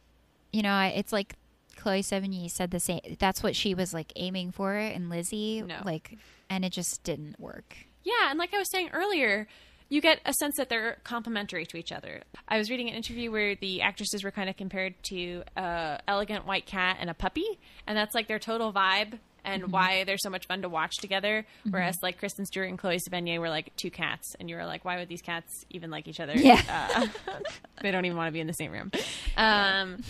you 0.53 0.63
know 0.63 0.73
I, 0.73 0.89
it's 0.89 1.13
like 1.13 1.35
Chloe 1.83 2.03
Sevigny 2.03 2.51
said 2.51 2.71
the 2.71 2.81
same. 2.81 3.01
That's 3.19 3.43
what 3.43 3.57
she 3.57 3.75
was 3.75 3.93
like 3.93 4.13
aiming 4.17 4.53
for 4.53 4.75
in 4.77 5.09
Lizzie, 5.09 5.63
No. 5.63 5.79
like, 5.85 6.17
and 6.49 6.65
it 6.65 6.71
just 6.73 7.03
didn't 7.05 7.39
work. 7.41 7.77
Yeah, 8.05 8.31
and 8.31 8.39
like 8.39 8.55
I 8.55 8.59
was 8.59 8.71
saying 8.71 8.91
earlier, 8.93 9.47
you 9.89 10.01
get 10.01 10.21
a 10.25 10.33
sense 10.35 10.57
that 10.57 10.69
they're 10.69 10.97
complementary 11.05 11.67
to 11.67 11.77
each 11.77 11.93
other. 11.93 12.23
I 12.49 12.57
was 12.59 12.71
reading 12.71 12.89
an 12.89 12.95
interview 12.95 13.31
where 13.31 13.55
the 13.57 13.83
actresses 13.83 14.25
were 14.25 14.31
kind 14.31 14.49
of 14.49 14.57
compared 14.57 14.95
to 15.05 15.43
a 15.57 15.99
elegant 16.09 16.47
white 16.47 16.67
cat 16.67 16.97
and 17.01 17.11
a 17.11 17.15
puppy, 17.15 17.59
and 17.87 17.97
that's 17.99 18.15
like 18.15 18.27
their 18.29 18.39
total 18.39 18.73
vibe 18.73 19.19
and 19.45 19.73
why 19.73 20.05
they're 20.05 20.19
so 20.19 20.31
much 20.31 20.47
fun 20.47 20.63
to 20.63 20.69
watch 20.69 20.97
together. 21.01 21.45
Whereas 21.69 21.97
like 22.01 22.17
Kristen 22.19 22.47
Stewart 22.47 22.69
and 22.69 22.79
Chloe 22.79 22.99
Sevigny 23.01 23.39
were 23.41 23.49
like 23.51 23.75
two 23.77 23.91
cats, 23.91 24.35
and 24.39 24.49
you 24.49 24.55
were 24.57 24.65
like, 24.65 24.85
why 24.85 24.99
would 24.99 25.09
these 25.09 25.21
cats 25.23 25.65
even 25.69 25.91
like 25.91 26.07
each 26.09 26.21
other? 26.21 26.35
Yeah. 26.37 26.63
uh, 26.97 27.07
they 27.83 27.91
don't 27.91 28.05
even 28.05 28.17
want 28.17 28.29
to 28.29 28.33
be 28.33 28.41
in 28.41 28.47
the 28.47 28.53
same 28.55 28.71
room. 28.73 28.91
Um, 29.37 30.03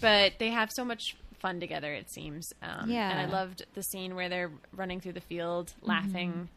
but 0.00 0.34
they 0.38 0.50
have 0.50 0.70
so 0.72 0.84
much 0.84 1.16
fun 1.38 1.60
together. 1.60 1.92
It 1.92 2.10
seems. 2.10 2.52
Um, 2.62 2.90
Yeah. 2.90 3.10
and 3.10 3.20
I 3.20 3.26
loved 3.32 3.64
the 3.74 3.82
scene 3.82 4.14
where 4.14 4.28
they're 4.28 4.50
running 4.72 5.00
through 5.00 5.12
the 5.14 5.20
field, 5.20 5.72
laughing. 5.82 6.48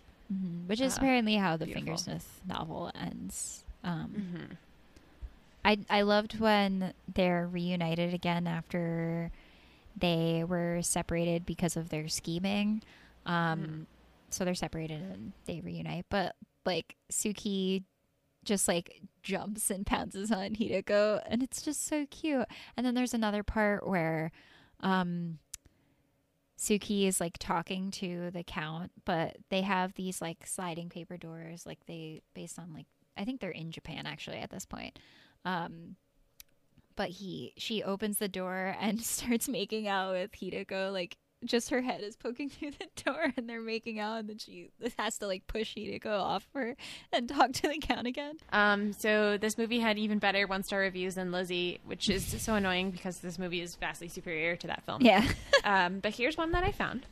Which 0.68 0.80
is 0.80 0.94
Ah, 0.94 0.98
apparently 0.98 1.36
how 1.36 1.58
the 1.58 1.66
beautiful. 1.66 1.96
Fingersmith 1.96 2.26
novel 2.48 2.92
ends. 2.96 3.64
Um, 3.84 4.14
Mm-hmm. 4.16 4.54
I 5.66 5.78
I 5.90 6.02
loved 6.04 6.40
when 6.40 6.94
they're 7.14 7.48
reunited 7.48 8.14
again 8.14 8.48
after 8.48 9.32
they 9.98 10.44
were 10.48 10.82
separated 10.82 11.46
because 11.46 11.76
of 11.76 11.90
their 11.90 12.08
scheming. 12.08 12.82
Um, 13.26 13.60
Mm. 13.60 13.86
So 14.32 14.46
they're 14.46 14.54
separated 14.56 15.02
and 15.02 15.34
they 15.46 15.60
reunite. 15.60 16.06
But 16.10 16.36
like 16.66 16.96
Suki 17.12 17.84
just 18.44 18.68
like 18.68 19.02
jumps 19.24 19.70
and 19.70 19.86
pounces 19.86 20.32
on 20.32 20.52
Hideko, 20.52 21.22
and 21.28 21.44
it's 21.44 21.62
just 21.62 21.86
so 21.86 22.06
cute. 22.10 22.46
And 22.76 22.86
then 22.86 22.96
there's 22.96 23.14
another 23.14 23.44
part 23.44 23.88
where 23.88 24.32
um, 24.80 25.40
Suki 26.58 27.08
is 27.08 27.20
like 27.20 27.38
talking 27.38 27.92
to 27.92 28.32
the 28.32 28.44
count, 28.44 28.92
but 29.06 29.38
they 29.50 29.62
have 29.62 29.94
these 29.94 30.22
like 30.22 30.46
sliding 30.46 30.90
paper 30.90 31.18
doors, 31.18 31.66
like 31.66 31.80
they 31.86 32.22
based 32.34 32.60
on 32.60 32.74
like 32.74 32.88
I 33.18 33.26
think 33.26 33.42
they're 33.42 33.52
in 33.52 33.72
Japan 33.72 34.06
actually 34.06 34.38
at 34.38 34.50
this 34.50 34.66
point. 34.66 35.00
Um, 35.46 35.96
but 36.96 37.10
he 37.10 37.54
she 37.58 37.82
opens 37.82 38.18
the 38.18 38.28
door 38.28 38.76
and 38.80 39.02
starts 39.02 39.48
making 39.48 39.88
out 39.88 40.14
with 40.14 40.32
Hideko, 40.32 40.92
like 40.92 41.18
just 41.46 41.70
her 41.70 41.82
head 41.82 42.02
is 42.02 42.16
poking 42.16 42.50
through 42.50 42.72
the 42.72 43.04
door 43.04 43.34
and 43.38 43.50
they're 43.50 43.62
making 43.62 44.00
out, 44.00 44.20
and 44.20 44.30
then 44.30 44.38
she 44.38 44.70
has 44.98 45.18
to 45.20 45.28
like 45.28 45.48
push 45.48 45.74
he 45.74 45.92
to 45.92 46.00
go 46.00 46.20
off 46.20 46.48
her 46.54 46.76
and 47.12 47.30
talk 47.30 47.54
to 47.54 47.68
the 47.68 47.78
count 47.80 48.08
again. 48.08 48.38
Um, 48.52 48.94
so 48.94 49.38
this 49.38 49.58
movie 49.58 49.80
had 49.80 49.98
even 49.98 50.20
better 50.20 50.48
one 50.48 50.64
star 50.64 50.80
reviews 50.80 51.16
than 51.16 51.32
Lizzie, 51.32 51.80
which 51.86 52.10
is 52.10 52.42
so 52.42 52.56
annoying 52.56 52.92
because 52.92 53.20
this 53.20 53.40
movie 53.40 53.62
is 53.62 53.76
vastly 53.76 54.08
superior 54.08 54.56
to 54.58 54.68
that 54.68 54.84
film. 54.86 55.02
Yeah. 55.02 55.28
Um, 55.62 56.00
but 56.00 56.16
here's 56.16 56.38
one 56.38 56.54
that 56.54 56.64
I 56.64 56.72
found. 56.72 57.06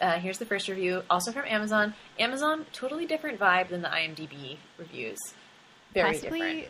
Uh, 0.00 0.18
here's 0.18 0.38
the 0.38 0.46
first 0.46 0.66
review, 0.66 1.02
also 1.10 1.30
from 1.30 1.44
Amazon. 1.46 1.94
Amazon, 2.18 2.64
totally 2.72 3.04
different 3.04 3.38
vibe 3.38 3.68
than 3.68 3.82
the 3.82 3.88
IMDb 3.88 4.56
reviews. 4.78 5.18
Very 5.92 6.12
Possibly 6.14 6.40
different. 6.40 6.68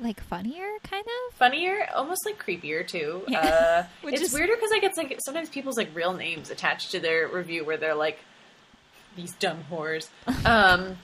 Like 0.00 0.20
funnier, 0.22 0.66
kind 0.82 1.04
of. 1.04 1.34
Funnier, 1.36 1.86
almost 1.94 2.24
like 2.26 2.42
creepier 2.44 2.86
too. 2.86 3.22
Yeah. 3.28 3.38
Uh, 3.40 3.84
Which 4.02 4.14
it's 4.14 4.22
is- 4.24 4.32
weirder 4.34 4.54
because 4.54 4.70
like 4.70 4.82
it's 4.84 4.98
like 4.98 5.18
sometimes 5.24 5.48
people's 5.48 5.76
like 5.76 5.94
real 5.94 6.12
names 6.14 6.50
attached 6.50 6.90
to 6.92 7.00
their 7.00 7.28
review 7.28 7.64
where 7.64 7.76
they're 7.76 7.94
like 7.94 8.18
these 9.16 9.32
dumb 9.34 9.64
whores. 9.70 10.08
Um, 10.46 10.96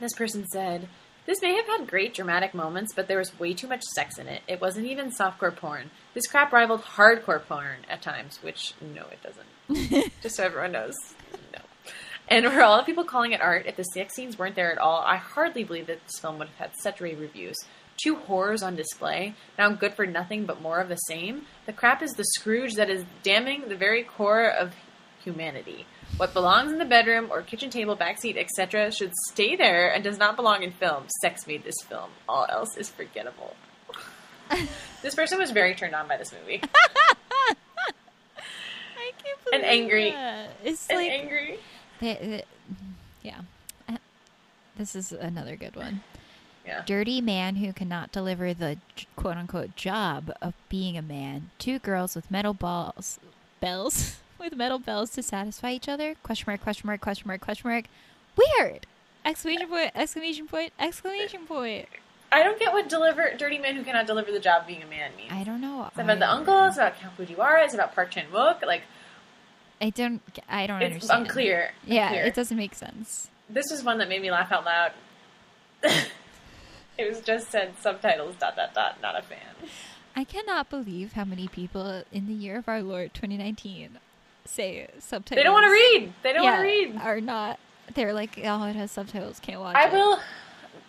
this 0.00 0.12
person 0.14 0.46
said. 0.46 0.88
This 1.24 1.42
may 1.42 1.56
have 1.56 1.66
had 1.66 1.88
great 1.88 2.14
dramatic 2.14 2.54
moments, 2.54 2.92
but 2.94 3.08
there 3.08 3.18
was 3.18 3.36
way 3.40 3.52
too 3.52 3.66
much 3.66 3.82
sex 3.82 4.16
in 4.16 4.28
it. 4.28 4.42
It 4.46 4.60
wasn't 4.60 4.86
even 4.86 5.10
softcore 5.10 5.54
porn. 5.56 5.90
This 6.14 6.28
crap 6.28 6.52
rivaled 6.52 6.82
hardcore 6.82 7.44
porn 7.44 7.78
at 7.90 8.00
times, 8.00 8.38
which 8.42 8.74
no, 8.80 9.06
it 9.10 9.18
doesn't. 9.24 10.12
Just 10.22 10.36
so 10.36 10.44
everyone 10.44 10.70
knows, 10.70 10.94
no. 11.52 11.58
And 12.28 12.46
for 12.46 12.62
all 12.62 12.76
the 12.76 12.84
people 12.84 13.02
calling 13.02 13.32
it 13.32 13.40
art, 13.40 13.66
if 13.66 13.74
the 13.74 13.82
sex 13.82 14.14
scenes 14.14 14.38
weren't 14.38 14.54
there 14.54 14.70
at 14.70 14.78
all, 14.78 15.00
I 15.00 15.16
hardly 15.16 15.64
believe 15.64 15.88
that 15.88 16.00
this 16.06 16.20
film 16.20 16.38
would 16.38 16.46
have 16.46 16.56
had 16.58 16.70
such 16.80 17.00
rave 17.00 17.18
reviews. 17.18 17.56
Two 17.96 18.16
horrors 18.16 18.62
on 18.62 18.76
display, 18.76 19.34
now 19.58 19.70
good 19.70 19.94
for 19.94 20.06
nothing 20.06 20.44
but 20.44 20.60
more 20.60 20.80
of 20.80 20.88
the 20.88 20.96
same. 20.96 21.42
The 21.64 21.72
crap 21.72 22.02
is 22.02 22.12
the 22.12 22.24
Scrooge 22.24 22.74
that 22.74 22.90
is 22.90 23.04
damning 23.22 23.68
the 23.68 23.76
very 23.76 24.02
core 24.02 24.46
of 24.50 24.74
humanity. 25.24 25.86
What 26.18 26.32
belongs 26.34 26.70
in 26.72 26.78
the 26.78 26.84
bedroom 26.84 27.28
or 27.30 27.42
kitchen 27.42 27.70
table, 27.70 27.96
backseat, 27.96 28.36
etc., 28.36 28.92
should 28.92 29.12
stay 29.30 29.56
there 29.56 29.92
and 29.92 30.04
does 30.04 30.18
not 30.18 30.36
belong 30.36 30.62
in 30.62 30.72
film. 30.72 31.04
Sex 31.20 31.46
made 31.46 31.64
this 31.64 31.74
film. 31.88 32.10
All 32.28 32.46
else 32.48 32.76
is 32.76 32.88
forgettable. 32.90 33.56
this 35.02 35.14
person 35.14 35.38
was 35.38 35.50
very 35.50 35.74
turned 35.74 35.94
on 35.94 36.06
by 36.06 36.16
this 36.16 36.32
movie. 36.32 36.62
I 38.38 39.12
can't 39.22 39.38
And 39.54 39.64
angry. 39.64 40.10
that. 40.10 40.50
It's 40.64 40.86
and 40.88 40.98
like 40.98 41.10
angry. 41.10 41.58
they- 42.00 42.14
they- 42.14 42.44
Yeah. 43.22 43.40
This 44.76 44.94
is 44.94 45.12
another 45.12 45.56
good 45.56 45.74
one. 45.74 46.02
Yeah. 46.66 46.82
Dirty 46.84 47.20
man 47.20 47.56
who 47.56 47.72
cannot 47.72 48.10
deliver 48.12 48.52
the 48.52 48.78
quote 49.14 49.36
unquote 49.36 49.76
job 49.76 50.32
of 50.42 50.54
being 50.68 50.96
a 50.98 51.02
man. 51.02 51.50
Two 51.58 51.78
girls 51.78 52.16
with 52.16 52.30
metal 52.30 52.54
balls, 52.54 53.20
bells, 53.60 54.16
with 54.38 54.56
metal 54.56 54.78
bells 54.78 55.10
to 55.10 55.22
satisfy 55.22 55.70
each 55.72 55.88
other. 55.88 56.16
Question 56.22 56.46
mark, 56.48 56.60
question 56.62 56.86
mark, 56.88 57.00
question 57.00 57.28
mark, 57.28 57.40
question 57.40 57.70
mark. 57.70 57.84
Weird! 58.36 58.86
Exclamation 59.24 59.68
point, 59.68 59.92
exclamation 59.94 60.46
point, 60.46 60.72
exclamation 60.78 61.46
point. 61.46 61.88
I 62.32 62.42
don't 62.42 62.58
get 62.58 62.72
what 62.72 62.88
deliver 62.88 63.30
dirty 63.38 63.58
man 63.58 63.76
who 63.76 63.84
cannot 63.84 64.06
deliver 64.06 64.32
the 64.32 64.40
job 64.40 64.62
of 64.62 64.66
being 64.66 64.82
a 64.82 64.86
man 64.86 65.12
means. 65.16 65.32
I 65.32 65.44
don't 65.44 65.60
know. 65.60 65.84
It's 65.86 65.96
about 65.98 66.18
the 66.18 66.28
uncle. 66.30 66.64
It's 66.64 66.76
about 66.76 66.98
Count 66.98 67.16
Fujiwara. 67.16 67.64
It's 67.64 67.74
about 67.74 67.94
Park 67.94 68.10
Chan 68.10 68.26
Wook. 68.32 68.62
Like 68.66 68.82
I 69.80 69.90
don't. 69.90 70.20
I 70.48 70.66
don't 70.66 70.82
it's 70.82 70.94
understand. 70.94 71.22
unclear. 71.26 71.70
Yeah, 71.84 72.06
Unclear. 72.08 72.24
it 72.24 72.34
doesn't 72.34 72.56
make 72.56 72.74
sense. 72.74 73.30
This 73.48 73.70
is 73.70 73.84
one 73.84 73.98
that 73.98 74.08
made 74.08 74.20
me 74.22 74.30
laugh 74.30 74.50
out 74.50 74.64
loud. 74.64 74.92
it 76.98 77.08
was 77.08 77.20
just 77.20 77.50
said 77.50 77.74
subtitles 77.80 78.36
dot 78.36 78.56
dot 78.56 78.74
dot. 78.74 79.00
Not 79.00 79.18
a 79.18 79.22
fan. 79.22 79.38
I 80.14 80.24
cannot 80.24 80.70
believe 80.70 81.12
how 81.12 81.24
many 81.24 81.46
people 81.46 82.02
in 82.10 82.26
the 82.26 82.32
year 82.32 82.56
of 82.56 82.68
our 82.68 82.82
Lord 82.82 83.12
2019 83.12 83.98
say 84.46 84.88
subtitles. 84.98 85.36
They 85.36 85.42
don't 85.42 85.52
want 85.52 85.66
to 85.66 85.72
read. 85.72 86.12
They 86.22 86.32
don't 86.32 86.44
yeah, 86.44 86.52
want 86.52 86.62
to 86.62 86.68
read. 86.68 86.96
Are 86.96 87.20
not. 87.20 87.58
They're 87.94 88.14
like, 88.14 88.40
oh, 88.42 88.64
it 88.64 88.76
has 88.76 88.90
subtitles. 88.90 89.40
Can't 89.40 89.60
watch 89.60 89.76
I 89.76 89.88
it. 89.88 89.92
will 89.92 90.18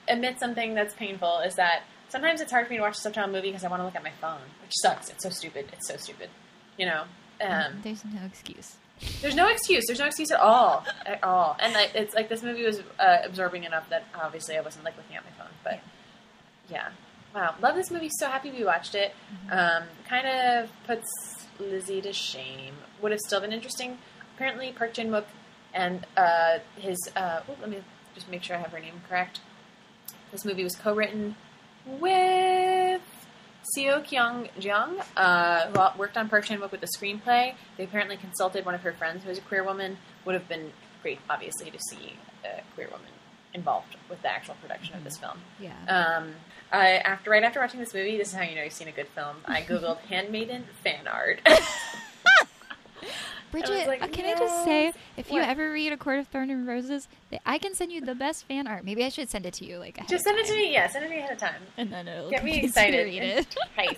admit 0.07 0.39
something 0.39 0.73
that's 0.73 0.93
painful 0.93 1.39
is 1.39 1.55
that 1.55 1.83
sometimes 2.09 2.41
it's 2.41 2.51
hard 2.51 2.67
for 2.67 2.71
me 2.71 2.77
to 2.77 2.83
watch 2.83 2.97
a 2.97 3.01
subtitle 3.01 3.29
movie 3.29 3.49
because 3.49 3.63
I 3.63 3.67
want 3.67 3.81
to 3.81 3.85
look 3.85 3.95
at 3.95 4.03
my 4.03 4.13
phone, 4.21 4.39
which 4.61 4.71
sucks. 4.81 5.09
It's 5.09 5.23
so 5.23 5.29
stupid. 5.29 5.67
It's 5.73 5.87
so 5.87 5.97
stupid. 5.97 6.29
You 6.77 6.85
know. 6.85 7.03
Um, 7.41 7.81
There's 7.83 8.03
no 8.05 8.21
excuse. 8.25 8.77
There's 9.21 9.35
no 9.35 9.47
excuse. 9.47 9.85
There's 9.85 9.99
no 9.99 10.07
excuse 10.07 10.31
at 10.31 10.39
all, 10.39 10.83
at 11.05 11.23
all. 11.23 11.55
And 11.59 11.73
like, 11.73 11.91
it's 11.93 12.15
like 12.15 12.29
this 12.29 12.41
movie 12.41 12.63
was 12.63 12.81
uh, 12.99 13.17
absorbing 13.23 13.63
enough 13.63 13.87
that 13.89 14.05
obviously 14.15 14.57
I 14.57 14.61
wasn't 14.61 14.85
like 14.85 14.97
looking 14.97 15.15
at 15.15 15.23
my 15.23 15.31
phone. 15.37 15.53
But 15.63 15.73
yeah, 15.73 15.79
wow, 17.33 17.55
love 17.61 17.75
this 17.75 17.91
movie. 17.91 18.09
So 18.19 18.27
happy 18.27 18.51
we 18.51 18.63
watched 18.63 18.95
it. 18.95 19.13
Um, 19.51 19.83
kind 20.07 20.27
of 20.27 20.69
puts 20.85 21.07
Lizzie 21.59 22.01
to 22.01 22.13
shame. 22.13 22.75
Would 23.01 23.11
have 23.11 23.21
still 23.21 23.41
been 23.41 23.53
interesting. 23.53 23.97
Apparently, 24.35 24.71
Park 24.71 24.93
Jin 24.93 25.09
Wook 25.09 25.25
and 25.73 26.05
uh, 26.15 26.59
his. 26.75 26.97
Uh, 27.15 27.41
ooh, 27.49 27.55
let 27.61 27.69
me 27.69 27.79
just 28.15 28.29
make 28.29 28.43
sure 28.43 28.55
I 28.55 28.59
have 28.59 28.71
her 28.71 28.79
name 28.79 29.01
correct. 29.07 29.39
This 30.31 30.43
movie 30.43 30.63
was 30.63 30.75
co-written 30.75 31.35
with 31.85 33.01
Seo 33.75 34.03
Kyung 34.03 34.49
Jung, 34.59 35.01
uh, 35.15 35.67
who 35.67 35.99
worked 35.99 36.17
on 36.17 36.27
Park 36.27 36.45
Chan 36.45 36.59
Wook 36.59 36.71
with 36.71 36.81
the 36.81 36.89
screenplay. 36.97 37.53
They 37.77 37.83
apparently 37.83 38.17
consulted 38.17 38.65
one 38.65 38.75
of 38.75 38.81
her 38.81 38.93
friends 38.93 39.23
who 39.23 39.29
is 39.29 39.37
a 39.37 39.41
queer 39.41 39.63
woman. 39.63 39.97
Would 40.25 40.35
have 40.35 40.47
been 40.49 40.73
great, 41.01 41.19
obviously, 41.29 41.71
to 41.71 41.79
see 41.89 42.13
a 42.43 42.61
queer 42.75 42.87
woman 42.87 43.11
involved 43.53 43.95
with 44.09 44.21
the 44.21 44.29
actual 44.31 44.55
production 44.61 44.95
of 44.95 45.03
this 45.03 45.17
film. 45.17 45.39
Yeah. 45.59 45.73
Um, 45.87 46.33
I, 46.71 46.97
after 46.97 47.29
right 47.31 47.43
after 47.43 47.59
watching 47.59 47.79
this 47.79 47.93
movie, 47.93 48.17
this 48.17 48.29
is 48.29 48.33
how 48.33 48.43
you 48.43 48.55
know 48.55 48.63
you've 48.63 48.73
seen 48.73 48.87
a 48.89 48.91
good 48.91 49.07
film. 49.09 49.37
I 49.45 49.61
googled 49.61 49.99
"handmaiden 50.09 50.65
fan 50.83 51.07
art." 51.07 51.39
Bridget, 53.49 53.87
like, 53.87 54.03
uh, 54.03 54.07
can 54.07 54.25
I 54.25 54.37
just 54.37 54.65
say, 54.65 54.91
if 55.15 55.29
you 55.31 55.39
What? 55.39 55.47
ever 55.47 55.71
read 55.71 55.93
A 55.93 55.97
Court 55.97 56.19
of 56.19 56.27
Thorn 56.27 56.49
and 56.49 56.67
Roses, 56.67 57.07
I 57.45 57.57
can 57.57 57.73
send 57.73 57.93
you 57.93 58.01
the 58.01 58.13
best 58.13 58.45
fan 58.45 58.67
art. 58.67 58.83
Maybe 58.83 59.05
I 59.05 59.09
should 59.09 59.29
send 59.29 59.45
it 59.45 59.53
to 59.55 59.65
you, 59.65 59.77
like 59.77 59.97
ahead 59.97 60.09
Just 60.09 60.25
send 60.25 60.37
it 60.37 60.45
to 60.47 60.53
me. 60.53 60.73
Yeah, 60.73 60.87
send 60.89 61.05
it 61.05 61.07
to 61.07 61.13
me 61.13 61.19
ahead 61.21 61.31
of 61.31 61.37
time. 61.37 61.61
and 61.77 61.89
then 61.91 62.09
it'll 62.09 62.29
Get 62.29 62.43
me 62.43 62.61
excited. 62.63 63.05
Read 63.05 63.23
it. 63.23 63.55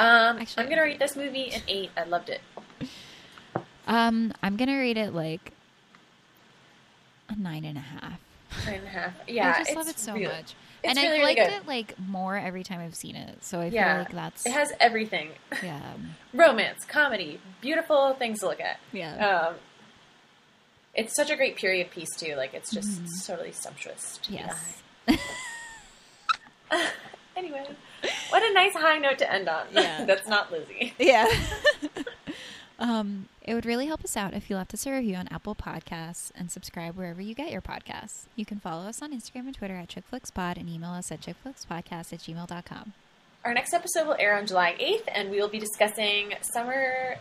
Um, 0.00 0.38
Actually, 0.38 0.62
I'm 0.62 0.68
gonna 0.68 0.82
rate 0.82 1.00
this 1.00 1.16
movie 1.16 1.50
an 1.50 1.62
eight. 1.66 1.90
I 1.96 2.04
loved 2.04 2.28
it. 2.28 2.40
Um, 3.88 4.32
I'm 4.44 4.56
gonna 4.56 4.78
rate 4.78 4.96
it 4.96 5.12
like 5.12 5.52
a 7.28 7.34
nine 7.34 7.64
and 7.64 7.76
a 7.78 7.80
half. 7.80 8.20
And 8.66 8.84
a 8.84 8.88
half. 8.88 9.12
Yeah, 9.26 9.54
I 9.56 9.64
just 9.64 9.76
love 9.76 9.88
it 9.88 9.98
so 9.98 10.12
really- 10.14 10.26
much, 10.26 10.54
It's 10.82 10.84
and 10.84 10.96
really, 10.96 11.06
I've 11.08 11.12
really 11.12 11.22
liked 11.34 11.40
good. 11.40 11.56
it 11.62 11.66
like 11.66 11.98
more 11.98 12.36
every 12.36 12.62
time 12.64 12.80
I've 12.80 12.94
seen 12.94 13.14
it. 13.16 13.44
So 13.44 13.60
I 13.60 13.66
Yeah, 13.66 13.94
feel 13.94 14.02
like 14.04 14.12
that's 14.12 14.46
It 14.46 14.52
has 14.52 14.72
everything: 14.80 15.30
yeah, 15.62 15.92
romance, 16.34 16.84
comedy, 16.84 17.40
beautiful 17.60 18.14
things 18.14 18.40
to 18.40 18.46
look 18.46 18.60
at. 18.60 18.78
yeah, 18.92 19.14
Um, 19.48 19.54
it's 20.94 21.14
such 21.14 21.30
a 21.30 21.36
great 21.36 21.56
period 21.56 21.90
piece 21.90 22.14
too. 22.16 22.34
Like 22.36 22.54
it's 22.54 22.70
just 22.72 23.02
Mhm. 23.02 23.26
totally 23.26 23.52
sumptuous. 23.52 24.18
To 24.22 24.32
yes. 24.32 24.82
anyway, 27.36 27.64
what 28.30 28.42
a 28.42 28.52
nice 28.52 28.74
high 28.74 28.98
note 28.98 29.18
to 29.18 29.32
end 29.32 29.48
on. 29.48 29.66
Yeah. 29.72 30.04
That's 30.06 30.26
not 30.28 30.50
Lizzie. 30.52 30.94
Yeah. 30.98 31.26
um, 32.78 33.28
it 33.48 33.54
would 33.54 33.64
really 33.64 33.86
help 33.86 34.04
us 34.04 34.14
out 34.14 34.34
if 34.34 34.50
you 34.50 34.56
left 34.56 34.74
us 34.74 34.86
a 34.86 34.92
review 34.92 35.14
on 35.14 35.26
Apple 35.28 35.54
Podcasts 35.54 36.30
and 36.34 36.50
subscribe 36.50 36.96
wherever 36.96 37.22
you 37.22 37.34
get 37.34 37.50
your 37.50 37.62
podcasts. 37.62 38.26
You 38.36 38.44
can 38.44 38.60
follow 38.60 38.86
us 38.86 39.00
on 39.00 39.10
Instagram 39.18 39.46
and 39.46 39.54
Twitter 39.54 39.74
at 39.74 39.88
ChickFlixPod 39.88 40.58
and 40.58 40.68
email 40.68 40.90
us 40.90 41.10
at 41.10 41.22
chickflixpodcast 41.22 42.12
at 42.12 42.18
gmail.com. 42.20 42.92
Our 43.46 43.54
next 43.54 43.72
episode 43.72 44.06
will 44.06 44.16
air 44.18 44.36
on 44.36 44.46
July 44.46 44.76
8th, 44.78 45.04
and 45.14 45.30
we 45.30 45.40
will 45.40 45.48
be 45.48 45.58
discussing 45.58 46.34
summer 46.42 47.16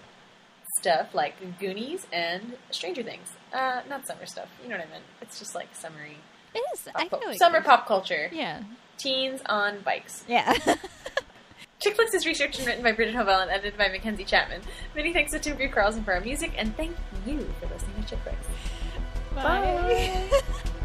stuff 0.80 1.16
like 1.16 1.36
Goonies 1.60 2.06
and 2.12 2.56
Stranger 2.72 3.04
Things. 3.04 3.30
Uh, 3.54 3.84
not 3.88 4.06
summer 4.06 4.26
stuff. 4.26 4.50
You 4.62 4.68
know 4.70 4.76
what 4.78 4.86
I 4.88 4.90
meant. 4.90 5.04
It's 5.22 5.40
just 5.40 5.56
like 5.56 5.74
summery 5.74 6.18
It 6.54 6.62
is. 6.74 6.82
pop, 6.82 6.94
I 7.02 7.08
feel 7.08 7.22
like 7.26 7.38
summer 7.38 7.62
pop 7.62 7.88
culture. 7.88 8.30
Yeah. 8.34 8.64
Teens 8.98 9.42
on 9.46 9.80
bikes. 9.80 10.26
Yeah. 10.28 10.54
Chick 11.80 11.96
Flicks 11.96 12.14
is 12.16 12.26
researched 12.26 12.58
and 12.58 12.68
written 12.68 12.84
by 12.84 12.92
Bridget 12.92 13.16
Hovell 13.16 13.42
and 13.42 13.52
edited 13.52 13.78
by 13.78 13.88
Mackenzie 13.90 14.24
Chapman. 14.24 14.62
Many 14.96 15.14
thanks 15.14 15.32
to 15.32 15.40
Tim 15.40 15.58
Carlson 15.70 16.04
for 16.04 16.14
our 16.14 16.22
music, 16.22 16.52
and 16.58 16.76
thank 16.76 16.96
you 17.26 17.48
for 17.60 17.68
listening 17.68 18.02
to 18.04 18.10
Chick 18.10 18.20
Flicks. 18.24 18.48
Bye. 19.36 20.42